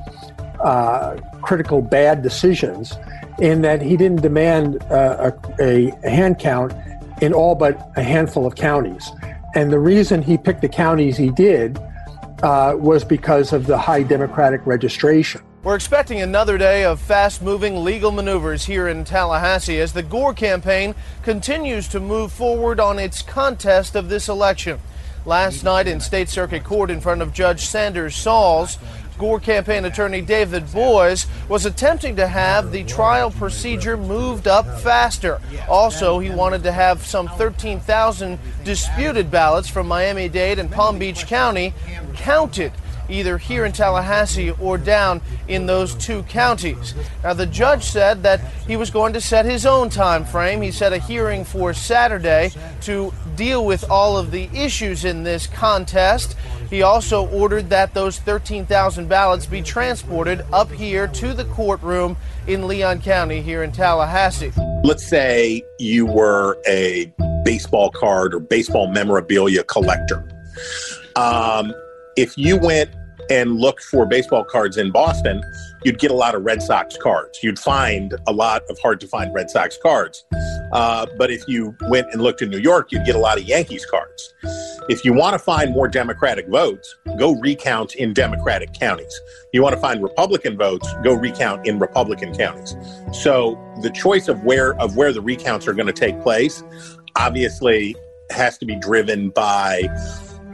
uh, 0.60 1.16
critical, 1.42 1.82
bad 1.82 2.22
decisions 2.22 2.94
in 3.38 3.60
that 3.62 3.82
he 3.82 3.96
didn't 3.96 4.22
demand 4.22 4.82
uh, 4.84 5.32
a, 5.60 5.92
a, 6.02 6.08
hand 6.08 6.38
count 6.38 6.72
in 7.20 7.34
all 7.34 7.54
but 7.54 7.90
a 7.96 8.02
handful 8.02 8.46
of 8.46 8.54
counties. 8.54 9.10
And 9.54 9.70
the 9.70 9.78
reason 9.78 10.22
he 10.22 10.38
picked 10.38 10.62
the 10.62 10.68
counties 10.68 11.16
he 11.16 11.30
did 11.30 11.78
uh, 12.42 12.74
was 12.78 13.04
because 13.04 13.52
of 13.52 13.66
the 13.66 13.76
high 13.76 14.02
Democratic 14.02 14.64
registration. 14.66 15.42
We're 15.66 15.74
expecting 15.74 16.20
another 16.20 16.58
day 16.58 16.84
of 16.84 17.00
fast 17.00 17.42
moving 17.42 17.82
legal 17.82 18.12
maneuvers 18.12 18.66
here 18.66 18.86
in 18.86 19.02
Tallahassee 19.02 19.80
as 19.80 19.94
the 19.94 20.02
Gore 20.04 20.32
campaign 20.32 20.94
continues 21.24 21.88
to 21.88 21.98
move 21.98 22.30
forward 22.30 22.78
on 22.78 23.00
its 23.00 23.20
contest 23.20 23.96
of 23.96 24.08
this 24.08 24.28
election. 24.28 24.78
Last 25.24 25.64
night 25.64 25.88
in 25.88 25.98
State 25.98 26.28
Circuit 26.28 26.62
Court 26.62 26.88
in 26.88 27.00
front 27.00 27.20
of 27.20 27.32
Judge 27.32 27.66
Sanders 27.66 28.14
Sauls, 28.14 28.78
Gore 29.18 29.40
campaign 29.40 29.84
attorney 29.84 30.20
David 30.20 30.70
Boies 30.72 31.26
was 31.48 31.66
attempting 31.66 32.14
to 32.14 32.28
have 32.28 32.70
the 32.70 32.84
trial 32.84 33.32
procedure 33.32 33.96
moved 33.96 34.46
up 34.46 34.80
faster. 34.82 35.40
Also, 35.68 36.20
he 36.20 36.30
wanted 36.30 36.62
to 36.62 36.70
have 36.70 37.04
some 37.04 37.26
13,000 37.26 38.38
disputed 38.62 39.32
ballots 39.32 39.68
from 39.68 39.88
Miami 39.88 40.28
Dade 40.28 40.60
and 40.60 40.70
Palm 40.70 41.00
Beach 41.00 41.26
County 41.26 41.74
counted 42.14 42.70
either 43.08 43.38
here 43.38 43.64
in 43.64 43.72
Tallahassee 43.72 44.50
or 44.50 44.78
down 44.78 45.20
in 45.48 45.66
those 45.66 45.94
two 45.94 46.22
counties. 46.24 46.94
Now, 47.22 47.32
the 47.32 47.46
judge 47.46 47.84
said 47.84 48.22
that 48.22 48.40
he 48.66 48.76
was 48.76 48.90
going 48.90 49.12
to 49.12 49.20
set 49.20 49.44
his 49.44 49.66
own 49.66 49.88
time 49.90 50.24
frame. 50.24 50.62
He 50.62 50.70
set 50.70 50.92
a 50.92 50.98
hearing 50.98 51.44
for 51.44 51.72
Saturday 51.72 52.50
to 52.82 53.12
deal 53.36 53.64
with 53.64 53.88
all 53.90 54.16
of 54.16 54.30
the 54.30 54.48
issues 54.52 55.04
in 55.04 55.22
this 55.22 55.46
contest. 55.46 56.36
He 56.70 56.82
also 56.82 57.28
ordered 57.28 57.70
that 57.70 57.94
those 57.94 58.18
13,000 58.18 59.08
ballots 59.08 59.46
be 59.46 59.62
transported 59.62 60.44
up 60.52 60.70
here 60.70 61.06
to 61.06 61.32
the 61.32 61.44
courtroom 61.44 62.16
in 62.46 62.66
Leon 62.66 63.02
County 63.02 63.40
here 63.40 63.62
in 63.62 63.72
Tallahassee. 63.72 64.52
Let's 64.82 65.06
say 65.06 65.62
you 65.78 66.06
were 66.06 66.58
a 66.66 67.12
baseball 67.44 67.90
card 67.90 68.34
or 68.34 68.40
baseball 68.40 68.88
memorabilia 68.88 69.62
collector. 69.64 70.28
Um, 71.14 71.72
if 72.16 72.36
you 72.38 72.56
went 72.56 72.90
and 73.30 73.58
looked 73.58 73.82
for 73.82 74.06
baseball 74.06 74.44
cards 74.44 74.76
in 74.76 74.90
Boston, 74.90 75.42
you'd 75.84 75.98
get 75.98 76.10
a 76.10 76.14
lot 76.14 76.34
of 76.34 76.44
Red 76.44 76.62
Sox 76.62 76.96
cards. 76.96 77.40
You'd 77.42 77.58
find 77.58 78.14
a 78.26 78.32
lot 78.32 78.62
of 78.68 78.78
hard 78.78 79.00
to 79.00 79.08
find 79.08 79.34
Red 79.34 79.50
Sox 79.50 79.76
cards. 79.82 80.24
Uh, 80.72 81.06
but 81.18 81.30
if 81.30 81.42
you 81.48 81.76
went 81.88 82.06
and 82.12 82.22
looked 82.22 82.42
in 82.42 82.50
New 82.50 82.58
York, 82.58 82.92
you'd 82.92 83.04
get 83.04 83.14
a 83.14 83.18
lot 83.18 83.38
of 83.38 83.44
Yankees 83.44 83.84
cards. 83.84 84.34
If 84.88 85.04
you 85.04 85.12
want 85.12 85.34
to 85.34 85.38
find 85.38 85.72
more 85.72 85.88
Democratic 85.88 86.48
votes, 86.48 86.96
go 87.18 87.34
recount 87.34 87.96
in 87.96 88.12
Democratic 88.12 88.72
counties. 88.72 89.20
You 89.52 89.62
want 89.62 89.74
to 89.74 89.80
find 89.80 90.02
Republican 90.02 90.56
votes, 90.56 90.88
go 91.02 91.14
recount 91.14 91.66
in 91.66 91.78
Republican 91.78 92.34
counties. 92.34 92.76
So 93.12 93.58
the 93.82 93.90
choice 93.90 94.28
of 94.28 94.44
where 94.44 94.80
of 94.80 94.96
where 94.96 95.12
the 95.12 95.20
recounts 95.20 95.66
are 95.66 95.74
going 95.74 95.86
to 95.86 95.92
take 95.92 96.20
place 96.22 96.62
obviously 97.16 97.96
has 98.30 98.58
to 98.58 98.66
be 98.66 98.76
driven 98.76 99.30
by 99.30 99.88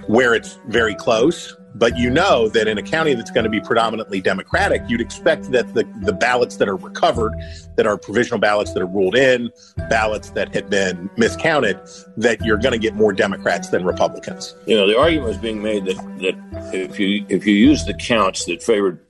where 0.06 0.34
it's 0.34 0.58
very 0.68 0.94
close. 0.94 1.56
But 1.74 1.96
you 1.96 2.10
know 2.10 2.48
that 2.48 2.68
in 2.68 2.76
a 2.76 2.82
county 2.82 3.14
that's 3.14 3.30
going 3.30 3.44
to 3.44 3.50
be 3.50 3.60
predominantly 3.60 4.20
Democratic, 4.20 4.82
you'd 4.88 5.00
expect 5.00 5.50
that 5.52 5.72
the, 5.72 5.84
the 6.02 6.12
ballots 6.12 6.56
that 6.56 6.68
are 6.68 6.76
recovered, 6.76 7.32
that 7.76 7.86
are 7.86 7.96
provisional 7.96 8.38
ballots 8.38 8.74
that 8.74 8.82
are 8.82 8.86
ruled 8.86 9.16
in, 9.16 9.50
ballots 9.88 10.30
that 10.30 10.54
had 10.54 10.68
been 10.68 11.08
miscounted, 11.16 11.80
that 12.18 12.44
you're 12.44 12.58
going 12.58 12.72
to 12.72 12.78
get 12.78 12.94
more 12.94 13.12
Democrats 13.12 13.70
than 13.70 13.84
Republicans. 13.84 14.54
You 14.66 14.76
know, 14.76 14.86
the 14.86 14.98
argument 14.98 15.28
was 15.28 15.38
being 15.38 15.62
made 15.62 15.86
that, 15.86 15.96
that 16.18 16.74
if 16.74 16.98
you 17.00 17.24
if 17.30 17.46
you 17.46 17.54
use 17.54 17.84
the 17.86 17.94
counts 17.94 18.44
that 18.44 18.62
favored 18.62 19.00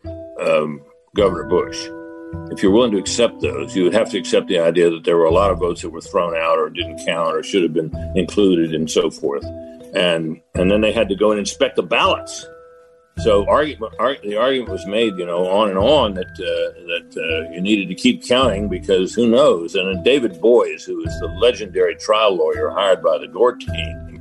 um, 0.40 0.83
Governor 1.16 1.44
Bush, 1.48 1.88
if 2.52 2.62
you're 2.62 2.72
willing 2.72 2.92
to 2.92 2.98
accept 2.98 3.40
those, 3.40 3.74
you 3.74 3.83
would 3.83 3.92
have 3.92 4.09
to 4.11 4.18
accept 4.18 4.46
the 4.46 4.59
idea 4.59 4.88
that 4.88 5.05
there 5.05 5.16
were 5.16 5.24
a 5.24 5.33
lot 5.33 5.50
of 5.50 5.59
votes 5.59 5.83
that 5.83 5.90
were 5.90 6.00
thrown 6.00 6.37
out 6.37 6.59
or 6.59 6.70
didn't 6.70 7.05
count 7.05 7.35
or 7.35 7.42
should 7.42 7.62
have 7.62 7.72
been 7.72 7.92
included 8.14 8.72
and 8.72 8.88
so 8.90 9.11
forth 9.11 9.44
and 9.92 10.40
and 10.55 10.70
then 10.70 10.81
they 10.81 10.92
had 10.92 11.09
to 11.09 11.16
go 11.16 11.31
and 11.31 11.38
inspect 11.38 11.76
the 11.76 11.83
ballots. 11.83 12.46
So 13.18 13.46
argument, 13.46 13.92
the 14.22 14.37
argument 14.37 14.70
was 14.70 14.87
made, 14.87 15.18
you 15.18 15.26
know, 15.26 15.46
on 15.46 15.68
and 15.68 15.78
on 15.78 16.14
that 16.14 16.28
uh, 16.28 16.81
that 16.87 17.16
uh, 17.16 17.52
you 17.52 17.61
needed 17.61 17.88
to 17.88 17.94
keep 17.94 18.24
counting 18.26 18.68
because 18.68 19.14
who 19.14 19.28
knows? 19.28 19.74
And 19.74 19.94
then 19.94 20.02
David 20.02 20.40
Boies, 20.40 20.85
who 20.85 21.05
is 21.05 21.20
the 21.20 21.26
legendary 21.26 21.94
trial 21.96 22.35
lawyer 22.35 22.70
hired 22.70 23.02
by 23.02 23.18
the 23.18 23.28
Gore 23.28 23.57
team, 23.57 24.12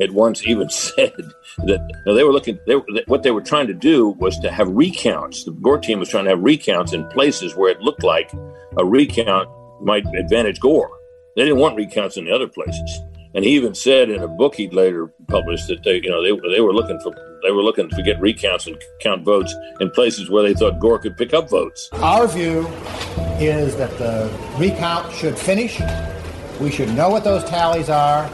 at 0.00 0.10
once 0.12 0.46
even 0.46 0.70
said 0.70 1.12
that 1.58 1.86
you 1.88 2.02
know, 2.06 2.14
they 2.14 2.24
were 2.24 2.32
looking. 2.32 2.58
They, 2.66 2.74
what 3.06 3.22
they 3.22 3.30
were 3.30 3.42
trying 3.42 3.66
to 3.66 3.74
do 3.74 4.10
was 4.10 4.38
to 4.40 4.50
have 4.50 4.68
recounts. 4.68 5.44
The 5.44 5.52
Gore 5.52 5.78
team 5.78 5.98
was 5.98 6.08
trying 6.08 6.24
to 6.24 6.30
have 6.30 6.40
recounts 6.42 6.94
in 6.94 7.06
places 7.08 7.54
where 7.54 7.70
it 7.70 7.80
looked 7.80 8.02
like 8.02 8.32
a 8.78 8.84
recount 8.84 9.48
might 9.82 10.06
advantage 10.14 10.60
Gore. 10.60 10.90
They 11.36 11.44
didn't 11.44 11.58
want 11.58 11.76
recounts 11.76 12.16
in 12.16 12.24
the 12.24 12.32
other 12.32 12.48
places. 12.48 13.00
And 13.34 13.44
he 13.44 13.52
even 13.52 13.74
said 13.74 14.10
in 14.10 14.22
a 14.22 14.28
book 14.28 14.56
he'd 14.56 14.74
later 14.74 15.06
published 15.28 15.68
that 15.68 15.84
they, 15.84 16.00
you 16.02 16.10
know, 16.10 16.22
they, 16.22 16.30
they 16.54 16.60
were 16.60 16.72
looking 16.72 16.98
for 17.00 17.14
they 17.42 17.50
were 17.50 17.62
looking 17.62 17.88
to 17.88 18.02
get 18.02 18.20
recounts 18.20 18.66
and 18.66 18.76
count 19.00 19.24
votes 19.24 19.54
in 19.80 19.90
places 19.90 20.28
where 20.28 20.42
they 20.42 20.52
thought 20.52 20.78
Gore 20.78 20.98
could 20.98 21.16
pick 21.16 21.32
up 21.32 21.48
votes. 21.48 21.88
Our 21.92 22.26
view 22.26 22.66
is 23.38 23.76
that 23.76 23.96
the 23.96 24.30
recount 24.58 25.10
should 25.14 25.38
finish. 25.38 25.80
We 26.60 26.70
should 26.70 26.92
know 26.92 27.08
what 27.08 27.24
those 27.24 27.42
tallies 27.44 27.88
are, 27.88 28.30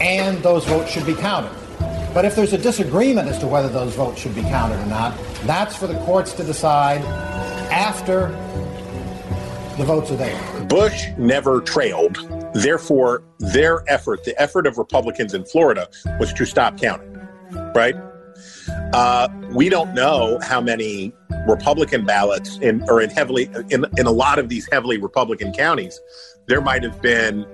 and 0.00 0.38
those 0.42 0.64
votes 0.64 0.90
should 0.90 1.04
be 1.04 1.14
counted. 1.14 1.52
But 2.14 2.24
if 2.24 2.34
there's 2.34 2.54
a 2.54 2.58
disagreement 2.58 3.28
as 3.28 3.38
to 3.40 3.46
whether 3.46 3.68
those 3.68 3.94
votes 3.94 4.22
should 4.22 4.34
be 4.34 4.42
counted 4.42 4.80
or 4.80 4.86
not, 4.86 5.18
that's 5.42 5.76
for 5.76 5.86
the 5.86 5.98
courts 6.06 6.32
to 6.34 6.44
decide 6.44 7.02
after 7.70 8.28
the 9.76 9.84
votes 9.84 10.10
are 10.10 10.16
there. 10.16 10.64
Bush 10.64 11.08
never 11.18 11.60
trailed. 11.60 12.35
Therefore, 12.56 13.22
their 13.38 13.84
effort, 13.86 14.24
the 14.24 14.40
effort 14.40 14.66
of 14.66 14.78
Republicans 14.78 15.34
in 15.34 15.44
Florida, 15.44 15.88
was 16.18 16.32
to 16.32 16.46
stop 16.46 16.78
counting, 16.78 17.14
right? 17.74 17.94
Uh, 18.94 19.28
we 19.50 19.68
don't 19.68 19.92
know 19.94 20.38
how 20.42 20.60
many 20.60 21.12
Republican 21.46 22.06
ballots 22.06 22.58
in 22.58 22.82
or 22.88 23.02
in 23.02 23.10
heavily 23.10 23.50
in, 23.70 23.84
in 23.98 24.06
a 24.06 24.10
lot 24.10 24.38
of 24.38 24.48
these 24.48 24.66
heavily 24.72 24.96
Republican 24.96 25.52
counties, 25.52 26.00
there 26.46 26.62
might 26.62 26.82
have 26.82 27.00
been 27.02 27.44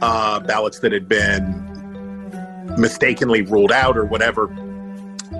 uh, 0.00 0.40
ballots 0.40 0.80
that 0.80 0.90
had 0.90 1.08
been 1.08 1.64
mistakenly 2.78 3.42
ruled 3.42 3.72
out 3.72 3.96
or 3.96 4.04
whatever. 4.04 4.48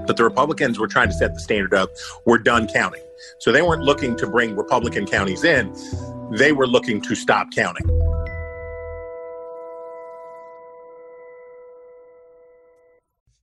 But 0.07 0.16
the 0.16 0.24
Republicans 0.24 0.78
were 0.78 0.88
trying 0.88 1.09
to 1.09 1.14
set 1.14 1.35
the 1.35 1.40
standard 1.40 1.74
up. 1.74 1.90
We're 2.24 2.38
done 2.38 2.68
counting. 2.68 3.02
So 3.40 3.50
they 3.50 3.62
weren't 3.62 3.83
looking 3.83 4.16
to 4.16 4.28
bring 4.28 4.54
Republican 4.54 5.07
counties 5.07 5.42
in 5.42 5.74
they 6.31 6.52
were 6.52 6.66
looking 6.66 7.00
to 7.02 7.14
stop 7.14 7.48
counting. 7.54 7.87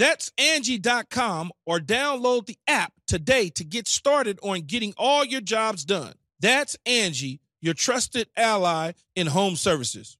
That's 0.00 0.32
Angie.com 0.38 1.52
or 1.66 1.78
download 1.78 2.46
the 2.46 2.56
app 2.66 2.94
today 3.06 3.50
to 3.50 3.64
get 3.64 3.86
started 3.86 4.38
on 4.42 4.62
getting 4.62 4.94
all 4.96 5.26
your 5.26 5.42
jobs 5.42 5.84
done. 5.84 6.14
That's 6.40 6.74
Angie, 6.86 7.42
your 7.60 7.74
trusted 7.74 8.28
ally 8.34 8.92
in 9.14 9.26
home 9.26 9.56
services. 9.56 10.16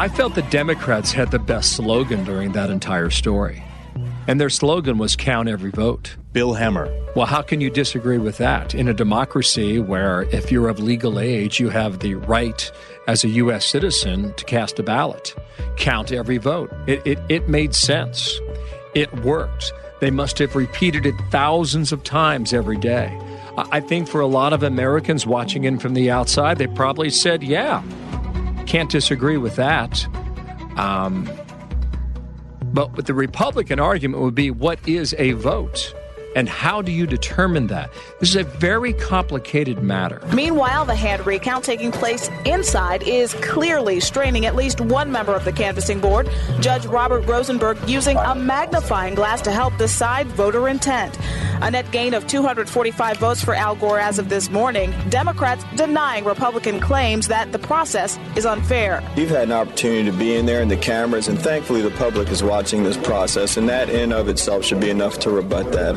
I 0.00 0.08
felt 0.14 0.36
the 0.36 0.46
Democrats 0.50 1.10
had 1.10 1.32
the 1.32 1.40
best 1.40 1.72
slogan 1.72 2.22
during 2.22 2.52
that 2.52 2.70
entire 2.70 3.10
story. 3.10 3.64
And 4.28 4.38
their 4.38 4.50
slogan 4.50 4.98
was 4.98 5.16
count 5.16 5.48
every 5.48 5.70
vote. 5.70 6.16
Bill 6.32 6.52
Hemmer. 6.52 6.94
Well, 7.16 7.24
how 7.24 7.40
can 7.40 7.62
you 7.62 7.70
disagree 7.70 8.18
with 8.18 8.36
that? 8.36 8.74
In 8.74 8.86
a 8.86 8.92
democracy 8.92 9.78
where 9.78 10.24
if 10.24 10.52
you're 10.52 10.68
of 10.68 10.78
legal 10.78 11.18
age, 11.18 11.58
you 11.58 11.70
have 11.70 12.00
the 12.00 12.14
right 12.14 12.70
as 13.06 13.24
a 13.24 13.28
U.S. 13.28 13.64
citizen 13.64 14.34
to 14.34 14.44
cast 14.44 14.78
a 14.78 14.82
ballot, 14.82 15.34
count 15.78 16.12
every 16.12 16.36
vote. 16.36 16.70
It, 16.86 17.00
it, 17.06 17.18
it 17.30 17.48
made 17.48 17.74
sense. 17.74 18.38
It 18.94 19.10
worked. 19.24 19.72
They 20.00 20.10
must 20.10 20.38
have 20.40 20.54
repeated 20.54 21.06
it 21.06 21.14
thousands 21.30 21.90
of 21.90 22.04
times 22.04 22.52
every 22.52 22.76
day. 22.76 23.18
I 23.56 23.80
think 23.80 24.08
for 24.08 24.20
a 24.20 24.26
lot 24.26 24.52
of 24.52 24.62
Americans 24.62 25.26
watching 25.26 25.64
in 25.64 25.78
from 25.78 25.94
the 25.94 26.10
outside, 26.10 26.58
they 26.58 26.66
probably 26.66 27.08
said, 27.08 27.42
yeah, 27.42 27.82
can't 28.66 28.90
disagree 28.90 29.38
with 29.38 29.56
that. 29.56 30.06
Um, 30.78 31.28
but 32.72 33.06
the 33.06 33.14
Republican 33.14 33.80
argument 33.80 34.22
would 34.22 34.34
be 34.34 34.50
what 34.50 34.78
is 34.86 35.14
a 35.18 35.32
vote? 35.32 35.94
And 36.38 36.48
how 36.48 36.82
do 36.82 36.92
you 36.92 37.04
determine 37.04 37.66
that? 37.66 37.90
This 38.20 38.28
is 38.28 38.36
a 38.36 38.44
very 38.44 38.92
complicated 38.92 39.82
matter. 39.82 40.22
Meanwhile, 40.32 40.84
the 40.84 40.94
hand 40.94 41.26
recount 41.26 41.64
taking 41.64 41.90
place 41.90 42.30
inside 42.44 43.02
is 43.02 43.34
clearly 43.34 43.98
straining 43.98 44.46
at 44.46 44.54
least 44.54 44.80
one 44.80 45.10
member 45.10 45.34
of 45.34 45.44
the 45.44 45.50
canvassing 45.50 45.98
board, 45.98 46.30
Judge 46.60 46.86
Robert 46.86 47.22
Rosenberg, 47.22 47.76
using 47.88 48.16
a 48.16 48.36
magnifying 48.36 49.16
glass 49.16 49.42
to 49.42 49.50
help 49.50 49.76
decide 49.78 50.28
voter 50.28 50.68
intent. 50.68 51.18
A 51.60 51.72
net 51.72 51.90
gain 51.90 52.14
of 52.14 52.24
245 52.28 53.16
votes 53.16 53.42
for 53.42 53.52
Al 53.52 53.74
Gore 53.74 53.98
as 53.98 54.20
of 54.20 54.28
this 54.28 54.48
morning. 54.48 54.94
Democrats 55.08 55.64
denying 55.74 56.24
Republican 56.24 56.78
claims 56.78 57.26
that 57.26 57.50
the 57.50 57.58
process 57.58 58.16
is 58.36 58.46
unfair. 58.46 59.02
You've 59.16 59.30
had 59.30 59.48
an 59.48 59.52
opportunity 59.52 60.08
to 60.08 60.16
be 60.16 60.36
in 60.36 60.46
there 60.46 60.62
in 60.62 60.68
the 60.68 60.76
cameras, 60.76 61.26
and 61.26 61.36
thankfully 61.36 61.82
the 61.82 61.90
public 61.90 62.28
is 62.28 62.44
watching 62.44 62.84
this 62.84 62.96
process, 62.96 63.56
and 63.56 63.68
that 63.68 63.90
in 63.90 64.12
of 64.12 64.28
itself 64.28 64.64
should 64.64 64.78
be 64.78 64.88
enough 64.88 65.18
to 65.18 65.30
rebut 65.30 65.72
that. 65.72 65.96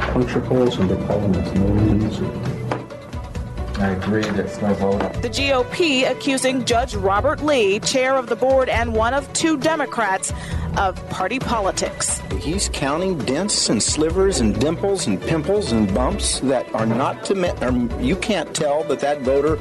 I 3.82 3.90
agree 3.90 4.22
that's 4.22 4.62
no 4.62 4.74
vote. 4.76 5.00
The 5.22 5.30
GOP 5.30 6.10
accusing 6.10 6.66
Judge 6.66 6.94
Robert 6.96 7.44
Lee, 7.44 7.80
chair 7.80 8.16
of 8.16 8.28
the 8.28 8.36
board 8.36 8.70
and 8.70 8.94
one 8.94 9.14
of 9.14 9.32
two 9.34 9.58
Democrats, 9.58 10.32
of 10.78 11.10
party 11.10 11.40
politics. 11.40 12.20
He's 12.40 12.70
counting 12.70 13.18
dents 13.20 13.70
and 13.70 13.82
slivers 13.82 14.40
and 14.40 14.60
dimples 14.60 15.08
and 15.08 15.22
pimples 15.22 15.72
and 15.72 15.94
bumps 15.94 16.40
that 16.42 16.74
are 16.74 16.86
not 16.86 17.24
to. 17.26 17.36
Me- 17.36 17.52
you 18.00 18.16
can't 18.16 18.54
tell 18.56 18.84
that 18.86 19.00
that 19.00 19.22
voter 19.22 19.58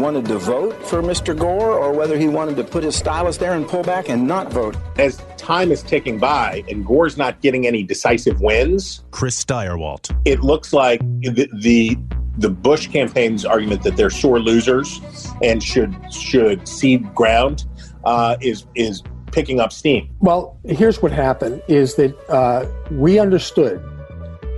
wanted 0.00 0.26
to 0.26 0.38
vote 0.38 0.74
for 0.86 1.02
Mr. 1.02 1.36
Gore 1.36 1.72
or 1.72 1.92
whether 1.92 2.18
he 2.18 2.28
wanted 2.28 2.56
to 2.56 2.64
put 2.64 2.84
his 2.84 2.96
stylus 2.96 3.36
there 3.36 3.54
and 3.54 3.66
pull 3.66 3.82
back 3.82 4.08
and 4.08 4.26
not 4.26 4.52
vote. 4.52 4.76
As 4.98 5.22
time 5.36 5.72
is 5.72 5.82
ticking 5.82 6.18
by 6.18 6.64
and 6.68 6.84
Gore's 6.84 7.16
not 7.16 7.40
getting 7.40 7.66
any 7.66 7.82
decisive 7.82 8.40
wins, 8.40 9.02
Chris 9.10 9.42
Stirewalt. 9.42 10.14
It 10.24 10.40
looks 10.40 10.72
like 10.72 11.00
the, 11.20 11.48
the 11.60 11.96
the 12.38 12.48
Bush 12.48 12.86
campaign's 12.86 13.44
argument 13.44 13.82
that 13.82 13.96
they're 13.96 14.10
sore 14.10 14.38
losers 14.38 15.00
and 15.42 15.62
should 15.62 15.94
should 16.12 16.66
cede 16.66 17.14
ground 17.14 17.64
uh, 18.04 18.36
is 18.40 18.66
is 18.74 19.02
picking 19.32 19.60
up 19.60 19.72
steam. 19.72 20.08
Well, 20.20 20.58
here's 20.64 21.02
what 21.02 21.12
happened: 21.12 21.62
is 21.68 21.96
that 21.96 22.16
uh, 22.28 22.66
we 22.90 23.18
understood 23.18 23.82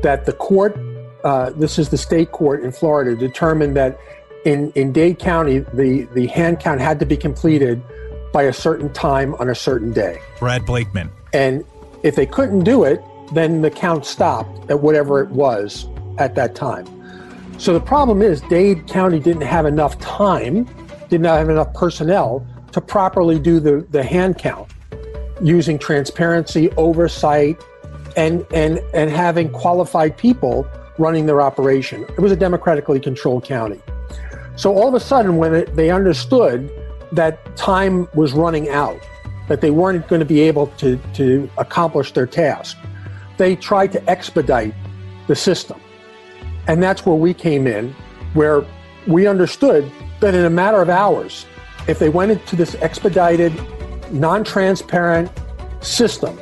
that 0.03 0.27
the 0.27 0.33
court, 0.33 0.77
uh, 1.25 1.51
this 1.51 1.79
is 1.79 1.91
the 1.91 1.99
state 1.99 2.33
court 2.33 2.63
in 2.63 2.73
Florida, 2.73 3.17
determined 3.17 3.77
that 3.77 3.99
in 4.45 4.73
in 4.73 4.93
Dade 4.93 5.19
County 5.19 5.61
the 5.61 6.09
the 6.15 6.27
hand 6.29 6.61
count 6.61 6.81
had 6.81 6.99
to 7.01 7.07
be 7.07 7.17
completed 7.17 7.83
by 8.33 8.45
a 8.45 8.53
certain 8.53 8.93
time 8.93 9.35
on 9.37 9.49
a 9.49 9.55
certain 9.55 9.93
day. 9.93 10.19
Brad 10.39 10.65
Blakeman. 10.65 11.11
And 11.33 11.65
if 12.03 12.17
they 12.17 12.27
couldn't 12.27 12.65
do 12.65 12.85
it, 12.85 13.03
then 13.33 13.63
the 13.63 13.71
count 13.71 14.07
stopped 14.07 14.71
at 14.71 14.81
whatever 14.81 15.21
it 15.23 15.31
was 15.31 15.87
at 16.19 16.35
that 16.35 16.55
time. 16.55 16.87
So 17.59 17.73
the 17.73 17.81
problem 17.81 18.23
is 18.23 18.41
Dade 18.43 18.87
County 18.89 19.21
didn't 19.21 19.43
have 19.43 19.67
enough 19.67 19.99
time, 20.01 20.65
didn't 21.09 21.27
have 21.27 21.49
enough 21.49 21.73
personnel 21.75 22.47
to 22.73 22.81
properly 22.81 23.39
do 23.39 23.61
the, 23.61 23.87
the 23.91 24.03
hand 24.03 24.39
count 24.39 24.71
using 25.43 25.79
transparency, 25.79 26.71
oversight, 26.73 27.61
and, 28.17 28.47
and, 28.53 28.79
and 28.95 29.11
having 29.11 29.51
qualified 29.51 30.17
people 30.17 30.67
running 30.99 31.27
their 31.27 31.41
operation. 31.41 32.03
It 32.03 32.21
was 32.21 32.33
a 32.33 32.37
democratically 32.37 33.01
controlled 33.01 33.45
county. 33.45 33.81
So 34.57 34.75
all 34.75 34.89
of 34.89 34.95
a 34.95 35.01
sudden, 35.01 35.37
when 35.37 35.55
it, 35.55 35.77
they 35.77 35.91
understood 35.91 36.71
that 37.13 37.57
time 37.57 38.09
was 38.15 38.33
running 38.33 38.69
out, 38.69 39.01
that 39.49 39.61
they 39.61 39.71
weren't 39.71 40.07
going 40.09 40.21
to 40.21 40.27
be 40.27 40.41
able 40.41 40.69
to, 40.79 40.99
to 41.15 41.51
accomplish 41.59 42.13
their 42.13 42.27
task, 42.27 42.77
they 43.39 43.57
tried 43.57 43.93
to 43.93 44.11
expedite 44.11 44.75
the 45.27 45.35
system. 45.35 45.81
And 46.67 46.83
that's 46.83 47.05
where 47.05 47.17
we 47.17 47.35
came 47.35 47.67
in, 47.67 47.95
where 48.35 48.65
we 49.07 49.27
understood 49.27 49.91
that 50.21 50.35
in 50.35 50.45
a 50.45 50.51
matter 50.51 50.81
of 50.81 50.89
hours, 50.89 51.47
if 51.89 51.99
they 51.99 52.09
went 52.09 52.33
into 52.33 52.57
this 52.57 52.75
expedited, 52.77 53.53
non 54.13 54.45
transparent 54.45 55.31
system, 55.81 56.39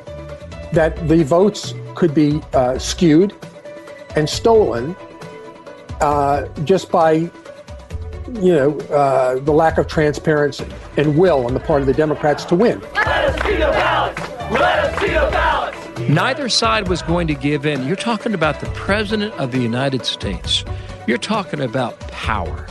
that 0.72 1.08
the 1.08 1.24
votes 1.24 1.74
could 1.94 2.14
be 2.14 2.40
uh, 2.54 2.78
skewed 2.78 3.34
and 4.16 4.28
stolen 4.28 4.96
uh, 6.00 6.46
just 6.64 6.90
by, 6.90 7.12
you 7.12 7.30
know, 8.54 8.78
uh, 8.92 9.38
the 9.40 9.52
lack 9.52 9.78
of 9.78 9.86
transparency 9.86 10.66
and 10.96 11.16
will 11.16 11.46
on 11.46 11.54
the 11.54 11.60
part 11.60 11.80
of 11.80 11.86
the 11.86 11.92
Democrats 11.92 12.44
to 12.46 12.54
win. 12.54 12.80
Let 12.94 13.06
us 13.06 13.42
see 13.42 13.54
the 13.54 13.58
ballots! 13.58 14.20
Let 14.50 14.84
us 14.84 15.00
see 15.00 15.08
the 15.08 15.28
ballots! 15.30 15.98
Neither 16.08 16.48
side 16.48 16.88
was 16.88 17.02
going 17.02 17.26
to 17.28 17.34
give 17.34 17.66
in. 17.66 17.86
You're 17.86 17.96
talking 17.96 18.34
about 18.34 18.60
the 18.60 18.66
President 18.70 19.34
of 19.34 19.52
the 19.52 19.60
United 19.60 20.04
States. 20.06 20.64
You're 21.06 21.18
talking 21.18 21.60
about 21.60 21.98
power. 22.00 22.66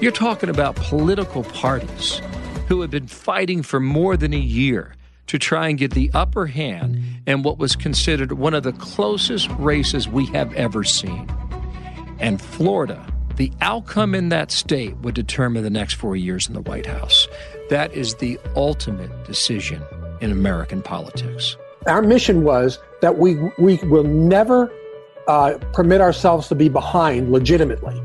You're 0.00 0.12
talking 0.12 0.50
about 0.50 0.74
political 0.76 1.44
parties 1.44 2.20
who 2.68 2.80
have 2.80 2.90
been 2.90 3.06
fighting 3.06 3.62
for 3.62 3.78
more 3.78 4.16
than 4.16 4.34
a 4.34 4.38
year 4.38 4.94
to 5.28 5.38
try 5.38 5.68
and 5.68 5.78
get 5.78 5.92
the 5.92 6.10
upper 6.12 6.46
hand 6.46 7.00
in 7.26 7.42
what 7.42 7.58
was 7.58 7.76
considered 7.76 8.32
one 8.32 8.54
of 8.54 8.64
the 8.64 8.72
closest 8.72 9.48
races 9.52 10.08
we 10.08 10.26
have 10.26 10.52
ever 10.54 10.82
seen. 10.82 11.30
And 12.18 12.42
Florida, 12.42 13.06
the 13.36 13.52
outcome 13.60 14.14
in 14.14 14.30
that 14.30 14.50
state 14.50 14.96
would 14.98 15.14
determine 15.14 15.62
the 15.62 15.70
next 15.70 15.94
four 15.94 16.16
years 16.16 16.48
in 16.48 16.54
the 16.54 16.62
White 16.62 16.86
House. 16.86 17.28
That 17.70 17.92
is 17.92 18.16
the 18.16 18.38
ultimate 18.56 19.24
decision 19.24 19.82
in 20.20 20.32
American 20.32 20.82
politics. 20.82 21.56
Our 21.86 22.02
mission 22.02 22.42
was 22.42 22.78
that 23.00 23.18
we, 23.18 23.36
we 23.58 23.76
will 23.84 24.04
never 24.04 24.72
uh, 25.28 25.58
permit 25.72 26.00
ourselves 26.00 26.48
to 26.48 26.54
be 26.54 26.68
behind 26.68 27.30
legitimately. 27.30 28.00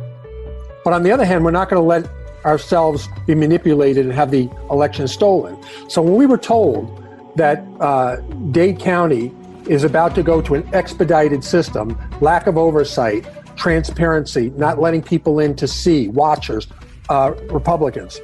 But 0.84 0.94
on 0.94 1.04
the 1.04 1.12
other 1.12 1.26
hand, 1.26 1.44
we're 1.44 1.52
not 1.52 1.70
going 1.70 1.82
to 1.82 1.86
let 1.86 2.10
ourselves 2.46 3.08
be 3.28 3.36
manipulated 3.36 4.06
and 4.06 4.14
have 4.14 4.32
the 4.32 4.50
election 4.70 5.08
stolen. 5.08 5.58
So 5.88 6.02
when 6.02 6.16
we 6.16 6.26
were 6.26 6.38
told 6.38 7.04
that 7.36 7.64
uh, 7.80 8.18
Dade 8.52 8.80
County 8.80 9.34
is 9.68 9.84
about 9.84 10.16
to 10.16 10.24
go 10.24 10.42
to 10.42 10.56
an 10.56 10.68
expedited 10.74 11.44
system, 11.44 11.98
lack 12.22 12.48
of 12.48 12.58
oversight, 12.58 13.26
transparency, 13.56 14.52
not 14.52 14.80
letting 14.80 15.02
people 15.02 15.40
in 15.40 15.56
to 15.58 15.68
see, 15.68 16.08
watchers, 16.08 16.68
uh, 17.10 17.34
Republicans. 17.52 18.20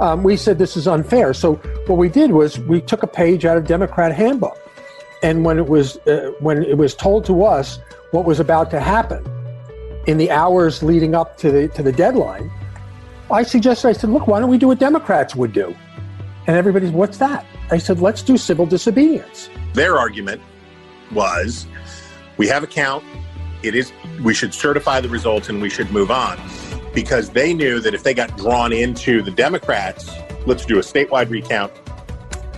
Um, 0.00 0.22
we 0.22 0.36
said 0.36 0.58
this 0.58 0.76
is 0.76 0.86
unfair. 0.86 1.34
So 1.34 1.56
what 1.86 1.98
we 1.98 2.08
did 2.08 2.30
was 2.30 2.58
we 2.60 2.80
took 2.80 3.02
a 3.02 3.06
page 3.06 3.44
out 3.44 3.56
of 3.56 3.66
Democrat 3.66 4.14
handbook, 4.14 4.56
and 5.24 5.44
when 5.44 5.58
it 5.58 5.66
was 5.66 5.96
uh, 6.06 6.30
when 6.38 6.62
it 6.62 6.78
was 6.78 6.94
told 6.94 7.24
to 7.26 7.44
us 7.44 7.80
what 8.12 8.24
was 8.24 8.38
about 8.38 8.70
to 8.70 8.80
happen 8.80 9.24
in 10.06 10.18
the 10.18 10.30
hours 10.30 10.82
leading 10.82 11.14
up 11.14 11.36
to 11.38 11.50
the 11.50 11.68
to 11.68 11.82
the 11.82 11.92
deadline, 11.92 12.50
I 13.30 13.42
suggested 13.42 13.88
I 13.88 13.92
said, 13.92 14.10
look, 14.10 14.26
why 14.26 14.40
don't 14.40 14.50
we 14.50 14.58
do 14.58 14.68
what 14.68 14.78
Democrats 14.78 15.34
would 15.36 15.52
do? 15.52 15.76
And 16.46 16.56
everybody's, 16.56 16.90
what's 16.90 17.18
that? 17.18 17.44
I 17.70 17.76
said, 17.76 18.00
let's 18.00 18.22
do 18.22 18.38
civil 18.38 18.64
disobedience. 18.64 19.50
Their 19.74 19.98
argument 19.98 20.40
was 21.12 21.66
we 22.38 22.46
have 22.48 22.62
a 22.62 22.66
count. 22.66 23.04
It 23.62 23.74
is 23.74 23.92
we 24.22 24.32
should 24.32 24.54
certify 24.54 25.00
the 25.00 25.10
results 25.10 25.50
and 25.50 25.60
we 25.60 25.68
should 25.68 25.90
move 25.90 26.10
on 26.10 26.38
because 26.94 27.28
they 27.30 27.52
knew 27.52 27.80
that 27.80 27.92
if 27.92 28.02
they 28.02 28.14
got 28.14 28.34
drawn 28.38 28.72
into 28.72 29.20
the 29.20 29.30
Democrats, 29.30 30.10
let's 30.46 30.64
do 30.64 30.78
a 30.78 30.82
statewide 30.82 31.28
recount. 31.28 31.72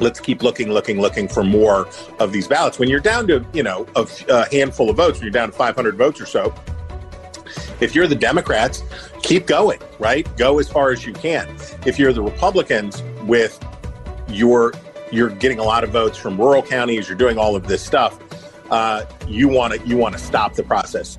let's 0.00 0.18
keep 0.20 0.42
looking, 0.42 0.70
looking, 0.70 1.00
looking 1.00 1.28
for 1.28 1.44
more 1.44 1.88
of 2.18 2.32
these 2.32 2.48
ballots. 2.48 2.78
When 2.78 2.88
you're 2.88 3.00
down 3.00 3.26
to, 3.28 3.44
you 3.52 3.62
know, 3.62 3.86
a, 3.96 4.06
a 4.28 4.48
handful 4.50 4.90
of 4.90 4.96
votes, 4.96 5.18
when 5.18 5.24
you're 5.24 5.32
down 5.32 5.50
to 5.50 5.56
500 5.56 5.96
votes 5.96 6.20
or 6.20 6.26
so, 6.26 6.54
if 7.80 7.94
you're 7.94 8.06
the 8.06 8.14
Democrats, 8.14 8.82
keep 9.22 9.46
going, 9.46 9.80
right? 9.98 10.26
Go 10.36 10.58
as 10.58 10.68
far 10.68 10.90
as 10.90 11.06
you 11.06 11.12
can. 11.12 11.48
If 11.86 11.98
you're 11.98 12.12
the 12.12 12.22
Republicans 12.22 13.02
with 13.22 13.58
your 14.28 14.72
you're 15.12 15.30
getting 15.30 15.58
a 15.58 15.64
lot 15.64 15.82
of 15.82 15.90
votes 15.90 16.16
from 16.16 16.38
rural 16.38 16.62
counties, 16.62 17.08
you're 17.08 17.18
doing 17.18 17.36
all 17.36 17.56
of 17.56 17.66
this 17.66 17.82
stuff, 17.84 18.18
uh, 18.70 19.04
you 19.26 19.48
want 19.48 19.74
to 19.74 19.86
you 19.86 19.96
want 19.96 20.14
to 20.14 20.20
stop 20.20 20.54
the 20.54 20.62
process. 20.62 21.18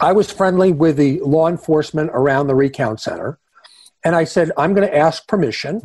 I 0.00 0.12
was 0.12 0.32
friendly 0.32 0.72
with 0.72 0.96
the 0.96 1.20
law 1.20 1.48
enforcement 1.48 2.10
around 2.14 2.46
the 2.46 2.54
recount 2.54 3.00
center, 3.00 3.38
and 4.04 4.16
I 4.16 4.24
said 4.24 4.52
I'm 4.56 4.74
going 4.74 4.88
to 4.88 4.96
ask 4.96 5.26
permission. 5.26 5.82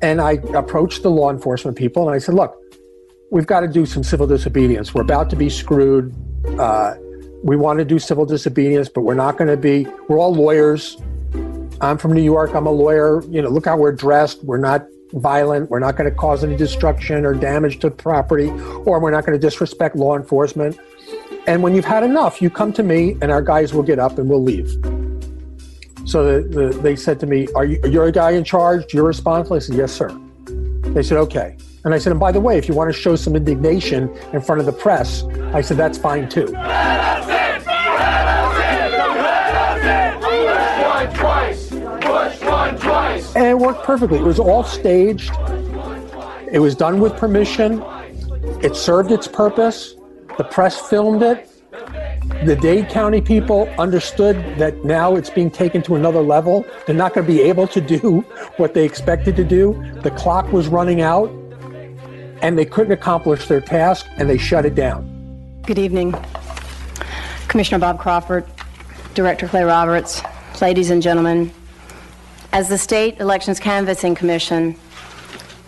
And 0.00 0.20
I 0.20 0.34
approached 0.54 1.02
the 1.02 1.10
law 1.10 1.28
enforcement 1.28 1.76
people 1.76 2.06
and 2.08 2.14
I 2.14 2.18
said, 2.18 2.36
"Look, 2.36 2.56
we've 3.32 3.48
got 3.48 3.60
to 3.60 3.68
do 3.68 3.84
some 3.84 4.04
civil 4.04 4.28
disobedience. 4.28 4.94
We're 4.94 5.02
about 5.02 5.28
to 5.30 5.36
be 5.36 5.50
screwed. 5.50 6.14
Uh, 6.56 6.94
we 7.42 7.56
want 7.56 7.78
to 7.78 7.84
do 7.84 7.98
civil 7.98 8.26
disobedience, 8.26 8.88
but 8.88 9.02
we're 9.02 9.14
not 9.14 9.36
going 9.36 9.48
to 9.48 9.56
be. 9.56 9.86
We're 10.08 10.18
all 10.18 10.34
lawyers. 10.34 10.96
I'm 11.80 11.98
from 11.98 12.12
New 12.12 12.22
York. 12.22 12.54
I'm 12.54 12.66
a 12.66 12.72
lawyer. 12.72 13.22
You 13.28 13.42
know, 13.42 13.48
look 13.48 13.66
how 13.66 13.76
we're 13.76 13.92
dressed. 13.92 14.42
We're 14.44 14.58
not 14.58 14.86
violent. 15.12 15.70
We're 15.70 15.78
not 15.78 15.96
going 15.96 16.10
to 16.10 16.16
cause 16.16 16.42
any 16.44 16.56
destruction 16.56 17.24
or 17.24 17.34
damage 17.34 17.78
to 17.80 17.90
property, 17.90 18.50
or 18.84 19.00
we're 19.00 19.10
not 19.10 19.24
going 19.24 19.38
to 19.38 19.46
disrespect 19.46 19.96
law 19.96 20.16
enforcement. 20.16 20.78
And 21.46 21.62
when 21.62 21.74
you've 21.74 21.84
had 21.84 22.02
enough, 22.02 22.42
you 22.42 22.50
come 22.50 22.72
to 22.74 22.82
me, 22.82 23.16
and 23.22 23.30
our 23.30 23.42
guys 23.42 23.72
will 23.72 23.82
get 23.82 23.98
up 23.98 24.18
and 24.18 24.28
we'll 24.28 24.42
leave. 24.42 24.70
So 26.04 26.40
the, 26.40 26.48
the, 26.48 26.78
they 26.80 26.96
said 26.96 27.20
to 27.20 27.26
me, 27.26 27.48
"Are 27.54 27.64
you 27.64 27.80
you're 27.88 28.06
a 28.06 28.12
guy 28.12 28.32
in 28.32 28.44
charge? 28.44 28.92
You're 28.92 29.06
responsible?" 29.06 29.56
I 29.56 29.60
said, 29.60 29.76
"Yes, 29.76 29.92
sir." 29.92 30.08
They 30.46 31.02
said, 31.02 31.18
"Okay." 31.18 31.56
And 31.88 31.94
I 31.94 31.98
said, 31.98 32.10
"And 32.10 32.20
by 32.20 32.32
the 32.32 32.38
way, 32.38 32.58
if 32.58 32.68
you 32.68 32.74
want 32.74 32.92
to 32.92 32.92
show 32.92 33.16
some 33.16 33.34
indignation 33.34 34.10
in 34.34 34.42
front 34.42 34.60
of 34.60 34.66
the 34.66 34.72
press, 34.72 35.24
I 35.54 35.62
said 35.62 35.78
that's 35.78 35.96
fine 35.96 36.28
too." 36.28 36.54
And 43.34 43.46
it 43.46 43.58
worked 43.58 43.84
perfectly. 43.84 44.18
It 44.18 44.24
was 44.24 44.38
all 44.38 44.64
staged. 44.64 45.32
It 46.52 46.58
was 46.58 46.74
done 46.74 47.00
with 47.00 47.16
permission. 47.16 47.82
It 48.60 48.76
served 48.76 49.10
its 49.10 49.26
purpose. 49.26 49.94
The 50.36 50.44
press 50.44 50.78
filmed 50.90 51.22
it. 51.22 51.48
The 52.44 52.54
Dade 52.54 52.90
County 52.90 53.22
people 53.22 53.66
understood 53.78 54.36
that 54.58 54.84
now 54.84 55.16
it's 55.16 55.30
being 55.30 55.50
taken 55.50 55.80
to 55.82 55.94
another 55.94 56.20
level. 56.20 56.66
They're 56.84 56.94
not 56.94 57.14
going 57.14 57.26
to 57.26 57.32
be 57.32 57.40
able 57.40 57.66
to 57.68 57.80
do 57.80 58.26
what 58.58 58.74
they 58.74 58.84
expected 58.84 59.36
to 59.36 59.44
do. 59.44 59.82
The 60.02 60.10
clock 60.10 60.52
was 60.52 60.68
running 60.68 61.00
out 61.00 61.30
and 62.42 62.58
they 62.58 62.64
couldn't 62.64 62.92
accomplish 62.92 63.46
their 63.48 63.60
task 63.60 64.06
and 64.16 64.28
they 64.28 64.38
shut 64.38 64.64
it 64.64 64.74
down. 64.74 65.60
Good 65.62 65.78
evening. 65.78 66.14
Commissioner 67.48 67.78
Bob 67.78 67.98
Crawford, 67.98 68.46
Director 69.14 69.48
Clay 69.48 69.64
Roberts, 69.64 70.22
ladies 70.60 70.90
and 70.90 71.02
gentlemen. 71.02 71.52
As 72.52 72.68
the 72.68 72.78
State 72.78 73.20
Elections 73.20 73.60
Canvassing 73.60 74.14
Commission, 74.14 74.76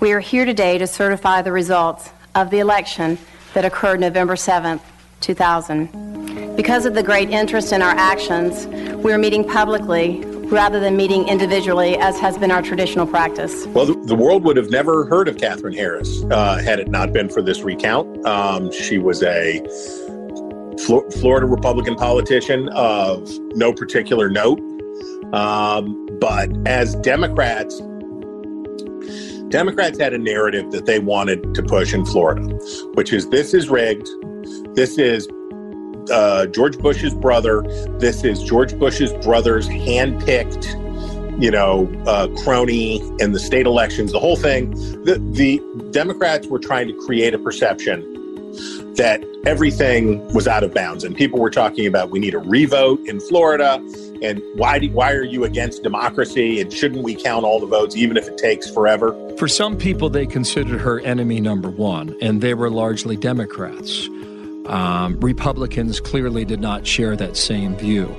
we 0.00 0.12
are 0.12 0.20
here 0.20 0.44
today 0.44 0.78
to 0.78 0.86
certify 0.86 1.42
the 1.42 1.52
results 1.52 2.10
of 2.34 2.50
the 2.50 2.58
election 2.58 3.18
that 3.54 3.64
occurred 3.64 4.00
November 4.00 4.34
7th, 4.34 4.80
2000. 5.20 6.56
Because 6.56 6.86
of 6.86 6.94
the 6.94 7.02
great 7.02 7.30
interest 7.30 7.72
in 7.72 7.82
our 7.82 7.90
actions, 7.90 8.66
we 8.96 9.12
are 9.12 9.18
meeting 9.18 9.46
publicly 9.46 10.24
rather 10.50 10.80
than 10.80 10.96
meeting 10.96 11.28
individually, 11.28 11.96
as 11.98 12.18
has 12.18 12.36
been 12.38 12.50
our 12.50 12.62
traditional 12.62 13.06
practice. 13.06 13.66
Well, 13.68 13.86
the, 13.86 14.14
world 14.14 14.44
would 14.44 14.56
have 14.56 14.70
never 14.70 15.06
heard 15.06 15.28
of 15.28 15.38
Katherine 15.38 15.74
Harris 15.74 16.24
uh, 16.30 16.58
had 16.58 16.78
it 16.78 16.88
not 16.88 17.12
been 17.12 17.28
for 17.28 17.42
this 17.42 17.62
recount. 17.62 18.26
Um, 18.26 18.70
she 18.72 18.98
was 18.98 19.22
a 19.22 19.60
Flo- 20.84 21.08
Florida 21.10 21.46
Republican 21.46 21.94
politician 21.94 22.68
of 22.70 23.30
no 23.54 23.72
particular 23.72 24.28
note. 24.28 24.60
Um, 25.32 26.08
but 26.20 26.50
as 26.66 26.94
Democrats, 26.96 27.80
Democrats 29.48 29.98
had 29.98 30.12
a 30.12 30.18
narrative 30.18 30.70
that 30.72 30.86
they 30.86 30.98
wanted 30.98 31.54
to 31.54 31.62
push 31.62 31.94
in 31.94 32.04
Florida, 32.04 32.42
which 32.94 33.12
is 33.12 33.28
this 33.30 33.54
is 33.54 33.68
rigged. 33.68 34.08
This 34.74 34.98
is 34.98 35.28
uh, 36.10 36.46
George 36.46 36.78
Bush's 36.78 37.14
brother. 37.14 37.62
This 37.98 38.24
is 38.24 38.42
George 38.42 38.78
Bush's 38.78 39.12
brother's 39.24 39.68
handpicked, 39.68 40.68
you 41.40 41.50
know, 41.50 41.90
uh, 42.06 42.28
crony 42.42 43.00
in 43.18 43.32
the 43.32 43.40
state 43.40 43.66
elections. 43.66 44.12
The 44.12 44.20
whole 44.20 44.36
thing. 44.36 44.70
The, 45.04 45.18
the 45.32 45.62
Democrats 45.90 46.46
were 46.46 46.58
trying 46.58 46.88
to 46.88 46.94
create 47.06 47.34
a 47.34 47.38
perception 47.38 48.06
that 48.94 49.24
everything 49.46 50.26
was 50.34 50.46
out 50.46 50.62
of 50.62 50.74
bounds, 50.74 51.04
and 51.04 51.16
people 51.16 51.40
were 51.40 51.50
talking 51.50 51.86
about 51.86 52.10
we 52.10 52.18
need 52.18 52.34
a 52.34 52.38
revote 52.38 53.00
in 53.06 53.20
Florida 53.20 53.82
and 54.22 54.42
why 54.54 54.78
do, 54.78 54.90
why 54.90 55.12
are 55.12 55.22
you 55.22 55.44
against 55.44 55.82
democracy 55.82 56.60
and 56.60 56.72
shouldn't 56.72 57.02
we 57.02 57.14
count 57.14 57.44
all 57.44 57.60
the 57.60 57.66
votes 57.66 57.96
even 57.96 58.16
if 58.16 58.28
it 58.28 58.36
takes 58.36 58.70
forever 58.70 59.14
for 59.36 59.48
some 59.48 59.76
people 59.76 60.10
they 60.10 60.26
considered 60.26 60.80
her 60.80 61.00
enemy 61.00 61.40
number 61.40 61.70
one 61.70 62.14
and 62.20 62.40
they 62.40 62.54
were 62.54 62.70
largely 62.70 63.16
democrats 63.16 64.08
um, 64.70 65.18
republicans 65.20 66.00
clearly 66.00 66.44
did 66.44 66.60
not 66.60 66.86
share 66.86 67.16
that 67.16 67.36
same 67.36 67.76
view 67.76 68.14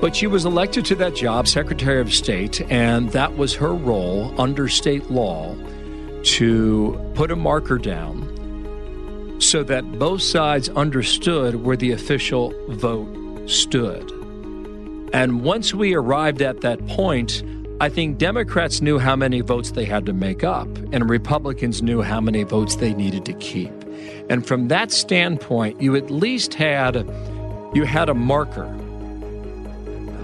but 0.00 0.14
she 0.14 0.26
was 0.26 0.44
elected 0.44 0.84
to 0.84 0.94
that 0.94 1.14
job 1.14 1.46
secretary 1.46 2.00
of 2.00 2.12
state 2.12 2.60
and 2.70 3.10
that 3.10 3.36
was 3.36 3.54
her 3.54 3.74
role 3.74 4.34
under 4.40 4.68
state 4.68 5.10
law 5.10 5.54
to 6.22 6.98
put 7.14 7.30
a 7.30 7.36
marker 7.36 7.78
down 7.78 8.30
so 9.40 9.62
that 9.62 9.98
both 9.98 10.22
sides 10.22 10.68
understood 10.70 11.64
where 11.64 11.76
the 11.76 11.92
official 11.92 12.52
vote 12.70 13.48
stood 13.48 14.10
and 15.14 15.44
once 15.44 15.72
we 15.72 15.94
arrived 15.94 16.42
at 16.42 16.62
that 16.62 16.84
point, 16.88 17.44
I 17.80 17.88
think 17.88 18.18
Democrats 18.18 18.80
knew 18.80 18.98
how 18.98 19.14
many 19.14 19.42
votes 19.42 19.70
they 19.70 19.84
had 19.84 20.06
to 20.06 20.12
make 20.12 20.42
up, 20.42 20.66
and 20.92 21.08
Republicans 21.08 21.82
knew 21.82 22.02
how 22.02 22.20
many 22.20 22.42
votes 22.42 22.74
they 22.74 22.94
needed 22.94 23.24
to 23.26 23.32
keep. 23.34 23.70
And 24.28 24.46
from 24.46 24.68
that 24.68 24.90
standpoint, 24.90 25.80
you 25.80 25.96
at 25.96 26.10
least 26.10 26.54
had 26.54 26.96
you 27.74 27.84
had 27.84 28.08
a 28.08 28.14
marker 28.14 28.66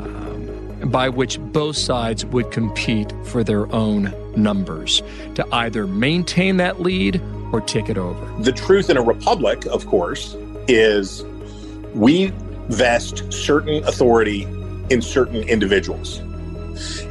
um, 0.01 0.91
by 0.91 1.09
which 1.09 1.39
both 1.41 1.77
sides 1.77 2.25
would 2.27 2.51
compete 2.51 3.13
for 3.25 3.43
their 3.43 3.73
own 3.75 4.15
numbers 4.37 5.03
to 5.35 5.47
either 5.53 5.87
maintain 5.87 6.57
that 6.59 6.81
lead 6.81 7.21
or 7.53 7.61
take 7.61 7.89
it 7.89 7.99
over. 7.99 8.43
The 8.43 8.53
truth 8.53 8.89
in 8.89 8.97
a 8.97 9.03
republic, 9.03 9.67
of 9.67 9.87
course, 9.87 10.37
is 10.69 11.25
we 11.95 12.33
vest 12.69 13.33
certain 13.33 13.83
authority 13.85 14.45
in 14.91 15.03
certain 15.03 15.43
individuals. 15.49 16.19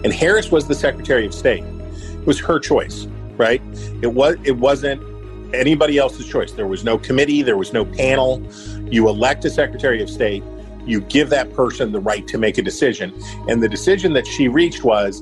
And 0.03 0.13
Harris 0.13 0.51
was 0.51 0.67
the 0.67 0.75
Secretary 0.75 1.25
of 1.25 1.33
State. 1.33 1.63
It 1.63 2.25
was 2.25 2.39
her 2.39 2.59
choice, 2.59 3.05
right? 3.37 3.61
It 4.01 4.13
was 4.13 4.37
it 4.43 4.57
wasn't 4.57 5.01
anybody 5.53 5.97
else's 5.97 6.27
choice. 6.27 6.51
There 6.51 6.67
was 6.67 6.83
no 6.83 6.97
committee, 6.97 7.41
there 7.41 7.57
was 7.57 7.73
no 7.73 7.85
panel. 7.85 8.41
You 8.91 9.09
elect 9.09 9.45
a 9.45 9.49
Secretary 9.49 10.01
of 10.01 10.09
State, 10.09 10.43
you 10.85 11.01
give 11.01 11.29
that 11.29 11.53
person 11.53 11.91
the 11.91 11.99
right 11.99 12.27
to 12.27 12.37
make 12.37 12.57
a 12.57 12.61
decision. 12.61 13.13
And 13.47 13.61
the 13.61 13.69
decision 13.69 14.13
that 14.13 14.25
she 14.25 14.47
reached 14.47 14.83
was 14.83 15.21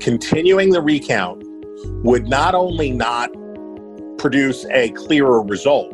continuing 0.00 0.70
the 0.70 0.80
recount 0.80 1.44
would 2.04 2.28
not 2.28 2.54
only 2.54 2.90
not 2.90 3.30
produce 4.18 4.66
a 4.70 4.90
clearer 4.90 5.42
result, 5.42 5.92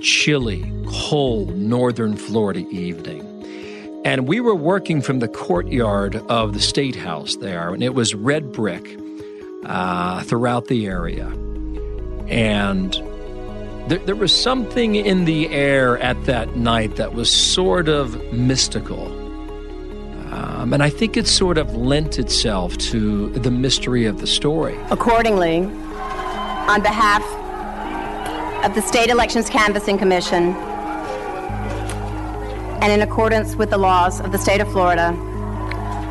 chilly, 0.00 0.72
cold 0.88 1.56
northern 1.56 2.16
Florida 2.16 2.66
evening. 2.70 3.24
And 4.08 4.26
we 4.26 4.40
were 4.40 4.54
working 4.54 5.02
from 5.02 5.18
the 5.18 5.28
courtyard 5.28 6.16
of 6.30 6.54
the 6.54 6.60
State 6.60 6.96
House 6.96 7.36
there, 7.36 7.74
and 7.74 7.82
it 7.82 7.92
was 7.94 8.14
red 8.14 8.52
brick 8.52 8.98
uh, 9.66 10.22
throughout 10.22 10.68
the 10.68 10.86
area. 10.86 11.26
And 12.26 12.94
there, 13.88 13.98
there 13.98 14.16
was 14.16 14.34
something 14.34 14.94
in 14.94 15.26
the 15.26 15.50
air 15.50 15.98
at 15.98 16.24
that 16.24 16.56
night 16.56 16.96
that 16.96 17.12
was 17.12 17.30
sort 17.30 17.90
of 17.90 18.16
mystical. 18.32 19.08
Um, 20.32 20.72
and 20.72 20.82
I 20.82 20.88
think 20.88 21.18
it 21.18 21.26
sort 21.26 21.58
of 21.58 21.76
lent 21.76 22.18
itself 22.18 22.78
to 22.78 23.28
the 23.28 23.50
mystery 23.50 24.06
of 24.06 24.22
the 24.22 24.26
story. 24.26 24.78
Accordingly, 24.90 25.64
on 25.64 26.80
behalf 26.80 27.22
of 28.64 28.74
the 28.74 28.80
State 28.80 29.10
Elections 29.10 29.50
Canvassing 29.50 29.98
Commission, 29.98 30.54
and 32.80 32.92
in 32.92 33.00
accordance 33.00 33.56
with 33.56 33.70
the 33.70 33.78
laws 33.78 34.20
of 34.20 34.32
the 34.32 34.38
state 34.38 34.60
of 34.60 34.70
Florida, 34.70 35.14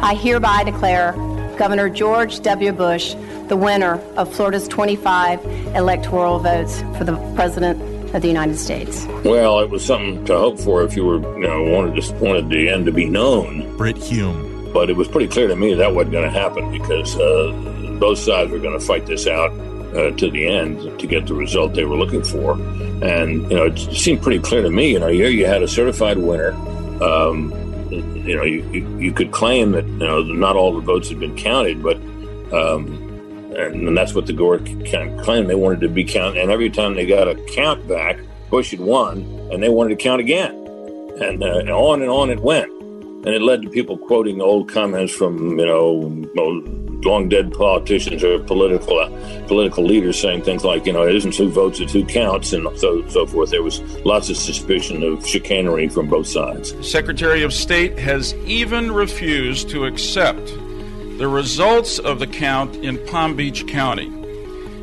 I 0.02 0.16
hereby 0.16 0.64
declare 0.64 1.14
Governor 1.58 1.90
George 1.90 2.42
W. 2.42 2.72
Bush 2.72 3.16
the 3.48 3.56
winner 3.56 3.94
of 4.18 4.34
Florida's 4.34 4.68
25 4.68 5.44
electoral 5.76 6.40
votes 6.40 6.82
for 6.98 7.04
the 7.04 7.16
President 7.36 7.82
of 8.14 8.22
the 8.22 8.28
United 8.28 8.58
States. 8.58 9.06
Well, 9.24 9.60
it 9.60 9.70
was 9.70 9.86
something 9.86 10.26
to 10.26 10.38
hope 10.38 10.60
for 10.60 10.84
if 10.84 10.96
you 10.96 11.06
were, 11.06 11.20
you 11.36 11.48
know, 11.48 11.64
wanted 11.64 11.96
just 11.96 12.14
wanted 12.16 12.50
the 12.50 12.70
end 12.70 12.86
to 12.86 12.92
be 12.92 13.06
known. 13.06 13.76
Brit 13.78 13.98
Hume. 13.98 14.72
But 14.74 14.90
it 14.90 14.98
was 14.98 15.08
pretty 15.08 15.28
clear 15.28 15.48
to 15.48 15.56
me 15.56 15.74
that 15.74 15.96
wasn't 15.96 16.12
going 16.12 16.32
to 16.32 16.40
happen 16.40 16.72
because 16.72 17.16
uh, 17.16 17.98
both 18.00 18.20
sides 18.20 18.52
were 18.52 18.60
going 18.60 18.78
to 18.78 18.86
fight 18.86 19.06
this 19.06 19.28
out 19.28 19.52
uh, 19.96 20.12
to 20.12 20.30
the 20.30 20.46
end 20.46 21.00
to 21.00 21.08
get 21.08 21.26
the 21.26 21.34
result 21.34 21.74
they 21.74 21.86
were 21.86 21.96
looking 21.96 22.24
for. 22.24 22.56
And 23.02 23.50
you 23.50 23.58
know, 23.58 23.66
it 23.66 23.78
seemed 23.78 24.22
pretty 24.22 24.40
clear 24.40 24.62
to 24.62 24.70
me. 24.70 24.92
You 24.92 25.00
know, 25.00 25.08
here 25.08 25.30
you 25.30 25.46
had 25.46 25.62
a 25.62 25.68
certified 25.68 26.18
winner. 26.18 26.52
Um, 27.04 27.54
you 27.92 28.36
know, 28.36 28.44
you, 28.44 28.68
you, 28.72 29.00
you, 29.00 29.12
could 29.14 29.32
claim 29.32 29.72
that 29.72 29.86
you 29.86 29.98
know 29.98 30.22
not 30.22 30.56
all 30.56 30.74
the 30.74 30.82
votes 30.82 31.10
had 31.10 31.20
been 31.20 31.36
counted, 31.38 31.82
but 31.82 31.98
um, 32.52 32.88
and, 33.56 33.88
and 33.88 33.98
that's 33.98 34.14
what 34.14 34.26
the 34.26 34.34
Gore 34.34 34.60
claimed. 34.60 35.50
They 35.50 35.56
wanted 35.56 35.82
to 35.82 35.90
be 35.90 36.04
counted, 36.04 36.42
and 36.42 36.52
every 36.52 36.70
time 36.70 36.96
they 36.96 37.06
got 37.06 37.28
a 37.28 37.36
count 37.54 37.88
back, 37.88 38.20
Bush 38.50 38.72
had 38.72 38.80
won, 38.80 39.20
and 39.52 39.62
they 39.62 39.70
wanted 39.70 39.98
to 39.98 40.04
count 40.04 40.22
again, 40.22 40.56
and, 41.22 41.44
uh, 41.44 41.60
and 41.60 41.70
on 41.70 42.02
and 42.02 42.10
on 42.10 42.30
it 42.30 42.40
went, 42.40 42.70
and 42.72 43.28
it 43.28 43.42
led 43.42 43.62
to 43.62 43.70
people 43.70 43.98
quoting 43.98 44.42
old 44.42 44.70
comments 44.70 45.14
from 45.14 45.58
you 45.60 45.66
know 45.66 46.10
long 47.04 47.30
dead 47.30 47.54
politicians 47.54 48.24
or 48.24 48.40
political 48.40 49.00
uh, 49.00 49.10
political 49.48 49.84
leaders 49.84 50.20
saying 50.20 50.44
things 50.44 50.64
like, 50.64 50.86
you 50.86 50.94
know, 50.94 51.04
it 51.04 51.16
isn't 51.16 51.36
who 51.36 51.50
votes, 51.50 51.80
it's 51.80 51.94
who 51.94 52.06
counts, 52.06 52.54
and 52.54 52.68
so 52.78 53.08
so 53.08 53.26
forth. 53.26 53.52
There 53.52 53.64
was 53.64 53.82
lots 54.06 54.30
of 54.30 54.38
suspicion 54.38 55.04
of 55.04 55.26
chicanery 55.26 55.90
from 55.90 56.08
both 56.08 56.28
sides. 56.28 56.74
Secretary 56.88 57.44
of 57.44 57.54
State 57.54 57.98
has 58.00 58.34
even 58.46 58.92
refused 58.92 59.70
to 59.70 59.86
accept 59.86 60.48
the 61.18 61.28
results 61.28 61.98
of 62.00 62.20
the 62.20 62.28
count 62.28 62.76
in 62.78 63.04
Palm 63.08 63.36
Beach 63.36 63.66
County, 63.68 64.10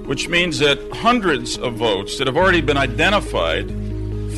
which 0.04 0.28
means 0.28 0.58
that 0.58 0.78
hundreds 0.92 1.56
of 1.58 1.74
votes 1.74 2.18
that 2.18 2.26
have 2.26 2.36
already 2.36 2.60
been 2.60 2.76
identified 2.76 3.70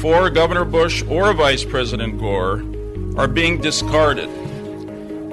for 0.00 0.28
Governor 0.28 0.64
Bush 0.64 1.02
or 1.08 1.32
Vice 1.32 1.64
President 1.64 2.18
Gore 2.18 2.62
are 3.16 3.28
being 3.28 3.60
discarded. 3.60 4.28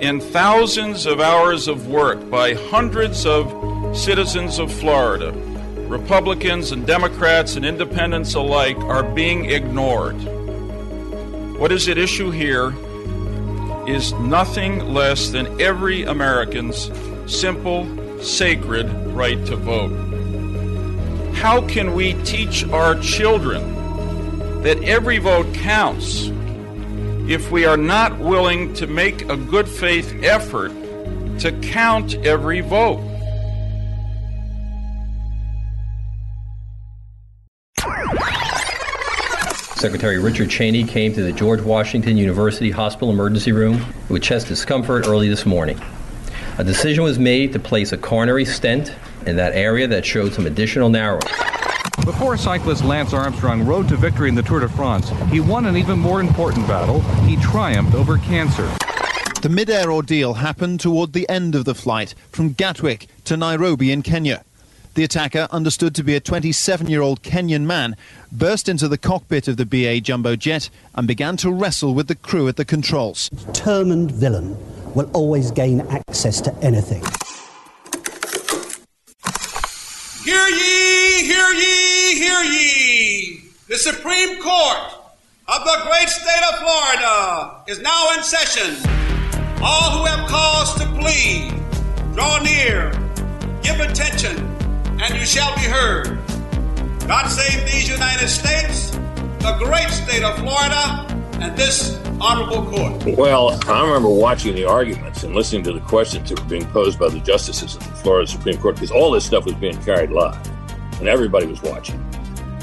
And 0.03 0.21
thousands 0.21 1.05
of 1.05 1.21
hours 1.21 1.69
of 1.69 1.87
work 1.87 2.29
by 2.29 2.55
hundreds 2.55 3.25
of 3.25 3.95
citizens 3.95 4.59
of 4.59 4.69
Florida, 4.69 5.31
Republicans 5.87 6.73
and 6.73 6.85
Democrats 6.85 7.55
and 7.55 7.65
independents 7.65 8.33
alike, 8.33 8.75
are 8.79 9.03
being 9.03 9.45
ignored. 9.45 10.17
What 11.57 11.71
is 11.71 11.87
at 11.87 11.97
issue 11.97 12.31
here 12.31 12.73
is 13.87 14.11
nothing 14.15 14.93
less 14.93 15.29
than 15.29 15.61
every 15.61 16.03
American's 16.03 16.91
simple, 17.25 17.87
sacred 18.21 18.91
right 19.15 19.43
to 19.45 19.55
vote. 19.55 19.93
How 21.33 21.65
can 21.65 21.93
we 21.93 22.21
teach 22.23 22.65
our 22.71 22.99
children 22.99 24.63
that 24.63 24.83
every 24.83 25.19
vote 25.19 25.53
counts 25.53 26.27
if 27.27 27.51
we 27.51 27.63
are 27.65 27.77
not 27.77 28.19
willing 28.19 28.73
to 28.73 28.85
make 28.85 29.29
a 29.29 29.37
good 29.37 29.67
faith 29.67 30.13
effort 30.23 30.71
to 31.39 31.51
count 31.61 32.15
every 32.25 32.59
vote? 32.59 33.01
Secretary 39.75 40.17
Richard 40.17 40.49
Cheney 40.49 40.83
came 40.83 41.13
to 41.13 41.23
the 41.23 41.31
George 41.31 41.61
Washington 41.61 42.17
University 42.17 42.71
Hospital 42.71 43.09
emergency 43.09 43.51
room 43.51 43.85
with 44.09 44.21
chest 44.21 44.47
discomfort 44.47 45.07
early 45.07 45.29
this 45.29 45.45
morning. 45.45 45.79
A 46.57 46.63
decision 46.63 47.03
was 47.03 47.19
made 47.19 47.53
to 47.53 47.59
place 47.59 47.91
a 47.93 47.97
coronary 47.97 48.45
stent 48.45 48.93
in 49.25 49.37
that 49.37 49.53
area 49.53 49.87
that 49.87 50.05
showed 50.05 50.33
some 50.33 50.45
additional 50.45 50.89
narrowing. 50.89 51.21
Before 52.01 52.35
cyclist 52.35 52.83
Lance 52.83 53.13
Armstrong 53.13 53.65
rode 53.65 53.87
to 53.87 53.95
victory 53.95 54.27
in 54.27 54.35
the 54.35 54.43
Tour 54.43 54.59
de 54.59 54.67
France, 54.67 55.09
he 55.31 55.39
won 55.39 55.65
an 55.65 55.77
even 55.77 55.99
more 55.99 56.19
important 56.19 56.67
battle. 56.67 56.99
He 57.25 57.37
triumphed 57.37 57.95
over 57.95 58.17
cancer. 58.17 58.69
The 59.41 59.49
mid-air 59.49 59.91
ordeal 59.91 60.33
happened 60.33 60.79
toward 60.79 61.13
the 61.13 61.27
end 61.29 61.55
of 61.55 61.65
the 61.65 61.75
flight 61.75 62.13
from 62.29 62.53
Gatwick 62.53 63.07
to 63.25 63.37
Nairobi 63.37 63.91
in 63.91 64.01
Kenya. 64.01 64.43
The 64.95 65.03
attacker, 65.03 65.47
understood 65.49 65.95
to 65.95 66.03
be 66.03 66.15
a 66.15 66.19
27 66.19 66.87
year 66.87 67.01
old 67.01 67.23
Kenyan 67.23 67.63
man, 67.63 67.95
burst 68.31 68.67
into 68.67 68.87
the 68.87 68.97
cockpit 68.97 69.47
of 69.47 69.57
the 69.57 69.65
BA 69.65 70.01
jumbo 70.01 70.35
jet 70.35 70.69
and 70.95 71.07
began 71.07 71.37
to 71.37 71.51
wrestle 71.51 71.93
with 71.93 72.07
the 72.07 72.15
crew 72.15 72.47
at 72.47 72.57
the 72.57 72.65
controls. 72.65 73.29
Determined 73.29 74.11
villain 74.11 74.57
will 74.93 75.09
always 75.13 75.51
gain 75.51 75.81
access 75.89 76.41
to 76.41 76.53
anything. 76.57 77.03
Hear 80.23 80.47
ye, 80.47 81.25
hear 81.25 81.49
ye, 81.49 82.15
hear 82.15 82.43
ye! 82.43 83.41
The 83.67 83.75
Supreme 83.75 84.41
Court 84.41 84.77
of 85.49 85.65
the 85.65 85.81
great 85.85 86.07
state 86.07 86.43
of 86.49 86.59
Florida 86.59 87.61
is 87.67 87.79
now 87.79 88.13
in 88.13 88.23
session. 88.23 88.77
All 89.61 89.91
who 89.91 90.05
have 90.05 90.29
cause 90.29 90.75
to 90.75 90.85
plead, 90.97 91.53
draw 92.13 92.39
near, 92.41 92.91
give 93.63 93.81
attention 93.81 94.37
and 95.01 95.13
you 95.13 95.25
shall 95.25 95.53
be 95.55 95.63
heard. 95.63 96.17
God 97.05 97.27
save 97.27 97.69
these 97.69 97.89
United 97.89 98.29
States, 98.29 98.91
the 99.39 99.57
great 99.59 99.89
state 99.89 100.23
of 100.23 100.37
Florida, 100.37 101.05
and 101.41 101.57
this 101.57 101.99
honorable 102.19 102.65
court. 102.69 103.17
Well, 103.17 103.59
I 103.69 103.85
remember 103.85 104.09
watching 104.09 104.55
the 104.55 104.65
arguments 104.65 105.23
and 105.23 105.35
listening 105.35 105.63
to 105.63 105.73
the 105.73 105.81
questions 105.81 106.29
that 106.29 106.39
were 106.39 106.49
being 106.49 106.65
posed 106.67 106.99
by 106.99 107.09
the 107.09 107.19
justices 107.19 107.75
of 107.75 107.83
the 107.83 107.95
Florida 107.95 108.27
Supreme 108.27 108.57
Court 108.57 108.75
because 108.75 108.91
all 108.91 109.11
this 109.11 109.25
stuff 109.25 109.45
was 109.45 109.55
being 109.55 109.81
carried 109.83 110.11
live 110.11 110.39
and 110.99 111.07
everybody 111.07 111.45
was 111.45 111.61
watching. 111.61 111.99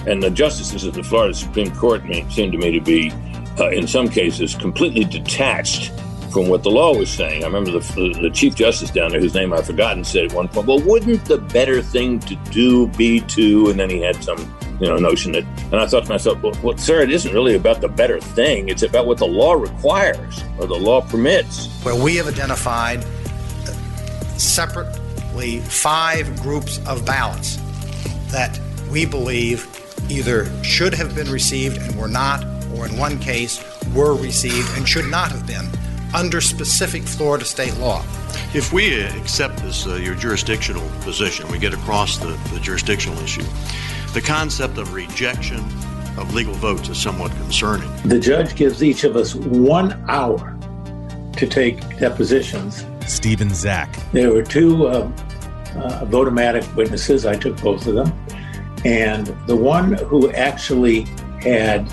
And 0.06 0.22
the 0.22 0.30
justices 0.30 0.84
of 0.84 0.94
the 0.94 1.02
Florida 1.02 1.34
Supreme 1.34 1.74
Court 1.76 2.02
seemed 2.30 2.52
to 2.52 2.58
me 2.58 2.70
to 2.72 2.80
be, 2.80 3.12
uh, 3.58 3.68
in 3.68 3.86
some 3.86 4.08
cases, 4.08 4.54
completely 4.54 5.04
detached 5.04 5.92
from 6.32 6.48
what 6.48 6.62
the 6.62 6.70
law 6.70 6.96
was 6.96 7.10
saying. 7.10 7.42
I 7.42 7.46
remember 7.46 7.72
the, 7.72 8.18
the 8.22 8.30
Chief 8.30 8.54
Justice 8.54 8.90
down 8.90 9.10
there, 9.10 9.20
whose 9.20 9.34
name 9.34 9.52
I've 9.52 9.66
forgotten, 9.66 10.04
said 10.04 10.26
at 10.26 10.32
one 10.32 10.48
point, 10.48 10.66
"Well, 10.66 10.80
wouldn't 10.80 11.24
the 11.26 11.38
better 11.38 11.82
thing 11.82 12.20
to 12.20 12.36
do 12.50 12.86
be 12.86 13.20
to?" 13.20 13.68
And 13.68 13.78
then 13.78 13.90
he 13.90 14.00
had 14.00 14.22
some, 14.22 14.38
you 14.80 14.88
know, 14.88 14.96
notion 14.96 15.32
that, 15.32 15.44
and 15.44 15.76
I 15.76 15.86
thought 15.86 16.04
to 16.04 16.08
myself, 16.10 16.42
"Well, 16.42 16.54
well 16.62 16.76
sir, 16.78 17.02
it 17.02 17.10
isn't 17.10 17.32
really 17.32 17.54
about 17.54 17.80
the 17.80 17.88
better 17.88 18.20
thing. 18.20 18.68
It's 18.68 18.82
about 18.82 19.06
what 19.06 19.18
the 19.18 19.26
law 19.26 19.52
requires 19.52 20.42
or 20.58 20.66
the 20.66 20.74
law 20.74 21.02
permits." 21.02 21.68
Where 21.82 21.94
we 21.94 22.16
have 22.16 22.26
identified 22.26 23.04
separately 24.36 25.60
five 25.60 26.40
groups 26.42 26.80
of 26.86 27.04
ballots 27.04 27.58
that 28.30 28.58
we 28.90 29.04
believe 29.04 29.68
either 30.08 30.46
should 30.64 30.94
have 30.94 31.14
been 31.14 31.30
received 31.30 31.76
and 31.78 31.94
were 31.96 32.08
not, 32.08 32.44
or 32.74 32.86
in 32.86 32.96
one 32.96 33.18
case 33.18 33.62
were 33.94 34.14
received 34.14 34.68
and 34.76 34.88
should 34.88 35.06
not 35.06 35.30
have 35.30 35.46
been 35.46 35.68
under 36.14 36.40
specific 36.40 37.02
Florida 37.02 37.44
state 37.44 37.76
law. 37.76 38.02
If 38.52 38.72
we 38.72 39.00
accept 39.02 39.58
this, 39.58 39.86
uh, 39.86 39.94
your 39.94 40.14
jurisdictional 40.14 40.88
position, 41.02 41.48
we 41.48 41.58
get 41.58 41.72
across 41.72 42.18
the, 42.18 42.38
the 42.52 42.60
jurisdictional 42.60 43.18
issue, 43.20 43.44
the 44.12 44.20
concept 44.20 44.76
of 44.76 44.92
rejection 44.92 45.60
of 46.18 46.34
legal 46.34 46.54
votes 46.54 46.88
is 46.88 46.98
somewhat 47.00 47.30
concerning. 47.32 47.88
The 48.04 48.18
judge 48.18 48.56
gives 48.56 48.82
each 48.82 49.04
of 49.04 49.16
us 49.16 49.34
one 49.34 50.04
hour 50.08 50.58
to 51.36 51.46
take 51.46 51.80
depositions. 51.98 52.84
Stephen 53.06 53.54
Zack. 53.54 53.96
There 54.12 54.32
were 54.32 54.42
two 54.42 54.88
uh, 54.88 55.10
uh, 55.76 56.04
votomatic 56.06 56.74
witnesses. 56.74 57.24
I 57.24 57.36
took 57.36 57.60
both 57.62 57.86
of 57.86 57.94
them. 57.94 58.12
And 58.84 59.28
the 59.46 59.56
one 59.56 59.92
who 59.92 60.30
actually 60.32 61.02
had 61.40 61.88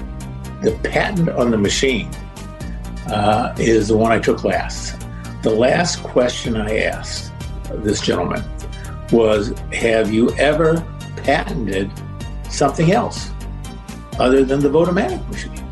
the 0.61 0.77
patent 0.83 1.29
on 1.29 1.51
the 1.51 1.57
machine 1.57 2.09
uh, 3.07 3.53
is 3.57 3.89
the 3.89 3.97
one 3.97 4.11
I 4.11 4.19
took 4.19 4.43
last. 4.43 4.99
The 5.43 5.51
last 5.51 6.01
question 6.01 6.57
I 6.57 6.79
asked 6.79 7.31
this 7.69 8.01
gentleman 8.01 8.43
was 9.11 9.57
Have 9.71 10.11
you 10.11 10.31
ever 10.35 10.85
patented 11.17 11.91
something 12.49 12.91
else 12.91 13.31
other 14.19 14.43
than 14.43 14.59
the 14.59 14.69
Votomatic 14.69 15.27
machine? 15.29 15.63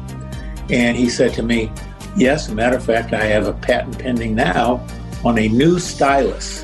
And 0.69 0.97
he 0.97 1.09
said 1.09 1.33
to 1.33 1.43
me, 1.43 1.71
Yes, 2.15 2.49
matter 2.49 2.77
of 2.77 2.85
fact, 2.85 3.13
I 3.13 3.25
have 3.25 3.47
a 3.47 3.53
patent 3.53 3.99
pending 3.99 4.35
now 4.35 4.85
on 5.23 5.37
a 5.37 5.47
new 5.49 5.79
stylus 5.79 6.63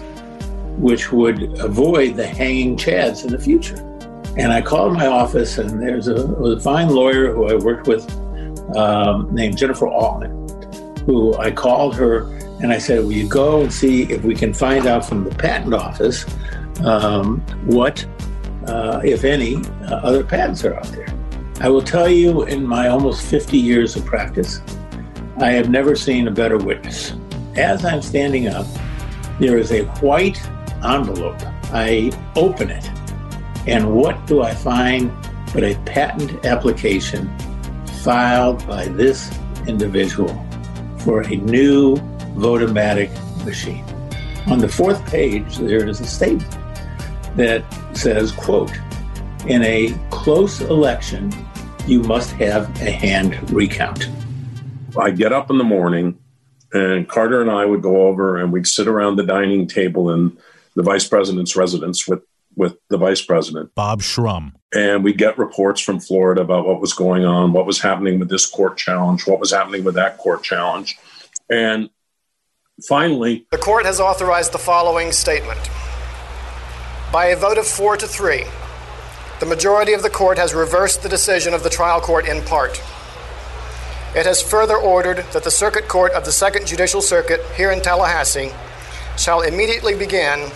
which 0.78 1.12
would 1.12 1.60
avoid 1.60 2.16
the 2.16 2.26
hanging 2.26 2.78
chads 2.78 3.26
in 3.26 3.32
the 3.32 3.40
future. 3.40 3.76
And 4.38 4.54
I 4.54 4.62
called 4.62 4.94
my 4.94 5.08
office, 5.08 5.58
and 5.58 5.82
there's 5.82 6.08
a, 6.08 6.16
a 6.16 6.60
fine 6.62 6.88
lawyer 6.90 7.34
who 7.34 7.48
I 7.48 7.56
worked 7.56 7.88
with 7.88 8.10
um, 8.78 9.28
named 9.36 9.58
Jennifer 9.58 9.88
Altman 9.88 10.42
who 11.06 11.36
I 11.38 11.52
called 11.52 11.96
her 11.96 12.24
and 12.62 12.72
I 12.72 12.78
said, 12.78 13.04
Will 13.04 13.12
you 13.12 13.28
go 13.28 13.62
and 13.62 13.74
see 13.74 14.04
if 14.04 14.24
we 14.24 14.36
can 14.36 14.54
find 14.54 14.86
out 14.86 15.06
from 15.06 15.24
the 15.24 15.32
patent 15.32 15.74
office 15.74 16.26
um, 16.84 17.40
what, 17.66 18.06
uh, 18.72 19.02
if 19.04 19.24
any, 19.24 19.58
uh, 19.88 19.96
other 19.98 20.24
patents 20.24 20.64
are 20.64 20.76
out 20.76 20.88
there? 20.88 21.08
I 21.60 21.70
will 21.70 21.82
tell 21.82 22.10
you, 22.10 22.44
in 22.44 22.66
my 22.66 22.88
almost 22.88 23.26
50 23.26 23.58
years 23.58 23.96
of 23.96 24.06
practice, 24.06 24.62
I 25.38 25.52
have 25.52 25.70
never 25.70 25.96
seen 25.96 26.28
a 26.28 26.32
better 26.32 26.58
witness. 26.58 27.14
As 27.56 27.84
I'm 27.84 28.02
standing 28.02 28.48
up, 28.48 28.66
there 29.40 29.58
is 29.58 29.72
a 29.72 29.84
white 30.02 30.42
envelope. 30.84 31.42
I 31.74 32.12
open 32.36 32.70
it, 32.70 32.90
and 33.68 33.94
what 33.94 34.26
do 34.26 34.42
I 34.42 34.54
find 34.54 35.12
but 35.54 35.64
a 35.64 35.76
patent 35.86 36.46
application 36.46 37.30
filed 38.04 38.66
by 38.68 38.86
this 38.86 39.38
individual 39.68 40.34
for 41.00 41.22
a 41.22 41.36
new 41.36 41.98
Votomatic 42.36 43.12
machine. 43.46 43.84
On 44.48 44.58
the 44.58 44.70
fourth 44.70 45.06
page, 45.06 45.58
there 45.58 45.88
is 45.88 46.00
a 46.00 46.08
statement 46.08 46.58
that 47.36 47.64
says, 47.98 48.32
quote, 48.32 48.72
in 49.48 49.64
a 49.64 49.94
close 50.10 50.62
election, 50.62 51.34
you 51.88 52.02
must 52.04 52.32
have 52.34 52.70
a 52.82 52.92
hand 52.92 53.52
recount. 53.52 54.08
I 54.98 55.12
get 55.12 55.34
up 55.34 55.50
in 55.50 55.58
the 55.58 55.64
morning 55.64 56.20
and 56.74 57.08
Carter 57.08 57.42
and 57.42 57.52
I 57.52 57.66
would 57.66 57.82
go 57.82 58.08
over 58.08 58.38
and 58.38 58.52
we'd 58.52 58.68
sit 58.68 58.88
around 58.88 59.18
the 59.18 59.24
dining 59.24 59.68
table 59.68 60.12
in 60.12 60.38
the 60.76 60.84
vice 60.84 61.08
president's 61.08 61.56
residence 61.56 62.08
with, 62.08 62.22
with 62.56 62.78
the 62.90 62.98
vice 62.98 63.22
president. 63.22 63.74
Bob 63.76 64.02
Shrum. 64.02 64.54
And 64.74 65.04
we'd 65.04 65.18
get 65.18 65.38
reports 65.38 65.82
from 65.82 66.00
Florida 66.00 66.42
about 66.42 66.66
what 66.66 66.80
was 66.80 66.94
going 66.94 67.26
on, 67.26 67.52
what 67.52 67.66
was 67.66 67.82
happening 67.82 68.20
with 68.20 68.30
this 68.30 68.46
court 68.46 68.78
challenge, 68.78 69.28
what 69.28 69.40
was 69.40 69.52
happening 69.52 69.84
with 69.84 69.96
that 69.96 70.18
court 70.18 70.44
challenge. 70.44 70.98
And 71.50 71.90
finally, 72.88 73.48
the 73.52 73.58
court 73.58 73.86
has 73.86 74.00
authorized 74.00 74.54
the 74.54 74.60
following 74.60 75.12
statement. 75.12 75.60
By 77.12 77.26
a 77.26 77.36
vote 77.36 77.58
of 77.58 77.68
four 77.68 77.98
to 77.98 78.08
three, 78.08 78.46
the 79.42 79.46
majority 79.46 79.92
of 79.92 80.02
the 80.02 80.10
court 80.10 80.38
has 80.38 80.54
reversed 80.54 81.04
the 81.04 81.10
decision 81.10 81.54
of 81.54 81.62
the 81.62 81.70
trial 81.70 82.00
court 82.00 82.26
in 82.26 82.42
part. 82.44 82.82
It 84.16 84.26
has 84.26 84.42
further 84.42 84.78
ordered 84.78 85.26
that 85.34 85.44
the 85.44 85.52
Circuit 85.52 85.90
Court 85.90 86.14
of 86.14 86.24
the 86.24 86.32
Second 86.32 86.68
Judicial 86.68 87.02
Circuit 87.02 87.42
here 87.58 87.72
in 87.72 87.82
Tallahassee 87.82 88.54
shall 89.18 89.42
immediately 89.42 89.94
begin 89.94 90.50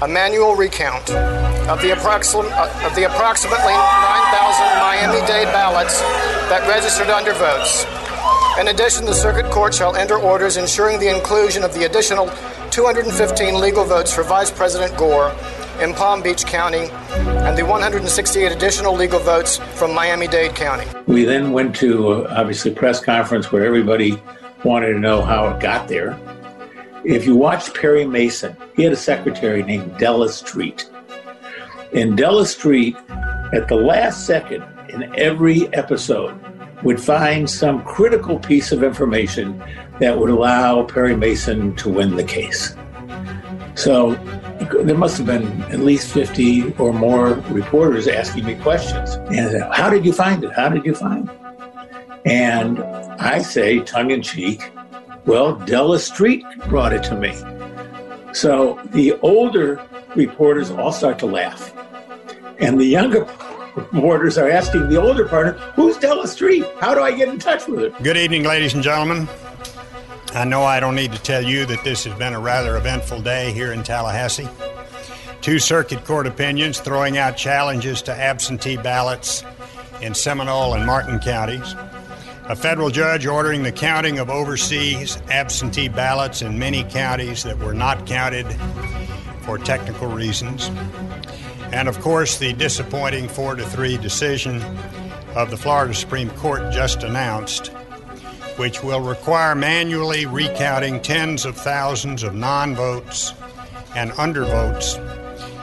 a 0.00 0.08
manual 0.08 0.54
recount 0.54 1.10
of 1.68 1.82
the, 1.82 1.90
approxim- 1.90 2.50
uh, 2.50 2.86
of 2.86 2.94
the 2.94 3.04
approximately 3.04 3.74
9,000 3.74 4.80
Miami 4.80 5.20
Dade 5.26 5.52
ballots 5.52 6.00
that 6.48 6.66
registered 6.66 7.10
under 7.10 7.34
votes. 7.34 7.84
In 8.58 8.68
addition, 8.68 9.04
the 9.04 9.12
Circuit 9.12 9.50
Court 9.50 9.74
shall 9.74 9.94
enter 9.94 10.16
orders 10.18 10.56
ensuring 10.56 10.98
the 10.98 11.14
inclusion 11.14 11.62
of 11.62 11.74
the 11.74 11.84
additional 11.84 12.30
215 12.70 13.60
legal 13.60 13.84
votes 13.84 14.14
for 14.14 14.22
Vice 14.22 14.50
President 14.50 14.96
Gore 14.96 15.34
in 15.80 15.94
Palm 15.94 16.22
Beach 16.22 16.44
County 16.44 16.90
and 17.10 17.56
the 17.56 17.64
168 17.64 18.52
additional 18.52 18.94
legal 18.94 19.18
votes 19.18 19.56
from 19.74 19.94
Miami 19.94 20.28
Dade 20.28 20.54
County. 20.54 20.86
We 21.06 21.24
then 21.24 21.52
went 21.52 21.74
to 21.76 22.12
uh, 22.12 22.34
obviously 22.36 22.72
press 22.72 23.02
conference 23.02 23.50
where 23.50 23.64
everybody 23.64 24.22
wanted 24.64 24.92
to 24.92 24.98
know 24.98 25.22
how 25.22 25.48
it 25.48 25.60
got 25.60 25.88
there. 25.88 26.18
If 27.04 27.24
you 27.24 27.34
watch 27.34 27.72
Perry 27.72 28.06
Mason, 28.06 28.54
he 28.76 28.82
had 28.82 28.92
a 28.92 28.96
secretary 28.96 29.62
named 29.62 29.96
Della 29.98 30.28
Street. 30.28 30.88
And 31.94 32.16
Della 32.16 32.46
Street, 32.46 32.94
at 33.52 33.68
the 33.68 33.76
last 33.76 34.26
second 34.26 34.62
in 34.90 35.14
every 35.16 35.72
episode, 35.74 36.38
would 36.82 37.00
find 37.00 37.48
some 37.48 37.82
critical 37.84 38.38
piece 38.38 38.70
of 38.70 38.82
information 38.82 39.62
that 39.98 40.18
would 40.18 40.30
allow 40.30 40.82
Perry 40.84 41.16
Mason 41.16 41.74
to 41.76 41.88
win 41.88 42.16
the 42.16 42.24
case. 42.24 42.74
So 43.74 44.14
there 44.60 44.96
must 44.96 45.16
have 45.18 45.26
been 45.26 45.62
at 45.64 45.80
least 45.80 46.12
50 46.12 46.74
or 46.74 46.92
more 46.92 47.34
reporters 47.50 48.06
asking 48.06 48.44
me 48.44 48.54
questions. 48.56 49.14
And 49.30 49.62
how 49.72 49.90
did 49.90 50.04
you 50.04 50.12
find 50.12 50.44
it? 50.44 50.52
How 50.52 50.68
did 50.68 50.84
you 50.84 50.94
find 50.94 51.28
it? 51.28 51.36
And 52.26 52.80
I 52.80 53.40
say, 53.40 53.80
tongue 53.80 54.10
in 54.10 54.22
cheek, 54.22 54.70
well, 55.24 55.54
Della 55.54 55.98
Street 55.98 56.44
brought 56.68 56.92
it 56.92 57.02
to 57.04 57.16
me. 57.16 57.34
So 58.34 58.80
the 58.86 59.14
older 59.22 59.82
reporters 60.14 60.70
all 60.70 60.92
start 60.92 61.18
to 61.20 61.26
laugh. 61.26 61.74
And 62.58 62.78
the 62.78 62.84
younger 62.84 63.20
reporters 63.76 64.36
are 64.36 64.50
asking 64.50 64.88
the 64.88 65.00
older 65.00 65.26
partner, 65.26 65.52
who's 65.74 65.96
Della 65.96 66.28
Street? 66.28 66.64
How 66.80 66.94
do 66.94 67.00
I 67.00 67.12
get 67.12 67.28
in 67.28 67.38
touch 67.38 67.66
with 67.66 67.80
her? 67.80 68.02
Good 68.02 68.16
evening, 68.16 68.44
ladies 68.44 68.74
and 68.74 68.82
gentlemen. 68.82 69.28
I 70.32 70.44
know 70.44 70.62
I 70.62 70.78
don't 70.78 70.94
need 70.94 71.10
to 71.12 71.20
tell 71.20 71.42
you 71.42 71.66
that 71.66 71.82
this 71.82 72.04
has 72.04 72.16
been 72.16 72.34
a 72.34 72.40
rather 72.40 72.76
eventful 72.76 73.22
day 73.22 73.52
here 73.52 73.72
in 73.72 73.82
Tallahassee. 73.82 74.48
Two 75.40 75.58
circuit 75.58 76.04
court 76.04 76.28
opinions 76.28 76.78
throwing 76.78 77.18
out 77.18 77.36
challenges 77.36 78.00
to 78.02 78.12
absentee 78.12 78.76
ballots 78.76 79.42
in 80.00 80.14
Seminole 80.14 80.74
and 80.74 80.86
Martin 80.86 81.18
counties. 81.18 81.74
A 82.44 82.54
federal 82.54 82.90
judge 82.90 83.26
ordering 83.26 83.64
the 83.64 83.72
counting 83.72 84.20
of 84.20 84.30
overseas 84.30 85.20
absentee 85.30 85.88
ballots 85.88 86.42
in 86.42 86.58
many 86.58 86.84
counties 86.84 87.42
that 87.42 87.58
were 87.58 87.74
not 87.74 88.06
counted 88.06 88.46
for 89.42 89.58
technical 89.58 90.06
reasons. 90.06 90.70
And 91.72 91.88
of 91.88 91.98
course, 92.00 92.38
the 92.38 92.52
disappointing 92.52 93.28
4 93.28 93.56
to 93.56 93.64
3 93.64 93.98
decision 93.98 94.62
of 95.34 95.50
the 95.50 95.56
Florida 95.56 95.92
Supreme 95.92 96.30
Court 96.30 96.72
just 96.72 97.02
announced 97.02 97.72
which 98.60 98.82
will 98.82 99.00
require 99.00 99.54
manually 99.54 100.26
recounting 100.26 101.00
tens 101.00 101.46
of 101.46 101.56
thousands 101.56 102.22
of 102.22 102.34
non 102.34 102.74
votes 102.74 103.32
and 103.96 104.10
undervotes 104.12 104.98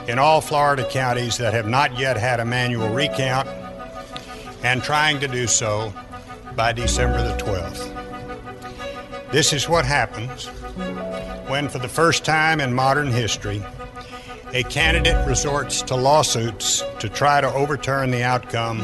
in 0.08 0.18
all 0.18 0.40
Florida 0.40 0.84
counties 0.90 1.36
that 1.36 1.54
have 1.54 1.68
not 1.68 1.96
yet 1.96 2.16
had 2.16 2.40
a 2.40 2.44
manual 2.44 2.88
recount 2.88 3.46
and 4.64 4.82
trying 4.82 5.20
to 5.20 5.28
do 5.28 5.46
so 5.46 5.94
by 6.56 6.72
December 6.72 7.22
the 7.22 7.36
12th. 7.40 9.30
This 9.30 9.52
is 9.52 9.68
what 9.68 9.84
happens 9.84 10.46
when, 11.46 11.68
for 11.68 11.78
the 11.78 11.86
first 11.86 12.24
time 12.24 12.60
in 12.60 12.74
modern 12.74 13.12
history, 13.12 13.62
a 14.52 14.64
candidate 14.64 15.24
resorts 15.24 15.82
to 15.82 15.94
lawsuits 15.94 16.82
to 16.98 17.08
try 17.08 17.40
to 17.40 17.46
overturn 17.54 18.10
the 18.10 18.24
outcome 18.24 18.80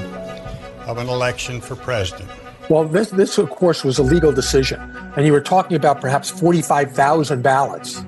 of 0.87 0.99
an 0.99 1.09
election 1.09 1.61
for 1.61 1.75
president. 1.75 2.31
Well, 2.71 2.85
this, 2.85 3.11
this, 3.11 3.37
of 3.39 3.51
course, 3.51 3.85
was 3.85 3.99
a 3.99 4.03
legal 4.03 4.33
decision. 4.33 4.81
And 5.17 5.27
you 5.27 5.33
were 5.33 5.41
talking 5.41 5.77
about 5.77 6.01
perhaps 6.01 6.31
45,000 6.31 7.43
ballots. 7.43 8.03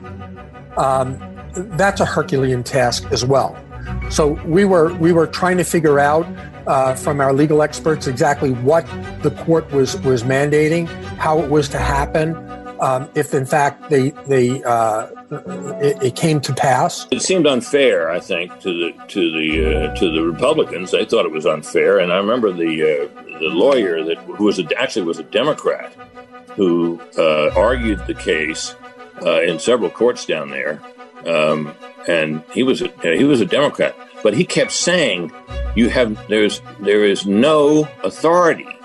Um, 0.77 1.19
that's 1.77 2.01
a 2.01 2.07
Herculean 2.07 2.63
task 2.63 3.05
as 3.11 3.25
well. 3.25 3.59
So 4.11 4.41
we 4.45 4.65
were, 4.65 4.95
we 4.95 5.13
were 5.13 5.27
trying 5.27 5.59
to 5.59 5.65
figure 5.65 5.99
out 5.99 6.27
uh, 6.67 6.95
from 6.95 7.21
our 7.21 7.33
legal 7.33 7.63
experts 7.63 8.07
exactly 8.07 8.53
what 8.53 8.87
the 9.23 9.31
court 9.31 9.71
was, 9.73 10.01
was 10.01 10.23
mandating, 10.23 10.87
how 11.17 11.39
it 11.41 11.51
was 11.51 11.69
to 11.71 11.79
happen, 11.79 12.35
um, 12.81 13.09
if 13.15 13.35
in 13.35 13.47
fact 13.47 13.91
they, 13.91 14.11
they, 14.27 14.63
uh, 14.65 15.07
it, 15.81 16.03
it, 16.03 16.17
came 16.17 16.41
to 16.41 16.55
pass. 16.55 17.07
It 17.11 17.23
seemed 17.23 17.47
unfair, 17.47 18.11
I 18.11 18.21
think, 18.21 18.59
to 18.61 18.73
the 18.73 19.05
to 19.09 19.33
the 19.33 19.91
uh, 19.91 19.95
to 19.97 20.13
the 20.13 20.23
Republicans. 20.23 20.91
They 20.91 21.05
thought 21.05 21.27
it 21.27 21.33
was 21.33 21.47
unfair, 21.47 21.99
and 21.99 22.13
I 22.13 22.17
remember 22.17 22.53
the 22.53 22.83
uh, 22.83 23.23
the 23.39 23.49
lawyer 23.49 24.05
that 24.05 24.19
who 24.19 24.45
was 24.45 24.59
a, 24.59 24.81
actually 24.81 25.07
was 25.07 25.19
a 25.19 25.25
Democrat 25.25 25.93
who 26.55 27.01
uh, 27.19 27.51
argued 27.55 28.07
the 28.07 28.15
case 28.15 28.75
uh, 29.23 29.43
in 29.43 29.59
several 29.59 29.91
courts 29.91 30.25
down 30.27 30.51
there, 30.51 30.81
um, 31.27 31.75
and 32.09 32.43
he 32.53 32.63
was 32.63 32.83
a, 32.83 32.89
he 33.03 33.25
was 33.25 33.41
a 33.41 33.47
Democrat, 33.47 33.97
but 34.23 34.35
he 34.35 34.45
kept 34.45 34.73
saying, 34.73 35.33
"You 35.75 35.89
have 35.89 36.29
there's 36.29 36.61
there 36.81 37.05
is 37.05 37.27
no 37.27 37.89
authority." 38.05 38.76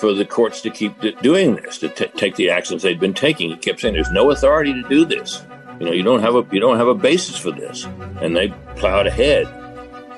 For 0.00 0.14
the 0.14 0.24
courts 0.24 0.62
to 0.62 0.70
keep 0.70 0.94
doing 1.20 1.56
this, 1.56 1.78
to 1.78 1.90
t- 1.90 2.06
take 2.16 2.34
the 2.36 2.48
actions 2.48 2.82
they'd 2.82 2.98
been 2.98 3.12
taking, 3.12 3.50
he 3.50 3.56
kept 3.56 3.80
saying, 3.80 3.92
"There's 3.92 4.10
no 4.10 4.30
authority 4.30 4.72
to 4.72 4.88
do 4.88 5.04
this. 5.04 5.42
You 5.78 5.86
know, 5.86 5.92
you 5.92 6.02
don't 6.02 6.22
have 6.22 6.34
a 6.34 6.46
you 6.50 6.58
don't 6.58 6.78
have 6.78 6.88
a 6.88 6.94
basis 6.94 7.36
for 7.36 7.50
this." 7.50 7.86
And 8.22 8.34
they 8.34 8.48
plowed 8.76 9.06
ahead. 9.06 9.46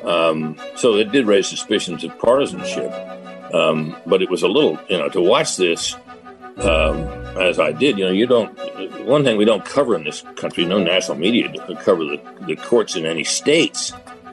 Um, 0.05 0.57
so 0.77 0.95
it 0.97 1.11
did 1.11 1.27
raise 1.27 1.49
suspicions 1.49 2.05
of 2.05 2.17
partisanship. 2.19 2.93
Um, 3.53 3.97
but 4.07 4.23
it 4.23 4.31
was 4.31 4.43
a 4.43 4.49
little, 4.49 4.79
you 4.89 4.99
know, 4.99 5.09
to 5.11 5.21
watch 5.21 5.57
this 5.57 5.95
um, 6.59 6.99
as 7.39 7.59
I 7.59 7.73
did. 7.73 7.99
You 7.99 8.07
know, 8.07 8.13
you 8.13 8.27
don't. 8.27 8.57
One 9.05 9.25
thing 9.25 9.37
we 9.37 9.45
don't 9.45 9.65
cover 9.65 9.97
in 9.97 10.05
this 10.05 10.23
country, 10.37 10.65
no 10.65 10.79
national 10.79 11.19
media 11.19 11.53
cover 11.81 12.05
the, 12.05 12.21
the 12.47 12.57
courts 12.57 12.95
in 12.95 13.05
any 13.05 13.25
states. 13.25 13.93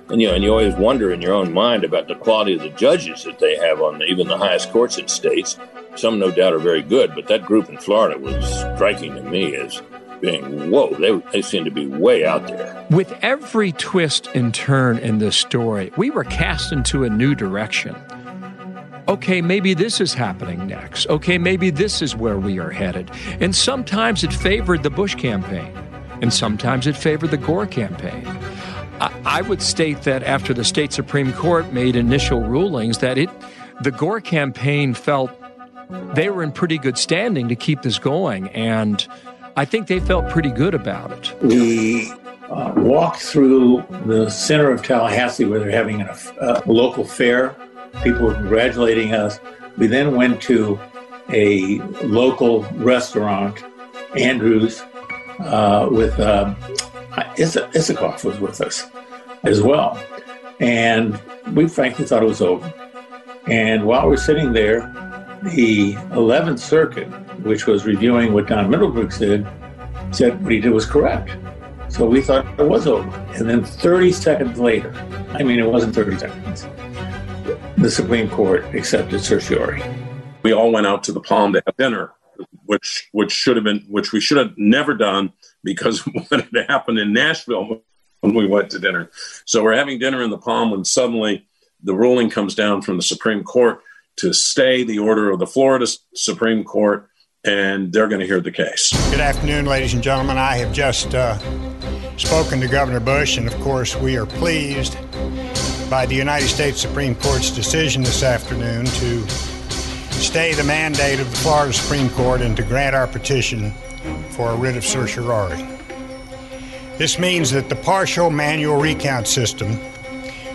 And 0.09 0.21
you 0.21 0.27
know, 0.27 0.33
and 0.33 0.43
you 0.43 0.51
always 0.51 0.75
wonder 0.75 1.11
in 1.11 1.21
your 1.21 1.33
own 1.33 1.53
mind 1.53 1.83
about 1.83 2.07
the 2.07 2.15
quality 2.15 2.55
of 2.55 2.61
the 2.61 2.69
judges 2.69 3.23
that 3.23 3.39
they 3.39 3.55
have 3.57 3.81
on 3.81 3.99
the, 3.99 4.05
even 4.05 4.27
the 4.27 4.37
highest 4.37 4.71
courts 4.71 4.97
in 4.97 5.07
states. 5.07 5.57
Some, 5.95 6.19
no 6.19 6.31
doubt, 6.31 6.53
are 6.53 6.59
very 6.59 6.81
good, 6.81 7.13
but 7.13 7.27
that 7.27 7.45
group 7.45 7.69
in 7.69 7.77
Florida 7.77 8.17
was 8.19 8.43
striking 8.75 9.13
to 9.15 9.23
me 9.23 9.55
as 9.55 9.81
being 10.21 10.69
whoa. 10.71 10.93
They 10.95 11.15
they 11.31 11.41
seem 11.41 11.63
to 11.65 11.71
be 11.71 11.87
way 11.87 12.25
out 12.25 12.47
there. 12.47 12.85
With 12.89 13.11
every 13.21 13.71
twist 13.73 14.27
and 14.33 14.53
turn 14.53 14.97
in 14.97 15.19
this 15.19 15.37
story, 15.37 15.91
we 15.95 16.09
were 16.09 16.23
cast 16.23 16.71
into 16.71 17.03
a 17.03 17.09
new 17.09 17.35
direction 17.35 17.95
okay, 19.09 19.41
maybe 19.41 19.73
this 19.73 19.99
is 19.99 20.13
happening 20.13 20.67
next. 20.67 21.07
Okay, 21.07 21.39
maybe 21.39 21.71
this 21.71 22.01
is 22.01 22.15
where 22.15 22.37
we 22.37 22.59
are 22.59 22.69
headed. 22.69 23.09
And 23.39 23.55
sometimes 23.55 24.23
it 24.23 24.31
favored 24.31 24.83
the 24.83 24.91
Bush 24.91 25.15
campaign, 25.15 25.75
and 26.21 26.31
sometimes 26.31 26.85
it 26.85 26.95
favored 26.95 27.31
the 27.31 27.37
Gore 27.37 27.65
campaign. 27.65 28.23
I, 28.99 29.41
would 29.41 29.61
state 29.61 30.01
that 30.01 30.23
after 30.23 30.53
the 30.53 30.63
state 30.63 30.91
Supreme 30.91 31.33
Court 31.33 31.71
made 31.73 31.95
initial 31.95 32.41
rulings, 32.41 32.99
that 32.99 33.17
it 33.17 33.29
the 33.81 33.91
Gore 33.91 34.21
campaign 34.21 34.93
felt 34.93 35.31
they 36.13 36.29
were 36.29 36.43
in 36.43 36.51
pretty 36.51 36.77
good 36.77 36.97
standing 36.97 37.47
to 37.47 37.55
keep 37.55 37.81
this 37.81 37.97
going, 37.97 38.49
and 38.49 39.07
I 39.55 39.65
think 39.65 39.87
they 39.87 39.99
felt 39.99 40.29
pretty 40.29 40.51
good 40.51 40.73
about 40.73 41.11
it. 41.11 41.41
We 41.41 42.11
uh, 42.49 42.73
walked 42.75 43.21
through 43.21 43.83
the 44.05 44.29
center 44.29 44.71
of 44.71 44.83
Tallahassee 44.83 45.45
where 45.45 45.59
they're 45.59 45.71
having 45.71 46.01
a, 46.01 46.17
a 46.41 46.63
local 46.65 47.05
fair. 47.05 47.55
People 48.03 48.27
were 48.27 48.33
congratulating 48.33 49.13
us. 49.13 49.39
We 49.77 49.87
then 49.87 50.15
went 50.15 50.41
to 50.43 50.79
a 51.31 51.79
local 52.03 52.63
restaurant, 52.73 53.63
Andrews, 54.15 54.81
uh, 55.39 55.87
with 55.91 56.19
uh, 56.19 56.53
Isikoff 57.11 58.23
was 58.23 58.39
with 58.39 58.61
us 58.61 58.85
as 59.43 59.61
well. 59.61 60.01
And 60.59 61.19
we 61.53 61.67
frankly 61.67 62.05
thought 62.05 62.23
it 62.23 62.27
was 62.27 62.41
over. 62.41 62.73
And 63.47 63.85
while 63.85 64.07
we're 64.07 64.17
sitting 64.17 64.53
there, 64.53 64.81
the 65.43 65.93
11th 66.11 66.59
Circuit, 66.59 67.07
which 67.43 67.65
was 67.65 67.85
reviewing 67.85 68.33
what 68.33 68.47
Don 68.47 68.69
Middlebrooks 68.69 69.19
did, 69.19 69.47
said 70.11 70.41
what 70.43 70.51
he 70.51 70.59
did 70.59 70.71
was 70.71 70.85
correct. 70.85 71.37
So 71.89 72.05
we 72.05 72.21
thought 72.21 72.45
it 72.59 72.67
was 72.67 72.85
over. 72.85 73.09
And 73.35 73.49
then 73.49 73.63
30 73.63 74.11
seconds 74.11 74.59
later, 74.59 74.93
I 75.31 75.43
mean, 75.43 75.59
it 75.59 75.65
wasn't 75.65 75.95
30 75.95 76.19
seconds, 76.19 76.67
the 77.77 77.89
Supreme 77.89 78.29
Court 78.29 78.63
accepted 78.75 79.21
certiorari. 79.21 79.81
We 80.43 80.53
all 80.53 80.71
went 80.71 80.85
out 80.85 81.03
to 81.05 81.11
the 81.11 81.21
Palm 81.21 81.53
to 81.53 81.63
have 81.65 81.77
dinner, 81.77 82.11
which 82.65 83.09
which 83.11 83.31
should 83.31 83.55
have 83.55 83.63
been 83.63 83.85
which 83.87 84.11
we 84.11 84.21
should 84.21 84.37
have 84.37 84.53
never 84.57 84.93
done 84.93 85.33
because 85.63 86.05
of 86.05 86.13
what 86.29 86.47
had 86.53 86.65
happened 86.67 86.99
in 86.99 87.13
Nashville 87.13 87.81
when 88.21 88.33
we 88.33 88.47
went 88.47 88.69
to 88.71 88.79
dinner. 88.79 89.09
So 89.45 89.63
we're 89.63 89.75
having 89.75 89.99
dinner 89.99 90.21
in 90.21 90.29
the 90.29 90.37
Palm 90.37 90.71
when 90.71 90.85
suddenly 90.85 91.47
the 91.83 91.93
ruling 91.93 92.29
comes 92.29 92.55
down 92.55 92.81
from 92.81 92.97
the 92.97 93.03
Supreme 93.03 93.43
Court 93.43 93.81
to 94.17 94.33
stay 94.33 94.83
the 94.83 94.99
order 94.99 95.31
of 95.31 95.39
the 95.39 95.47
Florida 95.47 95.87
Supreme 96.13 96.63
Court, 96.65 97.09
and 97.45 97.93
they're 97.93 98.09
going 98.09 98.19
to 98.19 98.27
hear 98.27 98.41
the 98.41 98.51
case. 98.51 98.91
Good 99.11 99.21
afternoon, 99.21 99.65
ladies 99.65 99.93
and 99.93 100.03
gentlemen. 100.03 100.37
I 100.37 100.57
have 100.57 100.73
just 100.73 101.15
uh, 101.15 101.37
spoken 102.17 102.59
to 102.59 102.67
Governor 102.67 102.99
Bush, 102.99 103.37
and 103.37 103.47
of 103.47 103.57
course, 103.61 103.95
we 103.95 104.17
are 104.17 104.25
pleased 104.25 104.97
by 105.89 106.05
the 106.05 106.15
United 106.15 106.49
States 106.49 106.81
Supreme 106.81 107.15
Court's 107.15 107.49
decision 107.49 108.03
this 108.03 108.21
afternoon 108.21 108.85
to 108.85 109.27
stay 110.19 110.53
the 110.53 110.63
mandate 110.63 111.19
of 111.21 111.29
the 111.31 111.37
Florida 111.37 111.73
Supreme 111.73 112.09
Court 112.09 112.41
and 112.41 112.57
to 112.57 112.63
grant 112.63 112.95
our 112.95 113.07
petition 113.07 113.73
for 114.39 114.51
a 114.51 114.55
writ 114.55 114.77
of 114.77 114.85
certiorari. 114.85 115.61
This 116.97 117.19
means 117.19 117.51
that 117.51 117.67
the 117.67 117.75
partial 117.75 118.29
manual 118.29 118.77
recount 118.79 119.27
system 119.27 119.77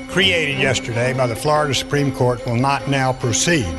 created 0.09 0.59
yesterday 0.59 1.13
by 1.13 1.27
the 1.27 1.37
Florida 1.37 1.75
Supreme 1.75 2.11
Court 2.11 2.47
will 2.47 2.57
not 2.57 2.89
now 2.89 3.13
proceed. 3.13 3.77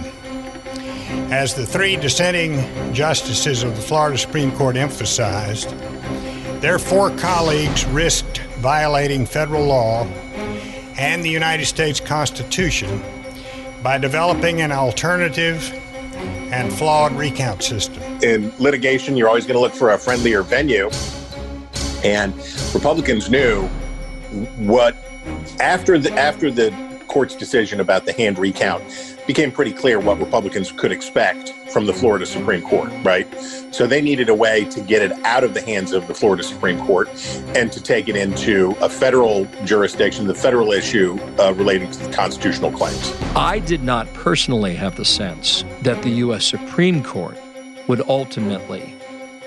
As 1.31 1.55
the 1.55 1.65
three 1.65 1.95
dissenting 1.95 2.93
justices 2.93 3.63
of 3.63 3.75
the 3.75 3.81
Florida 3.81 4.15
Supreme 4.15 4.51
Court 4.51 4.77
emphasized, 4.77 5.71
their 6.61 6.77
four 6.77 7.09
colleagues 7.17 7.83
risked 7.85 8.41
violating 8.59 9.25
federal 9.25 9.65
law 9.65 10.05
and 10.99 11.25
the 11.25 11.31
United 11.31 11.65
States 11.65 11.99
Constitution 11.99 13.01
by 13.81 13.97
developing 13.97 14.61
an 14.61 14.71
alternative 14.71 15.63
and 16.55 16.71
flawed 16.71 17.11
recount 17.11 17.61
system. 17.61 18.01
In 18.23 18.51
litigation, 18.59 19.17
you're 19.17 19.27
always 19.27 19.45
going 19.45 19.55
to 19.55 19.59
look 19.59 19.73
for 19.73 19.91
a 19.91 19.97
friendlier 19.97 20.41
venue. 20.41 20.89
And 22.01 22.33
Republicans 22.73 23.29
knew 23.29 23.63
what 24.57 24.95
after 25.59 25.99
the 25.99 26.13
after 26.13 26.49
the 26.49 26.73
court's 27.07 27.35
decision 27.35 27.81
about 27.81 28.05
the 28.05 28.13
hand 28.13 28.39
recount 28.39 28.83
became 29.27 29.51
pretty 29.51 29.71
clear 29.71 29.99
what 29.99 30.19
Republicans 30.19 30.71
could 30.71 30.91
expect 30.91 31.49
from 31.71 31.85
the 31.85 31.93
Florida 31.93 32.25
Supreme 32.25 32.61
Court, 32.61 32.91
right? 33.03 33.27
So 33.71 33.87
they 33.87 34.01
needed 34.01 34.29
a 34.29 34.35
way 34.35 34.65
to 34.65 34.81
get 34.81 35.01
it 35.01 35.11
out 35.25 35.43
of 35.43 35.53
the 35.53 35.61
hands 35.61 35.91
of 35.91 36.07
the 36.07 36.13
Florida 36.13 36.43
Supreme 36.43 36.79
Court 36.85 37.09
and 37.55 37.71
to 37.71 37.81
take 37.81 38.07
it 38.07 38.15
into 38.15 38.75
a 38.81 38.89
federal 38.89 39.45
jurisdiction, 39.65 40.27
the 40.27 40.35
federal 40.35 40.71
issue 40.71 41.17
uh, 41.39 41.53
relating 41.53 41.91
to 41.91 41.99
the 41.99 42.11
constitutional 42.13 42.71
claims. 42.71 43.13
I 43.35 43.59
did 43.59 43.83
not 43.83 44.11
personally 44.13 44.75
have 44.75 44.95
the 44.95 45.05
sense 45.05 45.63
that 45.81 46.01
the 46.03 46.09
U.S. 46.09 46.45
Supreme 46.45 47.03
Court 47.03 47.37
would 47.87 48.01
ultimately 48.07 48.95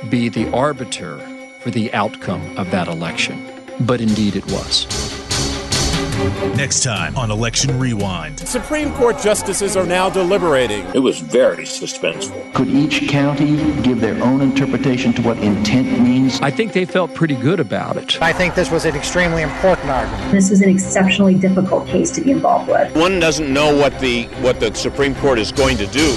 be 0.09 0.29
the 0.29 0.51
arbiter 0.53 1.18
for 1.61 1.70
the 1.70 1.93
outcome 1.93 2.57
of 2.57 2.70
that 2.70 2.89
election, 2.89 3.43
but 3.81 4.01
indeed 4.01 4.37
it 4.37 4.47
was. 4.47 5.18
Next 6.57 6.83
time 6.83 7.16
on 7.16 7.31
Election 7.31 7.79
Rewind. 7.79 8.41
Supreme 8.41 8.93
Court 8.95 9.21
justices 9.21 9.77
are 9.77 9.87
now 9.87 10.11
deliberating. 10.11 10.85
It 10.95 10.99
was 10.99 11.21
very 11.21 11.64
suspenseful. 11.64 12.53
Could 12.55 12.66
each 12.66 13.09
county 13.09 13.57
give 13.83 14.01
their 14.01 14.21
own 14.25 14.41
interpretation 14.41 15.12
to 15.12 15.23
what 15.23 15.39
intent 15.39 16.01
means? 16.01 16.41
I 16.41 16.51
think 16.51 16.73
they 16.73 16.85
felt 16.85 17.14
pretty 17.14 17.37
good 17.37 17.61
about 17.61 17.97
it. 17.97 18.21
I 18.21 18.33
think 18.33 18.57
this 18.57 18.69
was 18.69 18.85
an 18.85 18.97
extremely 18.97 19.43
important 19.43 19.91
argument. 19.91 20.33
This 20.33 20.51
was 20.51 20.61
an 20.61 20.71
exceptionally 20.71 21.37
difficult 21.37 21.87
case 21.87 22.11
to 22.12 22.21
be 22.21 22.33
involved 22.33 22.69
with. 22.69 22.97
One 22.97 23.21
doesn't 23.21 23.53
know 23.53 23.77
what 23.77 23.97
the 24.01 24.25
what 24.41 24.59
the 24.59 24.75
Supreme 24.75 25.14
Court 25.16 25.39
is 25.39 25.53
going 25.53 25.77
to 25.77 25.87
do. 25.87 26.16